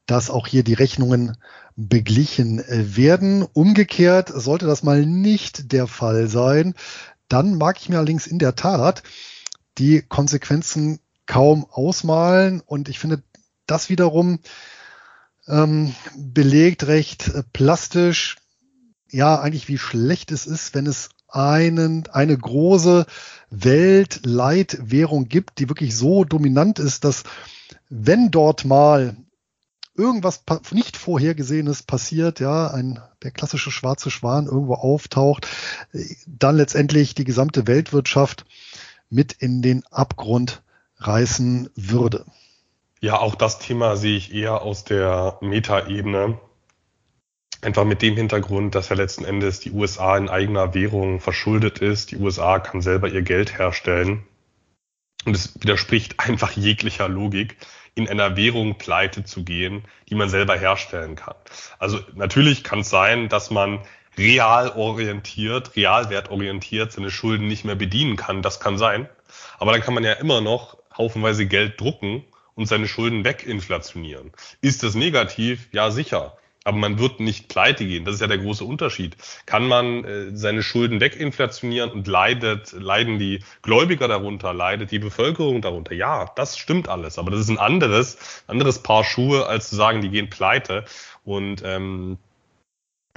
dass 0.06 0.30
auch 0.30 0.46
hier 0.46 0.62
die 0.62 0.74
Rechnungen 0.74 1.36
beglichen 1.74 2.62
werden. 2.68 3.42
Umgekehrt 3.42 4.32
sollte 4.34 4.66
das 4.66 4.82
mal 4.82 5.04
nicht 5.04 5.72
der 5.72 5.86
Fall 5.86 6.28
sein, 6.28 6.74
dann 7.28 7.56
mag 7.56 7.78
ich 7.78 7.88
mir 7.88 7.98
allerdings 7.98 8.26
in 8.26 8.38
der 8.38 8.54
Tat 8.54 9.02
die 9.78 10.02
Konsequenzen 10.02 11.00
kaum 11.26 11.66
ausmalen 11.70 12.60
und 12.60 12.88
ich 12.88 12.98
finde 12.98 13.22
das 13.66 13.88
wiederum 13.90 14.38
ähm, 15.48 15.94
belegt 16.16 16.86
recht 16.86 17.28
äh, 17.28 17.42
plastisch, 17.52 18.36
ja, 19.10 19.40
eigentlich 19.40 19.68
wie 19.68 19.78
schlecht 19.78 20.32
es 20.32 20.46
ist, 20.46 20.74
wenn 20.74 20.86
es 20.86 21.10
einen, 21.28 22.06
eine 22.08 22.36
große 22.36 23.06
Weltleitwährung 23.50 25.28
gibt, 25.28 25.58
die 25.58 25.68
wirklich 25.68 25.96
so 25.96 26.24
dominant 26.24 26.78
ist, 26.78 27.04
dass 27.04 27.24
wenn 27.88 28.30
dort 28.30 28.64
mal 28.64 29.16
irgendwas 29.96 30.42
nicht 30.72 30.96
vorhergesehenes 30.96 31.82
passiert, 31.82 32.40
ja, 32.40 32.68
ein 32.68 33.00
der 33.22 33.30
klassische 33.30 33.70
schwarze 33.70 34.10
Schwan 34.10 34.46
irgendwo 34.46 34.74
auftaucht, 34.74 35.48
dann 36.26 36.56
letztendlich 36.56 37.14
die 37.14 37.24
gesamte 37.24 37.66
Weltwirtschaft 37.66 38.44
mit 39.08 39.32
in 39.32 39.62
den 39.62 39.84
Abgrund 39.90 40.62
reißen 40.98 41.70
würde. 41.74 42.24
Ja, 43.00 43.18
auch 43.18 43.34
das 43.34 43.58
Thema 43.58 43.96
sehe 43.96 44.16
ich 44.16 44.34
eher 44.34 44.62
aus 44.62 44.84
der 44.84 45.38
Metaebene. 45.40 46.38
Einfach 47.66 47.82
mit 47.82 48.00
dem 48.00 48.14
Hintergrund, 48.14 48.76
dass 48.76 48.90
ja 48.90 48.94
letzten 48.94 49.24
Endes 49.24 49.58
die 49.58 49.72
USA 49.72 50.16
in 50.16 50.28
eigener 50.28 50.72
Währung 50.72 51.18
verschuldet 51.18 51.80
ist. 51.80 52.12
Die 52.12 52.16
USA 52.16 52.60
kann 52.60 52.80
selber 52.80 53.08
ihr 53.08 53.22
Geld 53.22 53.58
herstellen. 53.58 54.22
Und 55.24 55.34
es 55.34 55.60
widerspricht 55.60 56.20
einfach 56.24 56.52
jeglicher 56.52 57.08
Logik 57.08 57.56
in 57.96 58.08
einer 58.08 58.36
Währung 58.36 58.78
pleite 58.78 59.24
zu 59.24 59.42
gehen, 59.42 59.82
die 60.08 60.14
man 60.14 60.28
selber 60.28 60.56
herstellen 60.56 61.16
kann. 61.16 61.34
Also 61.80 61.98
natürlich 62.14 62.62
kann 62.62 62.80
es 62.80 62.90
sein, 62.90 63.28
dass 63.28 63.50
man 63.50 63.80
real 64.16 64.70
orientiert, 64.70 65.74
realwertorientiert 65.74 66.92
seine 66.92 67.10
Schulden 67.10 67.48
nicht 67.48 67.64
mehr 67.64 67.74
bedienen 67.74 68.14
kann. 68.14 68.42
Das 68.42 68.60
kann 68.60 68.78
sein. 68.78 69.08
Aber 69.58 69.72
dann 69.72 69.80
kann 69.80 69.94
man 69.94 70.04
ja 70.04 70.12
immer 70.12 70.40
noch 70.40 70.78
haufenweise 70.96 71.46
Geld 71.46 71.80
drucken 71.80 72.24
und 72.54 72.66
seine 72.66 72.86
Schulden 72.86 73.24
weginflationieren. 73.24 74.30
Ist 74.60 74.84
das 74.84 74.94
negativ? 74.94 75.66
Ja, 75.72 75.90
sicher 75.90 76.38
aber 76.66 76.78
man 76.78 76.98
wird 76.98 77.20
nicht 77.20 77.46
pleite 77.48 77.86
gehen. 77.86 78.04
Das 78.04 78.16
ist 78.16 78.20
ja 78.20 78.26
der 78.26 78.38
große 78.38 78.64
Unterschied. 78.64 79.16
Kann 79.46 79.68
man 79.68 80.04
äh, 80.04 80.36
seine 80.36 80.64
Schulden 80.64 81.00
weginflationieren 81.00 81.92
und 81.92 82.08
leidet, 82.08 82.72
leiden 82.72 83.20
die 83.20 83.44
Gläubiger 83.62 84.08
darunter, 84.08 84.52
leidet 84.52 84.90
die 84.90 84.98
Bevölkerung 84.98 85.62
darunter? 85.62 85.94
Ja, 85.94 86.32
das 86.34 86.58
stimmt 86.58 86.88
alles. 86.88 87.20
Aber 87.20 87.30
das 87.30 87.38
ist 87.38 87.50
ein 87.50 87.58
anderes, 87.58 88.42
anderes 88.48 88.82
Paar 88.82 89.04
Schuhe, 89.04 89.46
als 89.46 89.70
zu 89.70 89.76
sagen, 89.76 90.00
die 90.00 90.10
gehen 90.10 90.28
pleite. 90.28 90.84
Und 91.24 91.62
ähm, 91.64 92.18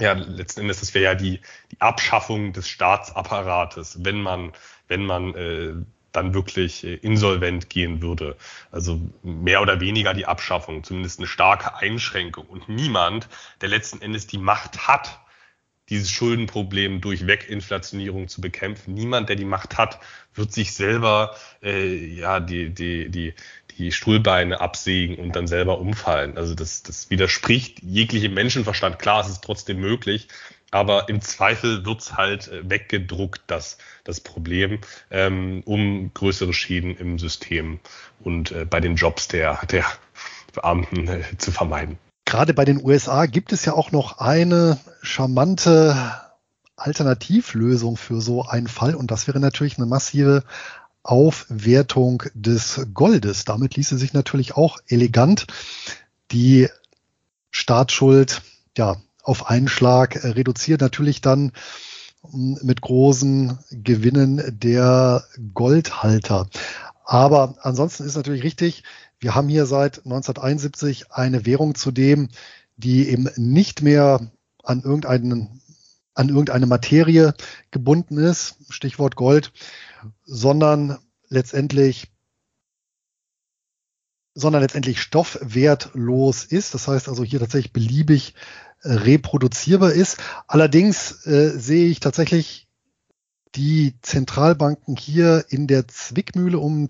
ja, 0.00 0.12
letzten 0.12 0.60
Endes, 0.60 0.78
das 0.78 0.94
wäre 0.94 1.04
ja 1.04 1.14
die, 1.16 1.40
die 1.72 1.80
Abschaffung 1.80 2.52
des 2.52 2.68
Staatsapparates, 2.68 4.04
wenn 4.04 4.22
man, 4.22 4.52
wenn 4.86 5.04
man 5.04 5.34
äh, 5.34 5.72
dann 6.12 6.34
wirklich 6.34 6.84
äh, 6.84 6.94
insolvent 6.94 7.70
gehen 7.70 8.02
würde. 8.02 8.36
Also 8.70 9.00
mehr 9.22 9.62
oder 9.62 9.80
weniger 9.80 10.14
die 10.14 10.26
Abschaffung, 10.26 10.84
zumindest 10.84 11.18
eine 11.18 11.28
starke 11.28 11.76
Einschränkung. 11.76 12.46
Und 12.46 12.68
niemand, 12.68 13.28
der 13.60 13.68
letzten 13.68 14.02
Endes 14.02 14.26
die 14.26 14.38
Macht 14.38 14.88
hat, 14.88 15.20
dieses 15.90 16.10
Schuldenproblem 16.10 17.00
durch 17.00 17.26
Weginflationierung 17.26 18.28
zu 18.28 18.40
bekämpfen, 18.40 18.94
niemand, 18.94 19.28
der 19.28 19.36
die 19.36 19.44
Macht 19.44 19.76
hat, 19.76 19.98
wird 20.34 20.52
sich 20.52 20.72
selber 20.72 21.34
äh, 21.62 21.94
ja 21.96 22.38
die, 22.38 22.70
die, 22.70 23.08
die, 23.10 23.34
die 23.76 23.90
Stuhlbeine 23.90 24.60
absägen 24.60 25.16
und 25.16 25.34
dann 25.34 25.48
selber 25.48 25.80
umfallen. 25.80 26.38
Also 26.38 26.54
das, 26.54 26.84
das 26.84 27.10
widerspricht 27.10 27.82
jeglichem 27.82 28.34
Menschenverstand. 28.34 29.00
Klar, 29.00 29.22
es 29.22 29.28
ist 29.28 29.42
trotzdem 29.42 29.80
möglich, 29.80 30.28
aber 30.70 31.08
im 31.08 31.20
Zweifel 31.20 31.84
wird's 31.84 32.16
halt 32.16 32.48
äh, 32.48 32.68
weggedruckt, 32.68 33.42
das, 33.46 33.78
das 34.04 34.20
Problem, 34.20 34.80
ähm, 35.10 35.62
um 35.64 36.12
größere 36.14 36.52
Schäden 36.52 36.96
im 36.96 37.18
System 37.18 37.80
und 38.20 38.52
äh, 38.52 38.64
bei 38.64 38.80
den 38.80 38.96
Jobs 38.96 39.28
der, 39.28 39.60
der 39.66 39.84
Beamten 40.52 41.08
äh, 41.08 41.22
zu 41.38 41.52
vermeiden. 41.52 41.98
Gerade 42.24 42.54
bei 42.54 42.64
den 42.64 42.84
USA 42.84 43.26
gibt 43.26 43.52
es 43.52 43.64
ja 43.64 43.72
auch 43.72 43.90
noch 43.90 44.18
eine 44.18 44.78
charmante 45.02 45.96
Alternativlösung 46.76 47.96
für 47.96 48.20
so 48.20 48.44
einen 48.44 48.68
Fall 48.68 48.94
und 48.94 49.10
das 49.10 49.26
wäre 49.26 49.40
natürlich 49.40 49.78
eine 49.78 49.86
massive 49.86 50.44
Aufwertung 51.02 52.22
des 52.34 52.86
Goldes. 52.94 53.44
Damit 53.44 53.76
ließe 53.76 53.98
sich 53.98 54.12
natürlich 54.12 54.56
auch 54.56 54.78
elegant 54.86 55.46
die 56.30 56.68
Staatsschuld 57.50 58.42
ja, 58.76 58.96
auf 59.22 59.48
einen 59.48 59.68
Schlag 59.68 60.16
äh, 60.16 60.28
reduziert. 60.28 60.80
Natürlich 60.80 61.20
dann 61.20 61.52
mm, 62.30 62.56
mit 62.62 62.80
großen 62.80 63.58
Gewinnen 63.70 64.42
der 64.60 65.24
Goldhalter. 65.54 66.48
Aber 67.04 67.56
ansonsten 67.62 68.04
ist 68.04 68.16
natürlich 68.16 68.44
richtig, 68.44 68.84
wir 69.18 69.34
haben 69.34 69.48
hier 69.48 69.66
seit 69.66 69.98
1971 69.98 71.10
eine 71.10 71.44
Währung 71.44 71.74
zudem, 71.74 72.28
die 72.76 73.08
eben 73.08 73.28
nicht 73.36 73.82
mehr 73.82 74.30
an 74.62 74.82
irgendeinen 74.82 75.60
an 76.14 76.28
irgendeine 76.28 76.66
Materie 76.66 77.34
gebunden 77.70 78.18
ist, 78.18 78.56
Stichwort 78.68 79.16
Gold, 79.16 79.52
sondern 80.24 80.98
letztendlich 81.28 82.08
sondern 84.34 84.62
letztendlich 84.62 85.00
stoffwertlos 85.00 86.44
ist. 86.44 86.74
Das 86.74 86.88
heißt 86.88 87.08
also 87.08 87.24
hier 87.24 87.40
tatsächlich 87.40 87.72
beliebig 87.72 88.34
reproduzierbar 88.82 89.92
ist. 89.92 90.18
Allerdings 90.46 91.26
äh, 91.26 91.50
sehe 91.58 91.88
ich 91.88 92.00
tatsächlich 92.00 92.68
die 93.54 93.94
Zentralbanken 94.02 94.96
hier 94.96 95.44
in 95.48 95.66
der 95.66 95.88
Zwickmühle, 95.88 96.58
um 96.58 96.88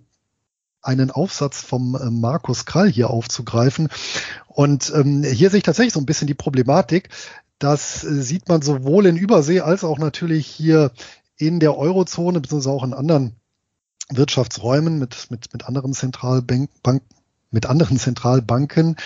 einen 0.82 1.11
Aufsatz 1.11 1.62
vom 1.62 1.95
äh, 1.95 2.11
Markus 2.11 2.64
Krall 2.64 2.88
hier 2.88 3.11
aufzugreifen. 3.11 3.88
Und 4.47 4.93
ähm, 4.95 5.22
hier 5.22 5.51
sehe 5.51 5.59
ich 5.59 5.64
tatsächlich 5.64 5.95
so 5.95 6.01
ein 6.01 6.07
bisschen 6.07 6.26
die 6.26 6.34
Problematik. 6.34 7.09
Das 7.59 8.05
äh, 8.05 8.22
sieht 8.22 8.49
man 8.49 8.62
sowohl 8.62 9.07
in 9.07 9.16
Übersee 9.16 9.61
als 9.61 9.84
auch 9.84 9.99
natürlich 9.99 10.47
hier 10.47 10.93
in 11.36 11.61
der 11.61 11.76
Eurozone, 11.76 12.41
beziehungsweise 12.41 12.74
auch 12.74 12.84
in 12.84 12.95
anderen 12.95 13.36
Wirtschaftsräumen 14.11 14.99
mit, 14.99 15.30
mit, 15.30 15.53
mit 15.53 15.66
anderen 15.66 15.93
Zentralbanken, 15.93 17.01
mit 17.51 17.66
anderen 17.66 17.99
Zentralbanken. 17.99 18.97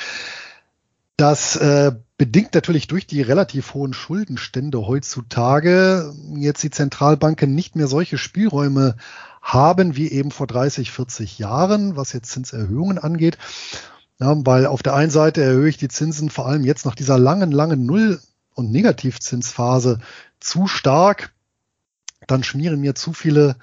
Das 1.16 1.56
äh, 1.56 1.92
bedingt 2.16 2.54
natürlich 2.54 2.86
durch 2.86 3.06
die 3.06 3.22
relativ 3.22 3.74
hohen 3.74 3.92
Schuldenstände 3.92 4.86
heutzutage 4.86 6.14
jetzt 6.36 6.62
die 6.62 6.70
Zentralbanken 6.70 7.54
nicht 7.54 7.74
mehr 7.74 7.88
solche 7.88 8.18
Spielräume 8.18 8.96
haben 9.42 9.96
wie 9.96 10.10
eben 10.10 10.30
vor 10.30 10.46
30, 10.46 10.90
40 10.90 11.38
Jahren, 11.38 11.96
was 11.96 12.12
jetzt 12.12 12.30
Zinserhöhungen 12.30 12.98
angeht. 12.98 13.36
Ja, 14.20 14.34
weil 14.46 14.66
auf 14.66 14.82
der 14.82 14.94
einen 14.94 15.10
Seite 15.10 15.42
erhöhe 15.42 15.68
ich 15.68 15.76
die 15.76 15.88
Zinsen 15.88 16.30
vor 16.30 16.46
allem 16.46 16.64
jetzt 16.64 16.86
nach 16.86 16.94
dieser 16.94 17.18
langen, 17.18 17.50
langen 17.50 17.84
Null- 17.84 18.20
und 18.54 18.70
Negativzinsphase 18.70 19.98
zu 20.38 20.68
stark. 20.68 21.32
Dann 22.28 22.44
schmieren 22.44 22.80
mir 22.80 22.94
zu 22.94 23.12
viele 23.12 23.56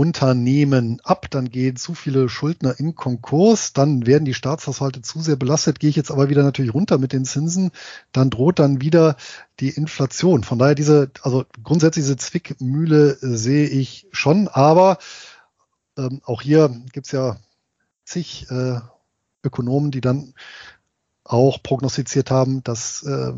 Unternehmen 0.00 0.98
ab, 1.04 1.26
dann 1.28 1.50
gehen 1.50 1.76
zu 1.76 1.92
viele 1.92 2.30
Schuldner 2.30 2.80
in 2.80 2.94
Konkurs, 2.94 3.74
dann 3.74 4.06
werden 4.06 4.24
die 4.24 4.32
Staatshaushalte 4.32 5.02
zu 5.02 5.20
sehr 5.20 5.36
belastet, 5.36 5.78
gehe 5.78 5.90
ich 5.90 5.96
jetzt 5.96 6.10
aber 6.10 6.30
wieder 6.30 6.42
natürlich 6.42 6.72
runter 6.72 6.96
mit 6.96 7.12
den 7.12 7.26
Zinsen, 7.26 7.70
dann 8.10 8.30
droht 8.30 8.60
dann 8.60 8.80
wieder 8.80 9.16
die 9.60 9.68
Inflation. 9.68 10.42
Von 10.42 10.58
daher 10.58 10.74
diese, 10.74 11.10
also 11.20 11.44
grundsätzlich 11.62 12.06
diese 12.06 12.16
Zwickmühle 12.16 13.18
sehe 13.20 13.68
ich 13.68 14.06
schon, 14.10 14.48
aber 14.48 14.96
ähm, 15.98 16.22
auch 16.24 16.40
hier 16.40 16.74
gibt's 16.92 17.12
ja 17.12 17.36
zig 18.06 18.46
äh, 18.50 18.80
Ökonomen, 19.44 19.90
die 19.90 20.00
dann 20.00 20.32
auch 21.24 21.62
prognostiziert 21.62 22.30
haben, 22.30 22.64
dass 22.64 23.02
äh, 23.02 23.34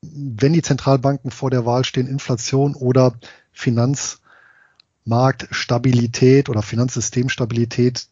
wenn 0.00 0.54
die 0.54 0.62
Zentralbanken 0.62 1.30
vor 1.30 1.50
der 1.50 1.66
Wahl 1.66 1.84
stehen, 1.84 2.06
Inflation 2.06 2.74
oder 2.74 3.12
Finanz 3.52 4.19
Marktstabilität 5.04 6.48
oder 6.48 6.62
Finanzsystemstabilität 6.62 8.06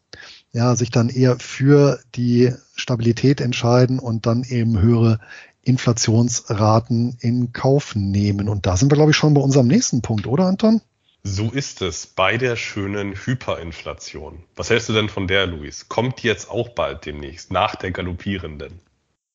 ja, 0.51 0.75
sich 0.75 0.89
dann 0.89 1.09
eher 1.09 1.37
für 1.39 1.99
die 2.15 2.53
Stabilität 2.75 3.41
entscheiden 3.41 3.99
und 3.99 4.25
dann 4.25 4.43
eben 4.43 4.79
höhere 4.81 5.19
Inflationsraten 5.61 7.17
in 7.19 7.53
Kauf 7.53 7.95
nehmen. 7.95 8.49
Und 8.49 8.65
da 8.65 8.75
sind 8.77 8.91
wir, 8.91 8.95
glaube 8.95 9.11
ich, 9.11 9.17
schon 9.17 9.33
bei 9.33 9.41
unserem 9.41 9.67
nächsten 9.67 10.01
Punkt, 10.01 10.25
oder 10.25 10.45
Anton? 10.45 10.81
So 11.23 11.51
ist 11.51 11.81
es 11.81 12.07
bei 12.07 12.37
der 12.37 12.55
schönen 12.55 13.13
Hyperinflation. 13.13 14.43
Was 14.55 14.69
hältst 14.69 14.89
du 14.89 14.93
denn 14.93 15.09
von 15.09 15.27
der, 15.27 15.47
Luis? 15.47 15.89
Kommt 15.89 16.23
jetzt 16.23 16.49
auch 16.49 16.69
bald 16.69 17.05
demnächst, 17.05 17.51
nach 17.51 17.75
der 17.75 17.91
galoppierenden? 17.91 18.79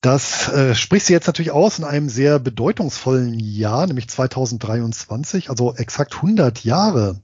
Das 0.01 0.49
äh, 0.49 0.75
spricht 0.75 1.07
sie 1.07 1.13
jetzt 1.13 1.27
natürlich 1.27 1.53
aus 1.53 1.79
in 1.79 1.85
einem 1.85 2.09
sehr 2.09 2.39
bedeutungsvollen 2.39 3.39
Jahr, 3.39 3.87
nämlich 3.87 4.09
2023, 4.09 5.51
also 5.51 5.75
exakt 5.77 6.17
100 6.17 6.65
Jahre 6.65 7.21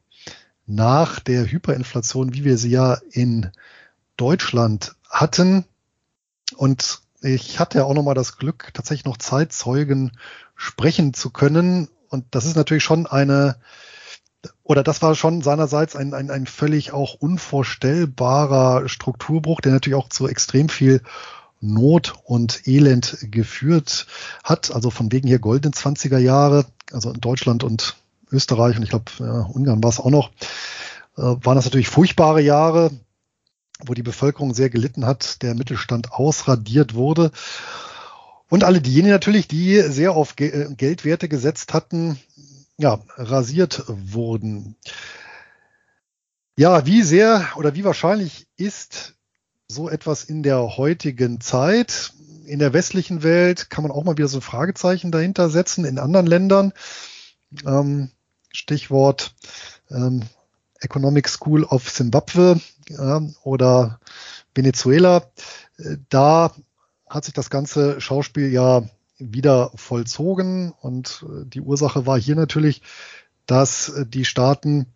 nach 0.71 1.19
der 1.19 1.51
Hyperinflation, 1.51 2.33
wie 2.33 2.45
wir 2.45 2.57
sie 2.57 2.71
ja 2.71 2.99
in 3.11 3.51
Deutschland 4.17 4.95
hatten. 5.09 5.65
Und 6.57 7.01
ich 7.23 7.59
hatte 7.59 7.79
ja 7.79 7.85
auch 7.85 7.95
nochmal 7.95 8.15
das 8.15 8.37
Glück, 8.37 8.71
tatsächlich 8.73 9.05
noch 9.05 9.17
Zeitzeugen 9.17 10.13
sprechen 10.55 11.13
zu 11.13 11.31
können. 11.31 11.89
Und 12.09 12.25
das 12.31 12.45
ist 12.45 12.57
natürlich 12.57 12.85
schon 12.85 13.07
eine, 13.07 13.57
oder 14.63 14.85
das 14.85 15.03
war 15.03 15.15
schon 15.17 15.43
seinerseits 15.43 15.97
ein, 15.97 16.15
ein, 16.15 16.31
ein 16.31 16.47
völlig 16.47 16.93
auch 16.93 17.15
unvorstellbarer 17.15 18.89
Strukturbruch, 18.89 19.61
der 19.61 19.73
natürlich 19.73 19.99
auch 19.99 20.09
zu 20.09 20.29
extrem 20.29 20.69
viel 20.69 21.03
Not 21.61 22.15
und 22.25 22.67
Elend 22.69 23.19
geführt 23.23 24.07
hat. 24.45 24.71
Also 24.71 24.91
von 24.91 25.11
wegen 25.11 25.27
hier 25.27 25.41
goldene 25.41 25.75
20er 25.75 26.19
Jahre, 26.19 26.65
also 26.93 27.11
in 27.11 27.21
Deutschland 27.21 27.65
und 27.65 27.97
Österreich 28.31 28.77
und 28.77 28.83
ich 28.83 28.91
glaube, 28.91 29.11
ja, 29.19 29.43
Ungarn 29.53 29.83
war 29.83 29.91
es 29.91 30.01
auch 30.01 30.11
noch, 30.11 30.31
äh, 31.17 31.23
waren 31.23 31.57
das 31.57 31.65
natürlich 31.65 31.89
furchtbare 31.89 32.41
Jahre, 32.41 32.91
wo 33.85 33.95
die 33.95 34.03
Bevölkerung 34.03 34.55
sehr 34.55 34.71
gelitten 34.71 35.07
hat, 35.07 35.43
der 35.43 35.55
Mittelstand 35.55 36.13
ausradiert 36.13 36.95
wurde. 36.95 37.31
Und 38.49 38.65
alle 38.65 38.81
diejenigen 38.81 39.13
natürlich, 39.13 39.49
die 39.49 39.81
sehr 39.83 40.13
auf 40.13 40.37
Ge 40.37 40.49
äh, 40.49 40.75
Geldwerte 40.75 41.29
gesetzt 41.29 41.73
hatten, 41.73 42.19
ja, 42.79 43.01
rasiert 43.17 43.85
wurden. 43.87 44.77
Ja, 46.57 46.85
wie 46.85 47.03
sehr 47.03 47.47
oder 47.57 47.75
wie 47.75 47.85
wahrscheinlich 47.85 48.47
ist 48.57 49.15
so 49.69 49.89
etwas 49.89 50.25
in 50.25 50.43
der 50.43 50.77
heutigen 50.77 51.41
Zeit? 51.41 52.13
In 52.45 52.59
der 52.59 52.73
westlichen 52.73 53.23
Welt 53.23 53.71
kann 53.71 53.83
man 53.83 53.93
auch 53.93 54.03
mal 54.03 54.19
wieder 54.19 54.29
so 54.29 54.39
ein 54.39 54.43
Fragezeichen 54.43 55.13
dahinter 55.13 55.49
setzen. 55.49 55.85
In 55.85 55.99
anderen 55.99 56.27
Ländern 56.27 56.73
ähm, 57.65 58.11
Stichwort 58.51 59.35
ähm, 59.91 60.23
Economic 60.81 61.29
School 61.29 61.65
of 61.65 61.93
Zimbabwe 61.93 62.61
ja, 62.89 63.23
oder 63.43 64.01
Venezuela. 64.55 65.23
Äh, 65.79 65.97
da 66.09 66.53
hat 67.09 67.25
sich 67.25 67.35
das 67.35 67.51
ganze 67.51 68.01
Schauspiel 68.01 68.53
ja 68.53 68.83
wieder 69.19 69.71
vollzogen 69.75 70.73
und 70.81 71.25
äh, 71.29 71.45
die 71.47 71.61
Ursache 71.61 72.07
war 72.07 72.19
hier 72.19 72.37
natürlich, 72.37 72.83
dass 73.47 73.89
äh, 73.91 74.07
die 74.07 74.25
Staaten 74.25 74.87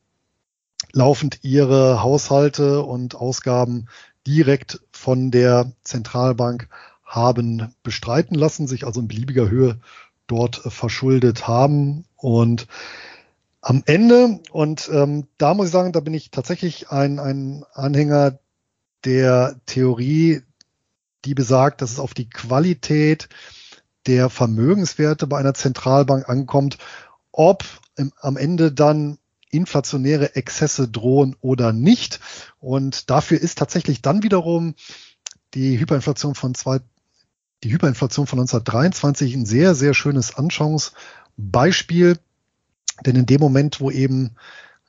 laufend 0.93 1.41
ihre 1.43 2.03
Haushalte 2.03 2.83
und 2.83 3.15
Ausgaben 3.15 3.89
direkt 4.27 4.81
von 4.93 5.31
der 5.31 5.73
Zentralbank 5.83 6.69
haben 7.05 7.75
bestreiten 7.83 8.35
lassen, 8.35 8.67
sich 8.67 8.87
also 8.87 9.01
in 9.01 9.09
beliebiger 9.09 9.51
Höhe 9.51 9.79
dort 10.27 10.57
verschuldet 10.57 11.47
haben 11.47 12.07
und 12.17 12.67
am 13.65 13.83
Ende. 13.87 14.41
Und 14.51 14.89
ähm, 14.93 15.27
da 15.39 15.55
muss 15.55 15.67
ich 15.67 15.73
sagen, 15.73 15.93
da 15.93 16.01
bin 16.01 16.15
ich 16.15 16.31
tatsächlich 16.31 16.91
ein, 16.91 17.19
ein 17.19 17.65
Anhänger 17.73 18.39
der 19.05 19.57
Theorie, 19.67 20.43
die 21.25 21.35
besagt, 21.35 21.81
dass 21.81 21.91
es 21.91 21.99
auf 21.99 22.15
die 22.15 22.29
Qualität 22.29 23.29
der 24.07 24.29
Vermögenswerte 24.29 25.27
bei 25.27 25.39
einer 25.39 25.55
Zentralbank 25.55 26.29
ankommt, 26.29 26.77
ob 27.33 27.65
im, 27.97 28.12
am 28.21 28.37
Ende 28.37 28.71
dann 28.71 29.19
inflationäre 29.51 30.37
Exzesse 30.37 30.89
drohen 30.89 31.37
oder 31.41 31.73
nicht. 31.73 32.21
Und 32.61 33.09
dafür 33.09 33.41
ist 33.41 33.57
tatsächlich 33.59 34.03
dann 34.03 34.23
wiederum 34.23 34.75
die 35.55 35.79
Hyperinflation 35.79 36.35
von 36.35 36.55
zwei, 36.55 36.81
die 37.62 37.73
Hyperinflation 37.73 38.27
von 38.27 38.41
1923 38.41 39.35
ein 39.35 39.47
sehr, 39.47 39.75
sehr 39.75 39.95
schönes 39.95 40.37
Anschauungsbeispiel. 40.37 42.19
Denn 43.05 43.17
in 43.17 43.27
dem 43.27 43.41
Moment, 43.41 43.81
wo 43.81 43.91
eben 43.91 44.37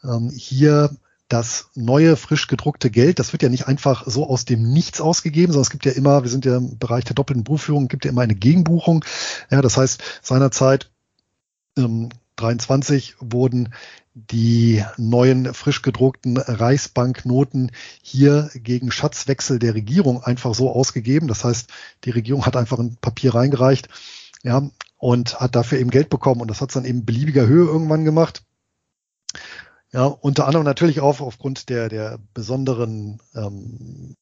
ähm, 0.03 0.29
hier 0.29 0.95
das 1.27 1.69
neue, 1.73 2.17
frisch 2.17 2.47
gedruckte 2.47 2.91
Geld, 2.91 3.17
das 3.17 3.33
wird 3.33 3.41
ja 3.41 3.49
nicht 3.49 3.67
einfach 3.67 4.03
so 4.05 4.29
aus 4.29 4.45
dem 4.45 4.71
Nichts 4.71 5.01
ausgegeben, 5.01 5.51
sondern 5.51 5.63
es 5.63 5.71
gibt 5.71 5.85
ja 5.85 5.91
immer, 5.91 6.23
wir 6.23 6.29
sind 6.29 6.45
ja 6.45 6.57
im 6.57 6.77
Bereich 6.77 7.03
der 7.03 7.15
doppelten 7.15 7.43
Buchführung, 7.43 7.87
gibt 7.87 8.05
ja 8.05 8.11
immer 8.11 8.21
eine 8.21 8.35
Gegenbuchung. 8.35 9.03
Ja, 9.49 9.61
das 9.61 9.77
heißt, 9.77 10.01
seinerzeit 10.21 10.91
ähm, 11.77 12.09
23 12.35 13.15
wurden 13.19 13.73
die 14.13 14.83
neuen 14.97 15.53
frisch 15.53 15.81
gedruckten 15.81 16.37
Reichsbanknoten 16.37 17.71
hier 18.01 18.49
gegen 18.53 18.91
Schatzwechsel 18.91 19.59
der 19.59 19.73
Regierung 19.73 20.23
einfach 20.23 20.53
so 20.53 20.71
ausgegeben. 20.71 21.27
Das 21.27 21.43
heißt, 21.43 21.69
die 22.05 22.11
Regierung 22.11 22.45
hat 22.45 22.55
einfach 22.55 22.79
ein 22.79 22.97
Papier 23.01 23.35
reingereicht, 23.35 23.89
ja, 24.43 24.69
und 24.97 25.39
hat 25.39 25.55
dafür 25.55 25.79
eben 25.79 25.91
Geld 25.91 26.09
bekommen 26.09 26.41
und 26.41 26.49
das 26.49 26.61
hat 26.61 26.69
es 26.69 26.73
dann 26.73 26.85
eben 26.85 27.05
beliebiger 27.05 27.47
Höhe 27.47 27.65
irgendwann 27.65 28.05
gemacht. 28.05 28.43
Ja, 29.91 30.05
unter 30.05 30.47
anderem 30.47 30.65
natürlich 30.65 30.99
auch 30.99 31.21
aufgrund 31.21 31.69
der, 31.69 31.89
der 31.89 32.19
besonderen 32.33 33.21
ähm, 33.33 34.15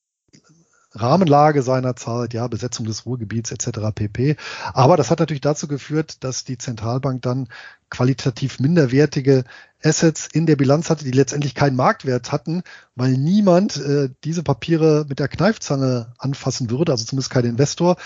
Rahmenlage 0.95 1.63
seiner 1.63 1.95
Zeit, 1.95 2.34
ja, 2.34 2.47
Besetzung 2.47 2.86
des 2.86 3.05
Ruhrgebiets 3.05 3.51
etc. 3.51 3.80
pp. 3.95 4.36
Aber 4.74 4.97
das 4.97 5.09
hat 5.09 5.19
natürlich 5.19 5.41
dazu 5.41 5.67
geführt, 5.67 6.24
dass 6.24 6.43
die 6.43 6.57
Zentralbank 6.57 7.21
dann 7.24 7.47
qualitativ 7.89 8.59
minderwertige 8.59 9.43
Assets 9.84 10.28
in 10.32 10.45
der 10.45 10.55
Bilanz 10.55 10.89
hatte, 10.89 11.03
die 11.03 11.11
letztendlich 11.11 11.55
keinen 11.55 11.76
Marktwert 11.76 12.32
hatten, 12.32 12.63
weil 12.95 13.13
niemand 13.13 13.78
äh, 13.78 14.09
diese 14.24 14.43
Papiere 14.43 15.05
mit 15.09 15.19
der 15.19 15.28
Kneifzange 15.28 16.13
anfassen 16.17 16.69
würde, 16.69 16.91
also 16.91 17.05
zumindest 17.05 17.32
kein 17.32 17.45
Investor. 17.45 17.97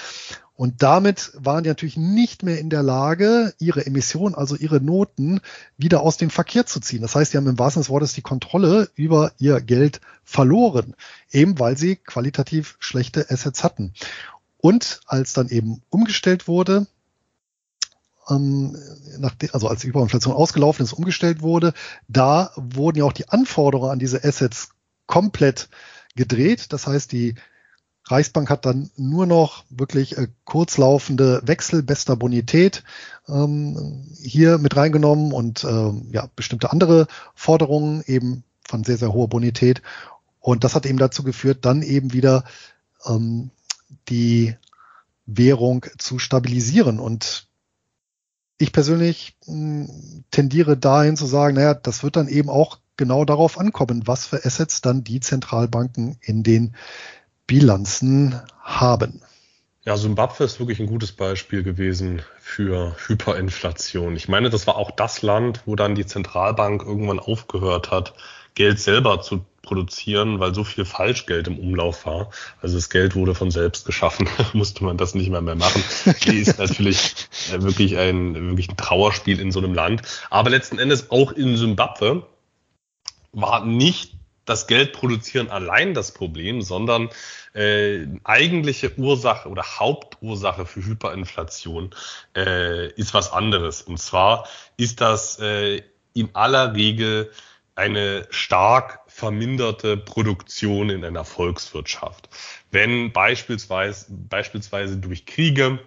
Und 0.58 0.82
damit 0.82 1.32
waren 1.36 1.64
die 1.64 1.70
natürlich 1.70 1.98
nicht 1.98 2.42
mehr 2.42 2.60
in 2.60 2.72
der 2.72 2.82
Lage, 2.82 3.54
ihre 3.60 3.86
Emissionen, 3.86 4.34
also 4.34 4.56
ihre 4.56 4.82
Noten, 4.82 5.40
wieder 5.78 6.02
aus 6.02 6.18
dem 6.18 6.32
Verkehr 6.32 6.66
zu 6.66 6.80
ziehen. 6.80 7.04
Das 7.04 7.14
heißt, 7.14 7.32
sie 7.32 7.38
haben 7.38 7.48
im 7.48 7.60
wahrsten 7.60 7.84
Sinne 7.84 7.90
des 7.90 7.94
Wortes 7.94 8.14
die 8.14 8.24
Kontrolle 8.24 8.90
über 8.96 9.32
ihr 9.38 9.62
Geld 9.62 10.02
verloren, 10.24 10.96
eben 11.32 11.60
weil 11.60 11.78
sie 11.78 11.96
qualitativ 11.96 12.76
schlechte 12.80 13.30
Assets 13.30 13.64
hatten. 13.64 13.94
Und 14.58 15.02
als 15.06 15.34
dann 15.34 15.50
eben 15.50 15.84
umgestellt 15.90 16.48
wurde, 16.48 16.88
ähm, 18.28 18.76
also 19.52 19.68
als 19.68 19.82
die 19.82 19.90
Hyperinflation 19.90 20.34
ausgelaufen 20.34 20.84
ist, 20.84 20.94
umgestellt 20.94 21.44
wurde, 21.44 21.74
da 22.08 22.52
wurden 22.56 22.98
ja 22.98 23.04
auch 23.06 23.14
die 23.14 23.30
Anforderungen 23.30 23.92
an 23.92 24.00
diese 24.00 24.24
Assets 24.24 24.70
komplett 25.06 25.70
gedreht. 26.16 26.74
Das 26.74 26.88
heißt, 26.88 27.12
die 27.12 27.36
Reichsbank 28.12 28.50
hat 28.50 28.66
dann 28.66 28.90
nur 28.96 29.26
noch 29.26 29.64
wirklich 29.70 30.18
äh, 30.18 30.28
kurzlaufende 30.46 31.42
Wechsel 31.46 31.84
bester 31.84 32.16
Bonität 32.16 32.84
ähm, 33.28 34.06
hier 34.22 34.58
mit 34.58 34.76
reingenommen 34.76 35.32
und 35.34 35.64
äh, 35.64 35.92
ja 36.12 36.30
bestimmte 36.36 36.72
andere 36.72 37.08
Forderungen 37.36 38.04
eben 38.06 38.44
von 38.68 38.84
sehr 38.84 38.98
sehr 38.98 39.14
hoher 39.14 39.28
Bonität. 39.28 39.82
Und 40.40 40.64
das 40.64 40.76
hat 40.76 40.86
eben 40.86 40.98
dazu 40.98 41.24
geführt, 41.24 41.60
dann 41.66 41.82
eben 41.82 42.14
wieder 42.14 42.44
ähm, 43.06 43.52
die 44.10 44.56
Währung 45.26 45.86
zu 45.98 46.20
stabilisieren. 46.20 47.00
Und 47.00 47.48
ich 48.58 48.72
persönlich 48.72 49.36
mh, 49.46 49.88
hm, 49.88 50.24
tendiere 50.32 50.78
dahin 50.78 51.18
zu 51.18 51.26
sagen, 51.26 51.56
naja, 51.56 51.74
das 51.74 52.04
wird 52.04 52.16
dann 52.16 52.28
eben 52.28 52.50
auch 52.50 52.80
genau 52.96 53.26
darauf 53.26 53.60
ankommen, 53.60 54.08
was 54.08 54.26
für 54.26 54.44
Assets 54.44 54.82
dann 54.82 55.04
die 55.04 55.20
Zentralbanken 55.20 56.18
in 56.22 56.44
den 56.44 56.76
Bilanzen 57.48 58.40
haben. 58.62 59.22
Ja, 59.86 59.96
Simbabwe 59.96 60.44
ist 60.44 60.60
wirklich 60.60 60.82
ein 60.82 60.88
gutes 60.88 61.14
Beispiel 61.14 61.64
gewesen 61.64 62.22
für 62.40 62.98
Hyperinflation. 63.08 64.18
Ich 64.18 64.28
meine, 64.28 64.50
das 64.50 64.68
war 64.68 64.76
auch 64.76 64.92
das 64.92 65.22
Land, 65.22 65.62
wo 65.66 65.78
dann 65.78 65.96
die 65.96 66.06
Zentralbank 66.06 66.84
irgendwann 66.84 67.20
aufgehört 67.20 67.90
hat, 67.90 68.14
Geld 68.54 68.82
selber 68.82 69.22
zu 69.22 69.46
produzieren, 69.62 70.42
weil 70.42 70.54
so 70.54 70.66
viel 70.66 70.84
Falschgeld 70.84 71.48
im 71.48 71.58
Umlauf 71.58 72.06
war. 72.06 72.32
Also 72.62 72.76
das 72.76 72.90
Geld 72.90 73.16
wurde 73.16 73.34
von 73.34 73.50
selbst 73.50 73.86
geschaffen, 73.86 74.28
musste 74.54 74.84
man 74.84 74.98
das 74.98 75.16
nicht 75.16 75.30
mehr 75.30 75.42
mehr 75.42 75.56
machen. 75.56 75.82
Die 76.26 76.40
ist 76.40 76.58
natürlich 76.60 77.28
äh, 77.54 77.62
wirklich 77.62 77.98
ein, 77.98 78.34
wirklich 78.34 78.70
ein 78.70 78.78
Trauerspiel 78.78 79.40
in 79.40 79.54
so 79.54 79.60
einem 79.60 79.74
Land. 79.74 80.02
Aber 80.30 80.50
letzten 80.50 80.80
Endes 80.80 81.12
auch 81.12 81.32
in 81.32 81.56
Simbabwe 81.56 82.26
war 83.32 83.66
nicht 83.66 84.18
das 84.50 84.68
Geld 84.68 84.94
produzieren 84.94 85.50
allein 85.50 85.94
das 85.94 86.14
Problem, 86.14 86.62
sondern 86.62 87.10
äh, 87.54 88.08
eigentliche 88.24 88.98
Ursache 88.98 89.50
oder 89.50 89.64
Hauptursache 89.64 90.66
für 90.66 90.84
Hyperinflation 90.84 91.92
äh, 92.36 92.92
ist 92.94 93.14
was 93.14 93.32
anderes. 93.32 93.82
Und 93.82 94.00
zwar 94.00 94.48
ist 94.78 95.02
das 95.02 95.40
äh, 95.40 95.82
in 96.14 96.30
aller 96.34 96.74
Regel 96.74 97.32
eine 97.76 98.26
stark 98.32 99.02
verminderte 99.08 99.98
Produktion 99.98 100.90
in 100.90 101.06
einer 101.06 101.26
Volkswirtschaft. 101.26 102.30
Wenn 102.72 103.12
beispielsweise, 103.12 104.08
beispielsweise 104.10 104.98
durch 104.98 105.26
Kriege 105.26 105.80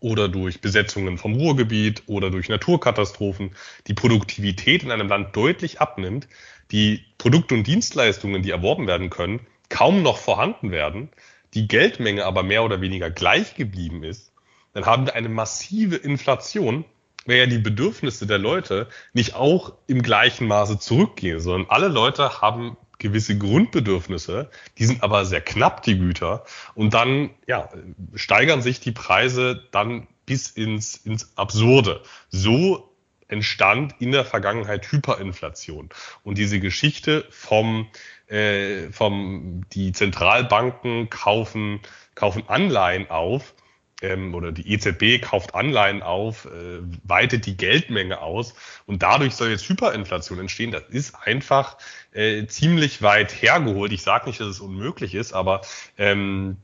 oder 0.00 0.28
durch 0.28 0.60
Besetzungen 0.60 1.18
vom 1.18 1.34
Ruhrgebiet 1.34 2.02
oder 2.06 2.30
durch 2.30 2.48
Naturkatastrophen 2.48 3.54
die 3.86 3.94
Produktivität 3.94 4.82
in 4.82 4.90
einem 4.90 5.08
Land 5.08 5.36
deutlich 5.36 5.80
abnimmt, 5.80 6.28
die 6.70 7.04
Produkte 7.18 7.54
und 7.54 7.66
Dienstleistungen, 7.66 8.42
die 8.42 8.50
erworben 8.50 8.86
werden 8.86 9.10
können, 9.10 9.46
kaum 9.68 10.02
noch 10.02 10.18
vorhanden 10.18 10.70
werden, 10.70 11.10
die 11.54 11.68
Geldmenge 11.68 12.24
aber 12.24 12.42
mehr 12.42 12.64
oder 12.64 12.80
weniger 12.80 13.10
gleich 13.10 13.54
geblieben 13.54 14.02
ist, 14.04 14.32
dann 14.72 14.86
haben 14.86 15.06
wir 15.06 15.14
eine 15.14 15.28
massive 15.28 15.96
Inflation, 15.96 16.84
weil 17.26 17.36
ja 17.36 17.46
die 17.46 17.58
Bedürfnisse 17.58 18.26
der 18.26 18.38
Leute 18.38 18.88
nicht 19.12 19.34
auch 19.34 19.74
im 19.86 20.02
gleichen 20.02 20.46
Maße 20.46 20.78
zurückgehen, 20.78 21.40
sondern 21.40 21.70
alle 21.70 21.88
Leute 21.88 22.40
haben 22.40 22.76
gewisse 23.02 23.36
Grundbedürfnisse, 23.36 24.50
die 24.78 24.86
sind 24.86 25.02
aber 25.02 25.24
sehr 25.26 25.42
knapp, 25.42 25.82
die 25.82 25.98
Güter, 25.98 26.44
und 26.74 26.94
dann 26.94 27.30
ja, 27.46 27.68
steigern 28.14 28.62
sich 28.62 28.80
die 28.80 28.92
Preise 28.92 29.68
dann 29.72 30.06
bis 30.24 30.48
ins, 30.48 30.96
ins 30.96 31.36
Absurde. 31.36 32.02
So 32.30 32.88
entstand 33.28 33.94
in 33.98 34.12
der 34.12 34.24
Vergangenheit 34.24 34.90
Hyperinflation. 34.92 35.88
Und 36.22 36.38
diese 36.38 36.60
Geschichte 36.60 37.26
vom, 37.30 37.88
äh, 38.28 38.90
vom 38.90 39.62
die 39.72 39.92
Zentralbanken 39.92 41.10
kaufen, 41.10 41.80
kaufen 42.14 42.44
Anleihen 42.48 43.10
auf, 43.10 43.54
ähm, 44.02 44.34
oder 44.34 44.52
die 44.52 44.72
EZB 44.72 45.22
kauft 45.22 45.54
Anleihen 45.54 46.02
auf, 46.02 46.46
äh, 46.46 46.80
weitet 47.04 47.46
die 47.46 47.56
Geldmenge 47.56 48.20
aus 48.20 48.54
und 48.86 49.02
dadurch 49.02 49.34
soll 49.34 49.50
jetzt 49.50 49.68
Hyperinflation 49.68 50.38
entstehen. 50.38 50.72
Das 50.72 50.84
ist 50.88 51.14
einfach 51.14 51.78
äh, 52.12 52.46
ziemlich 52.46 53.02
weit 53.02 53.32
hergeholt. 53.42 53.92
Ich 53.92 54.02
sage 54.02 54.26
nicht, 54.26 54.40
dass 54.40 54.48
es 54.48 54.60
unmöglich 54.60 55.14
ist, 55.14 55.32
aber 55.32 55.62
ähm, 55.96 56.58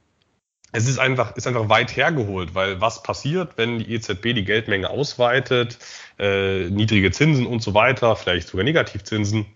es 0.73 0.87
ist 0.87 0.99
einfach, 0.99 1.35
ist 1.37 1.47
einfach 1.47 1.69
weit 1.71 1.97
hergeholt, 1.97 2.55
weil 2.55 2.81
was 2.81 3.03
passiert, 3.03 3.57
wenn 3.57 3.79
die 3.79 3.95
EZB 3.95 4.35
die 4.35 4.45
Geldmenge 4.45 4.91
ausweitet, 4.91 5.79
äh, 6.19 6.69
niedrige 6.69 7.11
Zinsen 7.11 7.47
und 7.47 7.63
so 7.63 7.73
weiter, 7.73 8.17
vielleicht 8.17 8.49
sogar 8.49 8.65
Negativzinsen, 8.65 9.47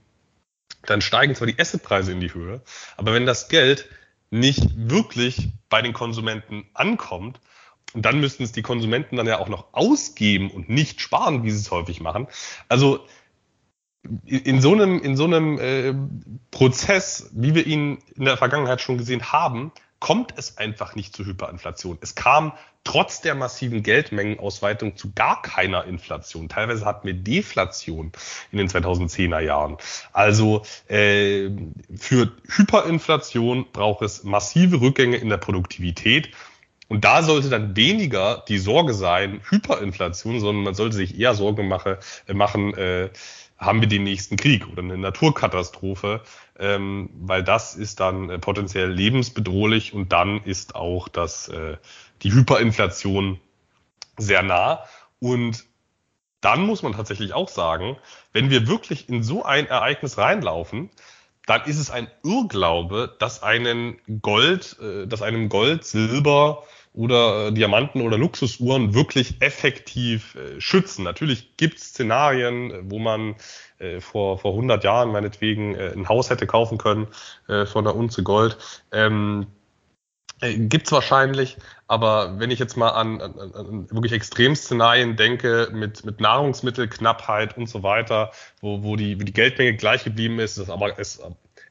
dann 0.87 1.03
steigen 1.03 1.35
zwar 1.35 1.47
die 1.47 1.59
Assetpreise 1.59 2.13
in 2.13 2.21
die 2.21 2.33
Höhe, 2.33 2.63
aber 2.97 3.13
wenn 3.13 3.27
das 3.27 3.49
Geld 3.49 3.89
nicht 4.31 4.63
wirklich 4.75 5.51
bei 5.69 5.83
den 5.83 5.93
Konsumenten 5.93 6.65
ankommt, 6.73 7.39
und 7.95 8.03
dann 8.05 8.21
müssten 8.21 8.43
es 8.43 8.53
die 8.53 8.63
Konsumenten 8.63 9.17
dann 9.17 9.27
ja 9.27 9.39
auch 9.39 9.49
noch 9.49 9.67
ausgeben 9.73 10.51
und 10.51 10.69
nicht 10.69 11.01
sparen, 11.01 11.45
wie 11.45 11.51
sie 11.51 11.59
es 11.59 11.71
häufig 11.71 12.01
machen. 12.01 12.27
Also 12.69 13.07
in 14.27 14.61
so 14.61 14.73
einem, 14.73 15.01
in 15.01 15.17
so 15.17 15.25
einem 15.25 15.59
äh, 15.59 15.95
Prozess, 16.51 17.31
wie 17.33 17.55
wir 17.55 17.67
ihn 17.67 17.99
in 18.17 18.25
der 18.25 18.37
Vergangenheit 18.37 18.81
schon 18.81 18.99
gesehen 18.99 19.33
haben, 19.33 19.73
kommt 20.01 20.35
es 20.37 20.59
einfach 20.59 20.97
nicht 20.97 21.15
zu 21.15 21.25
Hyperinflation. 21.25 21.97
Es 22.01 22.17
kam 22.17 22.55
trotz 22.83 23.21
der 23.21 23.37
massiven 23.37 23.85
Geldmengenausweitung 23.85 24.97
zu 24.97 25.13
gar 25.13 25.41
keiner 25.43 25.85
Inflation. 25.85 26.49
Teilweise 26.49 26.85
hatten 26.85 27.07
wir 27.07 27.15
Deflation 27.15 28.11
in 28.51 28.59
den 28.59 28.69
2010er 28.69 29.39
Jahren. 29.39 29.77
Also 30.13 30.63
äh, 30.89 31.51
für 31.97 32.33
Hyperinflation 32.49 33.67
braucht 33.73 34.03
es 34.03 34.25
massive 34.25 34.81
Rückgänge 34.81 35.19
in 35.19 35.29
der 35.29 35.37
Produktivität. 35.37 36.31
Und 36.93 37.07
da 37.07 37.23
sollte 37.23 37.49
dann 37.49 37.75
weniger 37.75 38.45
die 38.49 38.59
Sorge 38.59 38.93
sein, 38.93 39.41
Hyperinflation, 39.49 40.41
sondern 40.41 40.63
man 40.63 40.75
sollte 40.75 40.95
sich 40.95 41.19
eher 41.19 41.35
Sorgen 41.35 41.67
mache, 41.67 41.99
äh, 42.29 42.35
machen, 42.35 42.75
äh, 42.75 43.09
haben 43.57 43.81
wir 43.81 43.89
den 43.89 44.03
nächsten 44.03 44.37
Krieg 44.37 44.69
oder 44.69 44.83
eine 44.83 44.99
Naturkatastrophe, 44.99 46.21
ähm, 46.59 47.09
weil 47.15 47.43
das 47.43 47.77
ist 47.77 48.01
dann 48.01 48.29
äh, 48.29 48.39
potenziell 48.39 48.91
lebensbedrohlich 48.91 49.95
und 49.95 50.13
dann 50.13 50.45
ist 50.45 50.75
auch 50.75 51.09
das, 51.09 51.49
äh, 51.49 51.79
die 52.21 52.35
Hyperinflation 52.35 53.41
sehr 54.19 54.43
nah. 54.43 54.85
Und 55.19 55.65
dann 56.43 56.61
muss 56.67 56.83
man 56.83 56.93
tatsächlich 56.93 57.33
auch 57.33 57.49
sagen, 57.49 57.97
wenn 58.35 58.51
wir 58.51 58.67
wirklich 58.67 59.09
in 59.09 59.23
so 59.23 59.47
ein 59.47 59.67
Ereignis 59.67 60.19
reinlaufen, 60.19 60.91
dann 61.47 61.63
ist 61.65 61.79
es 61.79 61.91
ein 61.91 62.09
Irrglaube, 62.23 63.17
dass 63.19 63.43
einen 63.43 63.97
Gold, 64.21 64.77
äh, 64.79 65.07
dass 65.07 65.23
einem 65.23 65.49
Gold, 65.49 65.87
Silber 65.87 66.65
oder 66.95 67.49
äh, 67.49 67.53
Diamanten 67.53 68.03
oder 68.03 68.19
Luxusuhren 68.19 68.95
wirklich 68.95 69.41
effektiv 69.41 70.35
äh, 70.35 70.61
schützen. 70.61 71.05
Natürlich 71.05 71.57
gibt 71.57 71.79
es 71.79 71.91
Szenarien, 71.91 72.71
äh, 72.71 72.81
wo 72.85 72.99
man 72.99 73.37
äh, 73.79 74.01
vor, 74.01 74.39
vor 74.39 74.53
100 74.53 74.85
Jahren 74.85 75.11
meinetwegen 75.11 75.75
äh, 75.75 75.93
ein 75.95 76.09
Haus 76.09 76.31
hätte 76.31 76.47
kaufen 76.47 76.79
können 76.79 77.09
äh, 77.49 77.67
von 77.67 77.85
der 77.85 77.97
Unze 77.97 78.23
Gold. 78.23 78.59
Ähm, 78.93 79.47
äh, 80.43 80.59
gibt's 80.59 80.93
wahrscheinlich, 80.93 81.57
aber 81.87 82.39
wenn 82.39 82.51
ich 82.51 82.59
jetzt 82.59 82.77
mal 82.77 82.91
an, 82.91 83.21
an, 83.21 83.39
an 83.55 83.91
wirklich 83.91 84.13
Extremszenarien 84.13 85.17
denke, 85.17 85.71
mit, 85.73 86.05
mit 86.05 86.21
Nahrungsmittelknappheit 86.21 87.57
und 87.57 87.69
so 87.69 87.83
weiter, 87.83 88.33
wo, 88.61 88.83
wo, 88.83 88.97
die, 88.97 89.19
wo 89.19 89.25
die 89.25 89.33
Geldmenge 89.33 89.77
gleich 89.77 90.05
geblieben 90.05 90.41
ist, 90.41 90.59
es 90.59 90.69
aber, 90.69 90.99
es, 90.99 91.23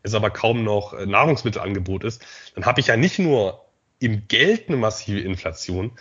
es 0.04 0.14
aber 0.16 0.32
kaum 0.32 0.64
noch 0.64 0.94
äh, 0.94 1.06
Nahrungsmittelangebot 1.06 2.06
ist, 2.06 2.26
dann 2.56 2.66
habe 2.66 2.80
ich 2.80 2.88
ja 2.88 2.98
nicht 2.98 3.20
nur 3.20 3.66
im 4.02 4.28
Geld 4.28 4.68
eine 4.68 4.78
massive 4.78 5.20
Inflation, 5.20 5.92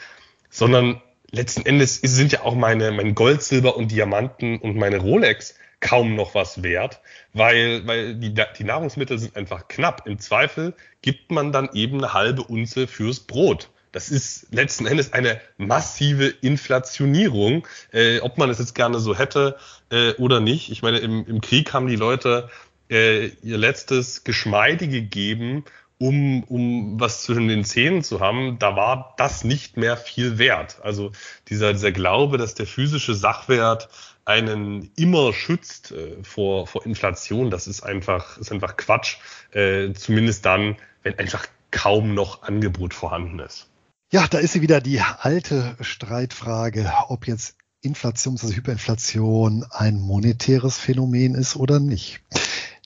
sondern 0.49 1.01
letzten 1.31 1.65
Endes 1.65 2.01
sind 2.03 2.33
ja 2.33 2.43
auch 2.43 2.55
meine, 2.55 2.91
mein 2.91 3.15
Gold, 3.15 3.43
Silber 3.43 3.77
und 3.77 3.93
Diamanten 3.93 4.59
und 4.59 4.77
meine 4.77 4.99
Rolex 4.99 5.55
kaum 5.81 6.15
noch 6.15 6.35
was 6.35 6.63
wert, 6.63 7.01
weil, 7.33 7.87
weil 7.87 8.15
die, 8.15 8.35
die 8.35 8.65
Nahrungsmittel 8.65 9.19
sind 9.19 9.37
einfach 9.37 9.69
knapp. 9.69 10.07
Im 10.07 10.19
Zweifel 10.19 10.75
gibt 11.03 11.31
man 11.31 11.53
dann 11.53 11.71
eben 11.73 11.99
eine 11.99 12.13
halbe 12.13 12.43
Unze 12.43 12.87
fürs 12.87 13.21
Brot. 13.21 13.71
Das 13.93 14.09
ist 14.09 14.53
letzten 14.53 14.87
Endes 14.87 15.13
eine 15.13 15.41
massive 15.57 16.27
Inflationierung, 16.27 17.67
äh, 17.93 18.21
ob 18.21 18.39
man 18.39 18.49
es 18.51 18.59
jetzt 18.59 18.75
gerne 18.75 18.99
so 18.99 19.17
hätte 19.17 19.57
äh, 19.91 20.13
oder 20.13 20.41
nicht. 20.41 20.71
Ich 20.71 20.83
meine, 20.83 20.99
im, 20.99 21.27
im 21.27 21.41
Krieg 21.41 21.73
haben 21.73 21.87
die 21.87 21.97
Leute 21.97 22.51
äh, 22.89 23.27
ihr 23.43 23.59
letztes 23.59 24.23
Geschmeide 24.25 24.87
gegeben, 24.87 25.65
um, 26.01 26.45
um 26.45 26.99
was 26.99 27.23
zwischen 27.23 27.47
den 27.47 27.63
Zähnen 27.63 28.03
zu 28.03 28.21
haben, 28.21 28.59
da 28.59 28.75
war 28.75 29.15
das 29.19 29.45
nicht 29.45 29.77
mehr 29.77 29.99
viel 29.99 30.39
wert. 30.39 30.79
Also 30.83 31.13
dieser, 31.49 31.75
dieser 31.75 31.93
Glaube, 31.93 32.39
dass 32.39 32.55
der 32.55 32.67
physische 32.67 33.15
Sachwert 33.15 33.91
einen 34.25 34.91
immer 34.97 35.35
schützt 35.35 35.93
äh, 35.93 36.17
vor, 36.23 36.67
vor 36.67 36.87
Inflation, 36.87 37.51
das 37.51 37.67
ist 37.67 37.83
einfach, 37.83 38.39
ist 38.39 38.51
einfach 38.51 38.79
Quatsch. 38.79 39.19
Äh, 39.53 39.93
zumindest 39.93 40.47
dann, 40.47 40.77
wenn 41.03 41.19
einfach 41.19 41.47
kaum 41.71 42.15
noch 42.15 42.43
Angebot 42.43 42.95
vorhanden 42.95 43.39
ist. 43.39 43.69
Ja, 44.11 44.27
da 44.27 44.39
ist 44.39 44.55
sie 44.55 44.63
wieder 44.63 44.81
die 44.81 45.01
alte 45.01 45.77
Streitfrage, 45.81 46.91
ob 47.09 47.27
jetzt 47.27 47.57
Inflation, 47.83 48.39
also 48.41 48.55
Hyperinflation 48.55 49.67
ein 49.71 50.01
monetäres 50.01 50.79
Phänomen 50.79 51.35
ist 51.35 51.57
oder 51.57 51.79
nicht. 51.79 52.21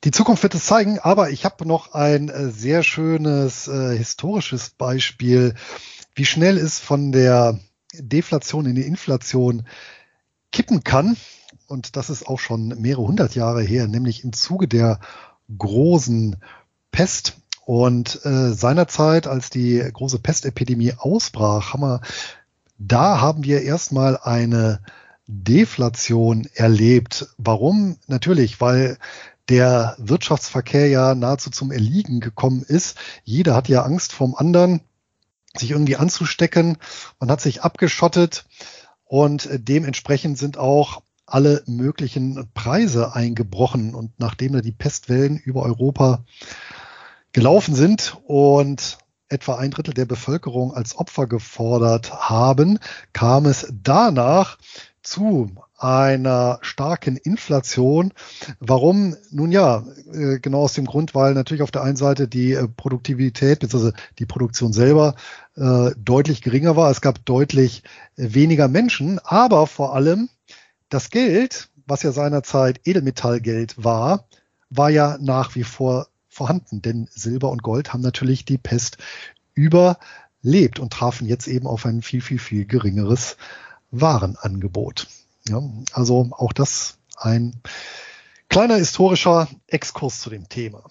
Die 0.05 0.11
Zukunft 0.11 0.43
wird 0.43 0.55
es 0.55 0.67
zeigen, 0.67 0.99
aber 0.99 1.31
ich 1.31 1.47
habe 1.47 1.67
noch 1.67 1.95
ein 1.95 2.29
äh, 2.29 2.51
sehr 2.51 2.83
schönes 2.83 3.69
äh, 3.69 3.97
historisches 3.97 4.69
Beispiel, 4.69 5.55
wie 6.15 6.27
schnell 6.27 6.59
es 6.59 6.79
von 6.79 7.11
der 7.11 7.59
Deflation 7.95 8.67
in 8.67 8.75
die 8.75 8.83
Inflation 8.83 9.67
kippen 10.53 10.85
kann. 10.85 11.17
Und 11.69 11.97
das 11.97 12.11
ist 12.11 12.27
auch 12.27 12.39
schon 12.39 12.69
mehrere 12.81 13.07
hundert 13.07 13.35
Jahre 13.35 13.63
her, 13.63 13.89
nämlich 13.89 14.25
im 14.25 14.35
Zuge 14.35 14.69
der 14.69 15.01
großen 15.57 16.37
Pest. 16.93 17.39
Und 17.65 18.27
äh, 18.27 18.53
seinerzeit, 18.53 19.27
als 19.27 19.49
die 19.49 19.79
große 19.91 20.19
Pestepidemie 20.19 20.93
ausbrach, 20.99 21.73
haben 21.73 21.81
wir, 21.81 22.01
da 22.77 23.23
haben 23.23 23.43
wir 23.43 23.63
erstmal 23.63 24.19
eine 24.19 24.81
Deflation 25.27 26.47
erlebt. 26.53 27.29
Warum? 27.39 27.97
Natürlich, 28.07 28.61
weil 28.61 28.99
der 29.49 29.95
Wirtschaftsverkehr 29.99 30.89
ja 30.89 31.15
nahezu 31.15 31.51
zum 31.51 31.71
Erliegen 31.71 32.21
gekommen 32.21 32.63
ist. 32.63 32.97
Jeder 33.25 33.55
hat 33.55 33.69
ja 33.69 33.83
Angst 33.83 34.13
vom 34.13 34.35
anderen, 34.35 34.81
sich 35.57 35.71
irgendwie 35.71 35.97
anzustecken. 35.97 36.79
Man 37.21 37.31
hat 37.31 37.41
sich 37.41 37.63
abgeschottet 37.63 38.47
und 39.05 39.49
dementsprechend 39.53 40.39
sind 40.39 40.59
auch 40.59 41.03
alle 41.27 41.63
möglichen 41.67 42.51
Preise 42.55 43.15
eingebrochen. 43.15 43.95
Und 43.95 44.19
nachdem 44.19 44.53
da 44.53 44.61
die 44.61 44.73
Pestwellen 44.73 45.39
über 45.39 45.63
Europa 45.63 46.25
gelaufen 47.33 47.75
sind 47.75 48.19
und 48.25 48.99
etwa 49.29 49.57
ein 49.57 49.71
Drittel 49.71 49.95
der 49.95 50.05
Bevölkerung 50.05 50.73
als 50.75 50.97
Opfer 50.97 51.27
gefordert 51.27 52.13
haben, 52.13 52.79
kam 53.13 53.47
es 53.47 53.73
danach 53.73 54.59
zu 55.03 55.51
einer 55.85 56.61
starken 56.63 57.19
Inflation. 57.19 58.15
Warum? 58.59 59.17
Nun 59.31 59.53
ja, 59.53 59.85
äh, 60.15 60.39
genau 60.41 60.63
aus 60.63 60.73
dem 60.73 60.87
Grund, 60.87 61.15
weil 61.15 61.35
natürlich 61.35 61.63
auf 61.63 61.71
der 61.71 61.83
einen 61.83 61.97
Seite 61.97 62.27
die 62.27 62.53
äh, 62.53 62.67
Produktivität 62.67 63.61
bzw. 63.61 63.93
die 64.19 64.25
Produktion 64.25 64.73
selber 64.73 65.15
äh, 65.57 65.91
deutlich 65.99 66.41
geringer 66.41 66.75
war. 66.75 66.91
Es 66.91 67.03
gab 67.03 67.27
deutlich 67.27 67.83
weniger 68.17 68.67
Menschen, 68.67 69.19
aber 69.19 69.67
vor 69.67 69.95
allem 69.95 70.31
das 70.89 71.11
Geld, 71.11 71.69
was 71.87 72.03
ja 72.03 72.13
seinerzeit 72.13 72.81
Edelmetallgeld 72.87 73.85
war, 73.85 74.27
war 74.71 74.89
ja 74.89 75.19
nach 75.21 75.55
wie 75.55 75.65
vor 75.65 76.09
vorhanden, 76.31 76.81
denn 76.81 77.09
Silber 77.11 77.51
und 77.51 77.63
Gold 77.63 77.93
haben 77.93 78.01
natürlich 78.01 78.47
die 78.47 78.59
Pest 78.59 78.97
überlebt 79.53 80.81
und 80.81 80.95
trafen 80.95 81.29
jetzt 81.29 81.47
eben 81.47 81.67
auf 81.67 81.85
ein 81.85 82.01
viel, 82.01 82.23
viel, 82.23 82.39
viel 82.39 82.65
geringeres 82.65 83.37
Warenangebot. 83.91 85.09
Ja, 85.49 85.61
also 85.93 86.31
auch 86.31 86.53
das 86.53 86.99
ein 87.17 87.61
kleiner 88.49 88.77
historischer 88.77 89.49
Exkurs 89.67 90.21
zu 90.21 90.31
dem 90.31 90.49
Thema. 90.49 90.85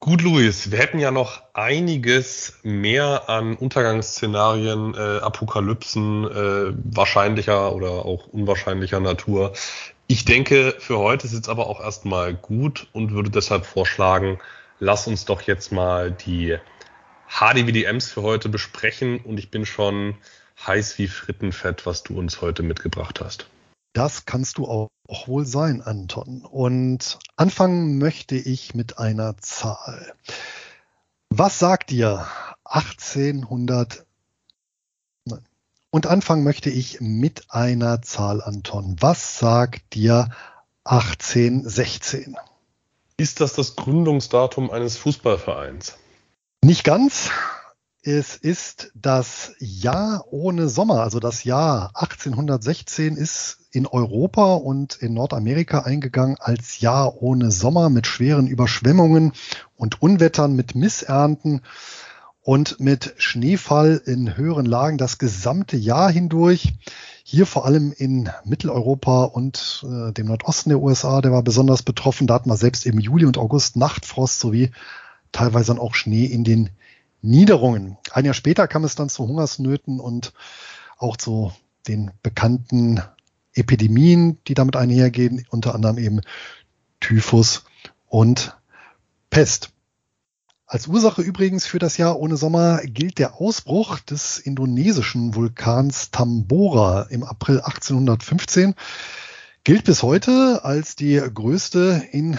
Gut, 0.00 0.22
Luis, 0.22 0.70
wir 0.70 0.78
hätten 0.78 1.00
ja 1.00 1.10
noch 1.10 1.42
einiges 1.54 2.58
mehr 2.62 3.28
an 3.28 3.56
Untergangsszenarien, 3.56 4.94
äh, 4.94 5.18
Apokalypsen, 5.20 6.24
äh, 6.24 6.72
wahrscheinlicher 6.84 7.74
oder 7.74 8.04
auch 8.04 8.28
unwahrscheinlicher 8.28 9.00
Natur. 9.00 9.54
Ich 10.06 10.24
denke, 10.24 10.76
für 10.78 10.98
heute 10.98 11.26
ist 11.26 11.32
es 11.32 11.48
aber 11.48 11.66
auch 11.66 11.80
erstmal 11.80 12.32
gut 12.32 12.88
und 12.92 13.10
würde 13.10 13.30
deshalb 13.30 13.66
vorschlagen, 13.66 14.38
lass 14.78 15.06
uns 15.08 15.24
doch 15.24 15.42
jetzt 15.42 15.72
mal 15.72 16.12
die 16.12 16.56
HDWDMs 17.28 18.10
für 18.10 18.22
heute 18.22 18.48
besprechen 18.48 19.18
und 19.18 19.38
ich 19.38 19.50
bin 19.50 19.66
schon 19.66 20.16
heiß 20.66 20.98
wie 20.98 21.08
Frittenfett, 21.08 21.86
was 21.86 22.04
du 22.04 22.18
uns 22.18 22.40
heute 22.40 22.62
mitgebracht 22.62 23.20
hast. 23.20 23.48
Das 23.98 24.26
kannst 24.26 24.58
du 24.58 24.68
auch, 24.68 24.90
auch 25.08 25.26
wohl 25.26 25.44
sein, 25.44 25.82
Anton. 25.82 26.44
Und 26.44 27.18
anfangen 27.34 27.98
möchte 27.98 28.36
ich 28.36 28.72
mit 28.72 29.00
einer 29.00 29.36
Zahl. 29.38 30.14
Was 31.30 31.58
sagt 31.58 31.90
dir 31.90 32.24
1800? 32.62 34.06
Und 35.90 36.06
anfangen 36.06 36.44
möchte 36.44 36.70
ich 36.70 37.00
mit 37.00 37.50
einer 37.50 38.00
Zahl, 38.00 38.40
Anton. 38.40 38.94
Was 39.00 39.40
sagt 39.40 39.94
dir 39.94 40.30
1816? 40.84 42.36
Ist 43.16 43.40
das 43.40 43.54
das 43.54 43.74
Gründungsdatum 43.74 44.70
eines 44.70 44.96
Fußballvereins? 44.96 45.98
Nicht 46.62 46.84
ganz. 46.84 47.32
Es 48.10 48.36
ist 48.36 48.90
das 48.94 49.52
Jahr 49.58 50.24
ohne 50.30 50.70
Sommer, 50.70 51.02
also 51.02 51.20
das 51.20 51.44
Jahr 51.44 51.90
1816 51.92 53.16
ist 53.16 53.58
in 53.70 53.86
Europa 53.86 54.54
und 54.54 54.94
in 54.94 55.12
Nordamerika 55.12 55.80
eingegangen 55.80 56.36
als 56.40 56.80
Jahr 56.80 57.20
ohne 57.20 57.50
Sommer 57.50 57.90
mit 57.90 58.06
schweren 58.06 58.46
Überschwemmungen 58.46 59.32
und 59.76 60.00
Unwettern, 60.00 60.56
mit 60.56 60.74
Missernten 60.74 61.60
und 62.40 62.80
mit 62.80 63.12
Schneefall 63.18 64.00
in 64.06 64.38
höheren 64.38 64.64
Lagen 64.64 64.96
das 64.96 65.18
gesamte 65.18 65.76
Jahr 65.76 66.10
hindurch. 66.10 66.76
Hier 67.24 67.44
vor 67.44 67.66
allem 67.66 67.92
in 67.94 68.30
Mitteleuropa 68.42 69.24
und 69.24 69.84
äh, 69.86 70.14
dem 70.14 70.28
Nordosten 70.28 70.70
der 70.70 70.80
USA, 70.80 71.20
der 71.20 71.32
war 71.32 71.42
besonders 71.42 71.82
betroffen. 71.82 72.26
Da 72.26 72.36
hatten 72.36 72.48
wir 72.48 72.56
selbst 72.56 72.86
im 72.86 73.00
Juli 73.00 73.26
und 73.26 73.36
August 73.36 73.76
Nachtfrost 73.76 74.40
sowie 74.40 74.70
teilweise 75.30 75.74
dann 75.74 75.78
auch 75.78 75.94
Schnee 75.94 76.24
in 76.24 76.42
den 76.42 76.70
Niederungen. 77.22 77.96
Ein 78.12 78.24
Jahr 78.24 78.34
später 78.34 78.68
kam 78.68 78.84
es 78.84 78.94
dann 78.94 79.08
zu 79.08 79.26
Hungersnöten 79.26 80.00
und 80.00 80.32
auch 80.98 81.16
zu 81.16 81.52
den 81.86 82.10
bekannten 82.22 83.02
Epidemien, 83.54 84.38
die 84.46 84.54
damit 84.54 84.76
einhergehen, 84.76 85.44
unter 85.50 85.74
anderem 85.74 85.98
eben 85.98 86.20
Typhus 87.00 87.64
und 88.06 88.56
Pest. 89.30 89.70
Als 90.66 90.86
Ursache 90.86 91.22
übrigens 91.22 91.66
für 91.66 91.78
das 91.78 91.96
Jahr 91.96 92.18
ohne 92.18 92.36
Sommer 92.36 92.82
gilt 92.84 93.18
der 93.18 93.40
Ausbruch 93.40 94.00
des 94.00 94.38
indonesischen 94.38 95.34
Vulkans 95.34 96.10
Tambora 96.10 97.06
im 97.08 97.24
April 97.24 97.60
1815. 97.62 98.74
Gilt 99.64 99.84
bis 99.84 100.02
heute 100.02 100.60
als 100.64 100.94
die 100.94 101.16
größte 101.16 102.06
in 102.12 102.38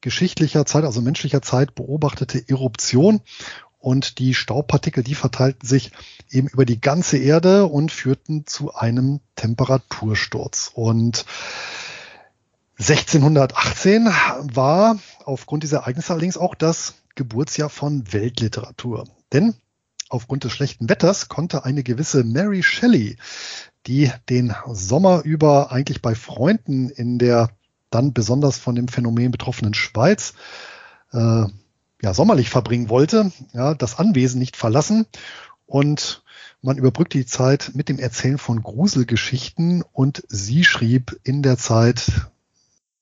geschichtlicher 0.00 0.64
Zeit, 0.64 0.84
also 0.84 1.02
menschlicher 1.02 1.42
Zeit 1.42 1.74
beobachtete 1.74 2.48
Eruption 2.48 3.20
und 3.86 4.18
die 4.18 4.34
Staubpartikel, 4.34 5.04
die 5.04 5.14
verteilten 5.14 5.64
sich 5.64 5.92
eben 6.28 6.48
über 6.48 6.64
die 6.64 6.80
ganze 6.80 7.18
Erde 7.18 7.66
und 7.66 7.92
führten 7.92 8.44
zu 8.44 8.74
einem 8.74 9.20
Temperatursturz. 9.36 10.72
Und 10.74 11.24
1618 12.80 14.06
war 14.52 14.98
aufgrund 15.24 15.62
dieser 15.62 15.78
Ereignisse 15.78 16.12
allerdings 16.12 16.36
auch 16.36 16.56
das 16.56 16.94
Geburtsjahr 17.14 17.70
von 17.70 18.12
Weltliteratur. 18.12 19.04
Denn 19.32 19.54
aufgrund 20.08 20.42
des 20.42 20.50
schlechten 20.50 20.88
Wetters 20.88 21.28
konnte 21.28 21.64
eine 21.64 21.84
gewisse 21.84 22.24
Mary 22.24 22.64
Shelley, 22.64 23.18
die 23.86 24.10
den 24.28 24.52
Sommer 24.66 25.22
über 25.22 25.70
eigentlich 25.70 26.02
bei 26.02 26.16
Freunden 26.16 26.90
in 26.90 27.20
der 27.20 27.50
dann 27.90 28.12
besonders 28.12 28.58
von 28.58 28.74
dem 28.74 28.88
Phänomen 28.88 29.30
betroffenen 29.30 29.74
Schweiz 29.74 30.34
äh, 31.12 31.44
ja, 32.02 32.14
sommerlich 32.14 32.50
verbringen 32.50 32.88
wollte, 32.88 33.32
ja, 33.52 33.74
das 33.74 33.98
Anwesen 33.98 34.38
nicht 34.38 34.56
verlassen. 34.56 35.06
Und 35.66 36.22
man 36.62 36.78
überbrückt 36.78 37.14
die 37.14 37.26
Zeit 37.26 37.72
mit 37.74 37.88
dem 37.88 37.98
Erzählen 37.98 38.38
von 38.38 38.62
Gruselgeschichten. 38.62 39.84
Und 39.92 40.22
sie 40.28 40.64
schrieb 40.64 41.18
in 41.24 41.42
der 41.42 41.58
Zeit 41.58 42.10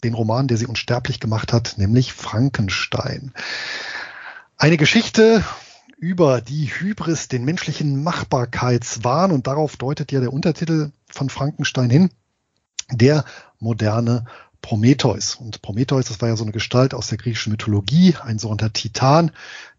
den 0.03 0.15
Roman, 0.15 0.49
der 0.49 0.57
sie 0.57 0.67
unsterblich 0.67 1.21
gemacht 1.21 1.53
hat, 1.53 1.79
nämlich 1.79 2.13
Frankenstein. 2.13 3.33
Eine 4.57 4.77
Geschichte 4.77 5.45
über 5.97 6.41
die 6.41 6.67
Hybris, 6.67 7.29
den 7.29 7.45
menschlichen 7.45 8.03
Machbarkeitswahn. 8.03 9.33
Und 9.33 9.47
darauf 9.47 9.77
deutet 9.77 10.13
ja 10.13 10.21
der 10.21 10.33
Untertitel 10.33 10.93
von 11.09 11.31
Frankenstein 11.31 11.91
hin, 11.91 12.11
der 12.91 13.25
moderne 13.59 14.27
Prometheus. 14.65 15.35
Und 15.35 15.61
Prometheus, 15.61 16.07
das 16.07 16.23
war 16.23 16.31
ja 16.31 16.37
so 16.37 16.43
eine 16.43 16.53
Gestalt 16.53 16.95
aus 16.95 17.09
der 17.09 17.19
griechischen 17.19 17.51
Mythologie, 17.51 18.17
ein 18.23 18.39
sogenannter 18.39 18.73
Titan, 18.73 19.31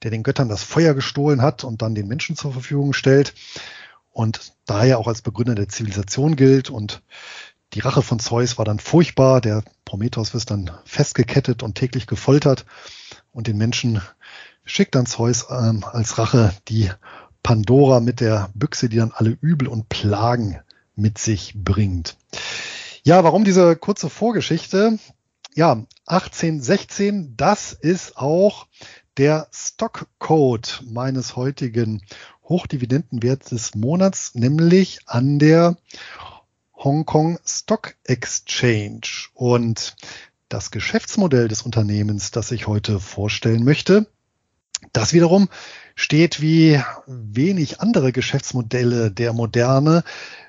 der 0.04 0.12
den 0.12 0.22
Göttern 0.22 0.48
das 0.48 0.62
Feuer 0.62 0.94
gestohlen 0.94 1.42
hat 1.42 1.64
und 1.64 1.82
dann 1.82 1.96
den 1.96 2.08
Menschen 2.08 2.36
zur 2.36 2.54
Verfügung 2.54 2.94
stellt 2.94 3.34
und 4.12 4.54
daher 4.68 5.00
auch 5.00 5.08
als 5.08 5.24
Begründer 5.24 5.56
der 5.56 5.70
Zivilisation 5.70 6.36
gilt. 6.36 6.70
Und 6.70 7.02
die 7.74 7.80
Rache 7.80 8.04
von 8.04 8.20
Zeus 8.20 8.60
war 8.60 8.66
dann 8.66 8.78
furchtbar. 8.78 9.42
Der 9.42 9.64
Prometheus 9.86 10.36
wird 10.36 10.52
dann 10.52 10.70
festgekettet 10.86 11.64
und 11.64 11.74
täglich 11.74 12.06
gefoltert 12.06 12.68
und 13.32 13.48
den 13.48 13.58
Menschen 13.58 14.02
schickt 14.66 14.94
dann 14.94 15.08
Zeus 15.08 15.48
ähm, 15.50 15.84
als 15.84 16.20
Rache 16.20 16.54
die 16.68 16.92
Pandora 17.42 18.02
mit 18.02 18.20
der 18.20 18.52
Büchse, 18.54 18.88
die 18.88 18.98
dann 18.98 19.14
alle 19.16 19.36
Übel 19.42 19.68
und 19.68 19.90
Plagen 19.90 20.60
mit 20.96 21.18
sich 21.18 21.56
bringt. 21.56 22.18
Ja, 23.08 23.24
warum 23.24 23.44
diese 23.44 23.76
kurze 23.76 24.10
Vorgeschichte? 24.10 24.98
Ja, 25.54 25.86
1816, 26.08 27.38
das 27.38 27.72
ist 27.72 28.18
auch 28.18 28.66
der 29.18 29.48
Stockcode 29.54 30.82
meines 30.88 31.36
heutigen 31.36 32.02
Hochdividendenwerts 32.46 33.50
des 33.50 33.76
Monats, 33.76 34.34
nämlich 34.34 35.02
an 35.06 35.38
der 35.38 35.78
Hong 36.74 37.06
Kong 37.06 37.38
Stock 37.46 37.94
Exchange. 38.06 39.02
Und 39.36 39.96
das 40.50 40.72
Geschäftsmodell 40.72 41.48
des 41.48 41.62
Unternehmens, 41.62 42.32
das 42.32 42.50
ich 42.50 42.66
heute 42.66 43.00
vorstellen 43.00 43.64
möchte, 43.64 44.08
das 44.94 45.14
wiederum 45.14 45.50
steht 45.94 46.42
wie 46.42 46.82
wenig 47.06 47.82
andere 47.82 48.12
Geschäftsmodelle 48.12 49.12
der 49.12 49.32
Moderne 49.34 50.04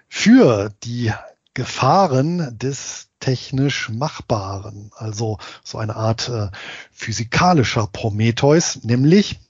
für 0.08 0.72
die 0.84 1.12
Gefahren 1.56 2.58
des 2.58 3.08
technisch 3.18 3.88
Machbaren, 3.88 4.90
also 4.94 5.38
so 5.64 5.78
eine 5.78 5.96
Art 5.96 6.28
äh, 6.28 6.50
physikalischer 6.92 7.86
Prometheus, 7.86 8.84
nämlich 8.84 9.40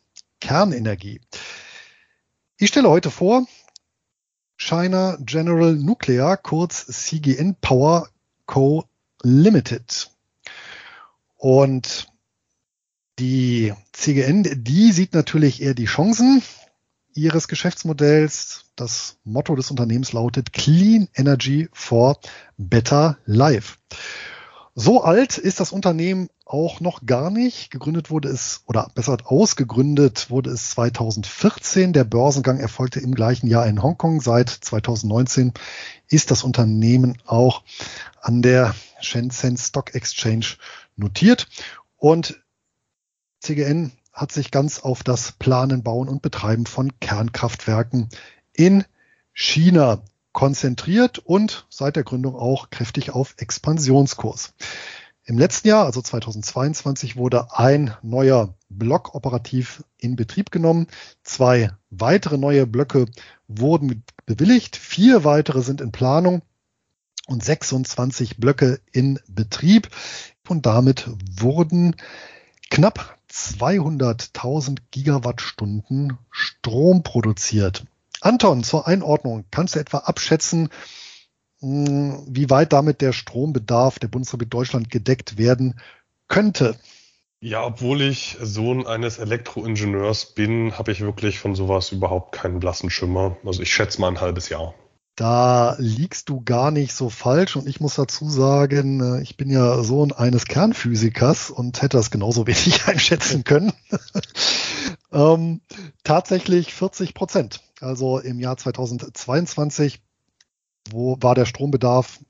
Kernenergie. 0.41 1.21
Ich 2.59 2.69
stelle 2.69 2.91
heute 2.91 3.11
vor 3.11 3.45
China 4.57 5.19
General 5.19 5.75
Nuclear, 5.75 6.37
kurz 6.37 6.87
CGN 6.87 7.57
Power 7.61 8.09
Co. 8.47 8.85
Limited. 9.25 10.09
Und 11.37 12.07
die 13.19 13.75
CGN, 13.93 14.63
die 14.63 14.93
sieht 14.93 15.13
natürlich 15.13 15.61
eher 15.61 15.75
die 15.75 15.87
Chancen 15.87 16.41
ihres 17.15 17.49
Geschäftsmodells. 17.49 18.66
Das 18.77 19.17
Motto 19.25 19.57
des 19.57 19.71
Unternehmens 19.71 20.13
lautet 20.13 20.53
Clean 20.53 21.09
Energy 21.15 21.71
for 21.73 22.19
Better 22.59 23.17
Life. 23.25 23.79
So 24.75 25.03
alt 25.03 25.39
ist 25.39 25.61
das 25.61 25.73
Unternehmen 25.73 26.29
auch 26.45 26.81
noch 26.81 27.07
gar 27.07 27.31
nicht. 27.31 27.71
Gegründet 27.71 28.11
wurde 28.11 28.29
es, 28.29 28.63
oder 28.67 28.91
besser 28.95 29.17
ausgegründet 29.25 30.29
wurde 30.29 30.51
es 30.51 30.69
2014. 30.73 31.95
Der 31.95 32.05
Börsengang 32.05 32.61
erfolgte 32.61 33.01
im 33.01 33.15
gleichen 33.15 33.47
Jahr 33.47 33.67
in 33.67 33.83
Hongkong. 33.83 34.21
Seit 34.21 34.51
2019 34.51 35.55
ist 36.09 36.31
das 36.31 36.45
Unternehmen 36.45 37.17
auch 37.25 37.63
an 38.21 38.43
der 38.43 38.75
Shenzhen 39.01 39.57
Stock 39.57 39.95
Exchange 39.95 40.47
notiert. 40.97 41.49
Und 41.97 42.43
CGN 43.41 43.93
hat 44.13 44.33
sich 44.33 44.51
ganz 44.51 44.81
auf 44.81 45.03
das 45.03 45.33
Planen, 45.33 45.83
Bauen 45.83 46.09
und 46.09 46.21
Betreiben 46.21 46.67
von 46.67 47.01
Kernkraftwerken 47.01 48.11
in 48.57 48.85
China 49.33 50.03
konzentriert 50.33 51.19
und 51.19 51.67
seit 51.71 51.97
der 51.97 52.05
Gründung 52.05 52.37
auch 52.37 52.71
kräftig 52.71 53.11
auf 53.11 53.35
Expansionskurs. 53.39 54.55
Im 55.25 55.39
letzten 55.39 55.69
Jahr, 55.69 55.87
also 55.87 56.01
2022, 56.01 57.17
wurde 57.17 57.59
ein 57.59 57.95
neuer 58.03 58.55
Block 58.69 59.15
operativ 59.15 59.83
in 59.99 60.15
Betrieb 60.15 60.51
genommen. 60.53 60.87
Zwei 61.25 61.73
weitere 61.91 62.39
neue 62.39 62.67
Blöcke 62.67 63.07
wurden 63.49 64.05
bewilligt. 64.25 64.77
Vier 64.77 65.25
weitere 65.25 65.63
sind 65.63 65.81
in 65.81 65.91
Planung 65.91 66.43
und 67.27 67.43
26 67.43 68.37
Blöcke 68.37 68.81
in 68.93 69.19
Betrieb. 69.27 69.89
Und 70.49 70.65
damit 70.65 71.09
wurden 71.41 71.97
knapp 72.71 73.19
200.000 73.31 74.79
Gigawattstunden 74.93 76.19
Strom 76.31 77.03
produziert. 77.03 77.85
Anton, 78.21 78.65
zur 78.65 78.87
Einordnung, 78.87 79.45
kannst 79.51 79.75
du 79.75 79.81
etwa 79.81 79.99
abschätzen, 79.99 80.69
hm, 81.61 82.27
wie 82.29 82.51
weit 82.51 82.73
damit 82.73 83.01
der 83.01 83.13
Strombedarf 83.13 83.99
der 83.99 84.09
Bundesrepublik 84.09 84.51
Deutschland 84.51 84.91
gedeckt 84.91 85.39
werden 85.39 85.81
könnte? 86.29 86.77
Ja, 87.41 87.65
obwohl 87.65 88.03
ich 88.03 88.37
Sohn 88.41 88.87
eines 88.87 89.19
Elektroingenieurs 89.19 90.35
bin, 90.35 90.77
habe 90.79 90.93
ich 90.93 91.01
wirklich 91.01 91.39
von 91.39 91.55
sowas 91.55 91.93
überhaupt 91.93 92.33
keinen 92.33 92.61
blassen 92.61 92.91
Schimmer. 92.91 93.37
Also 93.45 93.63
ich 93.63 93.73
schätze 93.73 94.01
mal 94.01 94.09
ein 94.09 94.21
halbes 94.21 94.49
Jahr. 94.49 94.75
Da 95.17 95.77
liegst 95.79 96.29
du 96.29 96.43
gar 96.43 96.71
nicht 96.71 96.93
so 96.93 97.09
falsch 97.09 97.57
und 97.57 97.67
ich 97.67 97.81
muss 97.81 97.95
dazu 97.95 98.29
sagen, 98.29 99.01
äh, 99.01 99.23
ich 99.23 99.39
bin 99.39 99.49
ja 99.49 99.83
Sohn 99.83 100.13
eines 100.13 100.45
Kernphysikers 100.45 101.51
und 101.51 101.81
hätte 101.81 101.97
das 101.97 102.11
genauso 102.11 102.47
wenig 102.47 102.87
einschätzen 102.87 103.45
können. 103.45 103.73
ähm, 105.13 105.63
tatsächlich 106.05 106.75
40 106.75 107.15
Prozent. 107.15 107.61
Also 107.81 108.19
im 108.19 108.41
Jahr 108.41 108.57
2022 108.57 110.01
wo 110.91 111.17
war 111.21 111.35
der 111.35 111.47
Strombedarf 111.47 112.21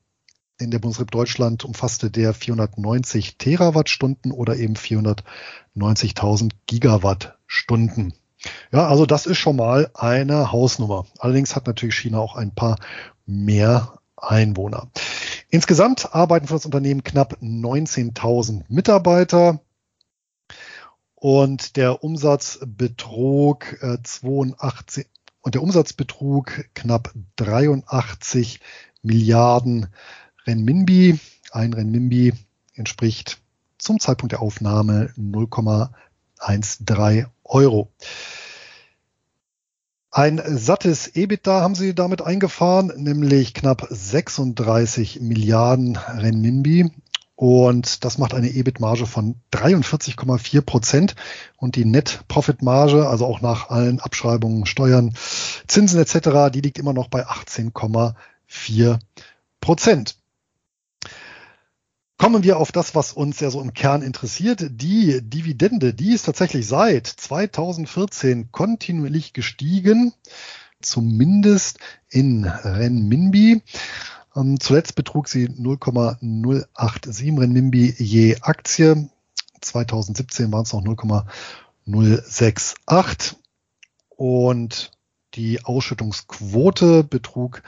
in 0.58 0.70
der 0.70 0.78
Bundesrepublik 0.78 1.12
Deutschland 1.12 1.64
umfasste 1.64 2.10
der 2.10 2.32
490 2.32 3.36
Terawattstunden 3.36 4.32
oder 4.32 4.56
eben 4.56 4.74
490.000 4.74 6.52
Gigawattstunden. 6.66 8.14
Ja, 8.72 8.86
also 8.86 9.06
das 9.06 9.26
ist 9.26 9.38
schon 9.38 9.56
mal 9.56 9.90
eine 9.94 10.52
Hausnummer. 10.52 11.06
Allerdings 11.18 11.56
hat 11.56 11.66
natürlich 11.66 11.96
China 11.96 12.18
auch 12.18 12.36
ein 12.36 12.54
paar 12.54 12.78
mehr 13.26 13.98
Einwohner. 14.16 14.88
Insgesamt 15.50 16.14
arbeiten 16.14 16.46
für 16.46 16.54
das 16.54 16.64
Unternehmen 16.64 17.04
knapp 17.04 17.38
19.000 17.42 18.62
Mitarbeiter 18.68 19.60
und 21.14 21.76
der 21.76 22.02
Umsatz 22.02 22.60
betrug 22.64 23.82
äh, 23.82 23.98
82 24.02 25.06
und 25.46 25.54
der 25.54 25.62
Umsatz 25.62 25.92
betrug 25.92 26.64
knapp 26.74 27.12
83 27.36 28.58
Milliarden 29.02 29.86
Renminbi. 30.44 31.20
Ein 31.52 31.72
Renminbi 31.72 32.32
entspricht 32.74 33.38
zum 33.78 34.00
Zeitpunkt 34.00 34.32
der 34.32 34.42
Aufnahme 34.42 35.12
0,13 35.16 37.26
Euro. 37.44 37.92
Ein 40.10 40.42
sattes 40.44 41.14
EBITDA 41.14 41.60
haben 41.60 41.76
sie 41.76 41.94
damit 41.94 42.22
eingefahren, 42.22 42.92
nämlich 42.96 43.54
knapp 43.54 43.86
36 43.88 45.20
Milliarden 45.20 45.94
Renminbi. 45.94 46.90
Und 47.36 48.04
das 48.04 48.16
macht 48.16 48.32
eine 48.32 48.48
EBIT-Marge 48.48 49.06
von 49.06 49.36
43,4 49.52 50.62
Prozent. 50.62 51.14
Und 51.58 51.76
die 51.76 51.84
Net-Profit-Marge, 51.84 53.06
also 53.06 53.26
auch 53.26 53.42
nach 53.42 53.68
allen 53.68 54.00
Abschreibungen, 54.00 54.64
Steuern, 54.64 55.14
Zinsen 55.68 56.00
etc., 56.00 56.50
die 56.52 56.62
liegt 56.62 56.78
immer 56.78 56.94
noch 56.94 57.08
bei 57.08 57.26
18,4 57.26 58.98
Prozent. 59.60 60.16
Kommen 62.18 62.42
wir 62.42 62.56
auf 62.56 62.72
das, 62.72 62.94
was 62.94 63.12
uns 63.12 63.40
ja 63.40 63.50
so 63.50 63.60
im 63.60 63.74
Kern 63.74 64.00
interessiert. 64.00 64.66
Die 64.70 65.20
Dividende, 65.20 65.92
die 65.92 66.12
ist 66.12 66.24
tatsächlich 66.24 66.66
seit 66.66 67.06
2014 67.06 68.50
kontinuierlich 68.50 69.34
gestiegen, 69.34 70.14
zumindest 70.80 71.78
in 72.08 72.46
Renminbi. 72.46 73.60
Ähm, 74.36 74.60
zuletzt 74.60 74.94
betrug 74.94 75.26
sie 75.28 75.48
0,087 75.48 77.38
Renminbi 77.38 77.94
je 77.96 78.36
Aktie. 78.42 79.08
2017 79.60 80.52
waren 80.52 80.62
es 80.62 80.72
noch 80.72 80.84
0,068 80.84 83.36
und 84.10 84.92
die 85.34 85.64
Ausschüttungsquote 85.64 87.02
betrug 87.04 87.62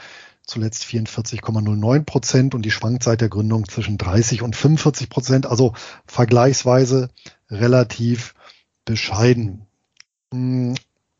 zuletzt 0.45 0.85
44,09 0.85 2.05
Prozent 2.05 2.55
und 2.55 2.63
die 2.63 2.71
schwankt 2.71 3.03
seit 3.03 3.21
der 3.21 3.29
Gründung 3.29 3.69
zwischen 3.69 3.99
30 3.99 4.43
und 4.43 4.55
45 4.57 5.11
Prozent, 5.11 5.47
also 5.47 5.75
vergleichsweise 6.07 7.11
relativ 7.51 8.35
bescheiden. 8.85 9.67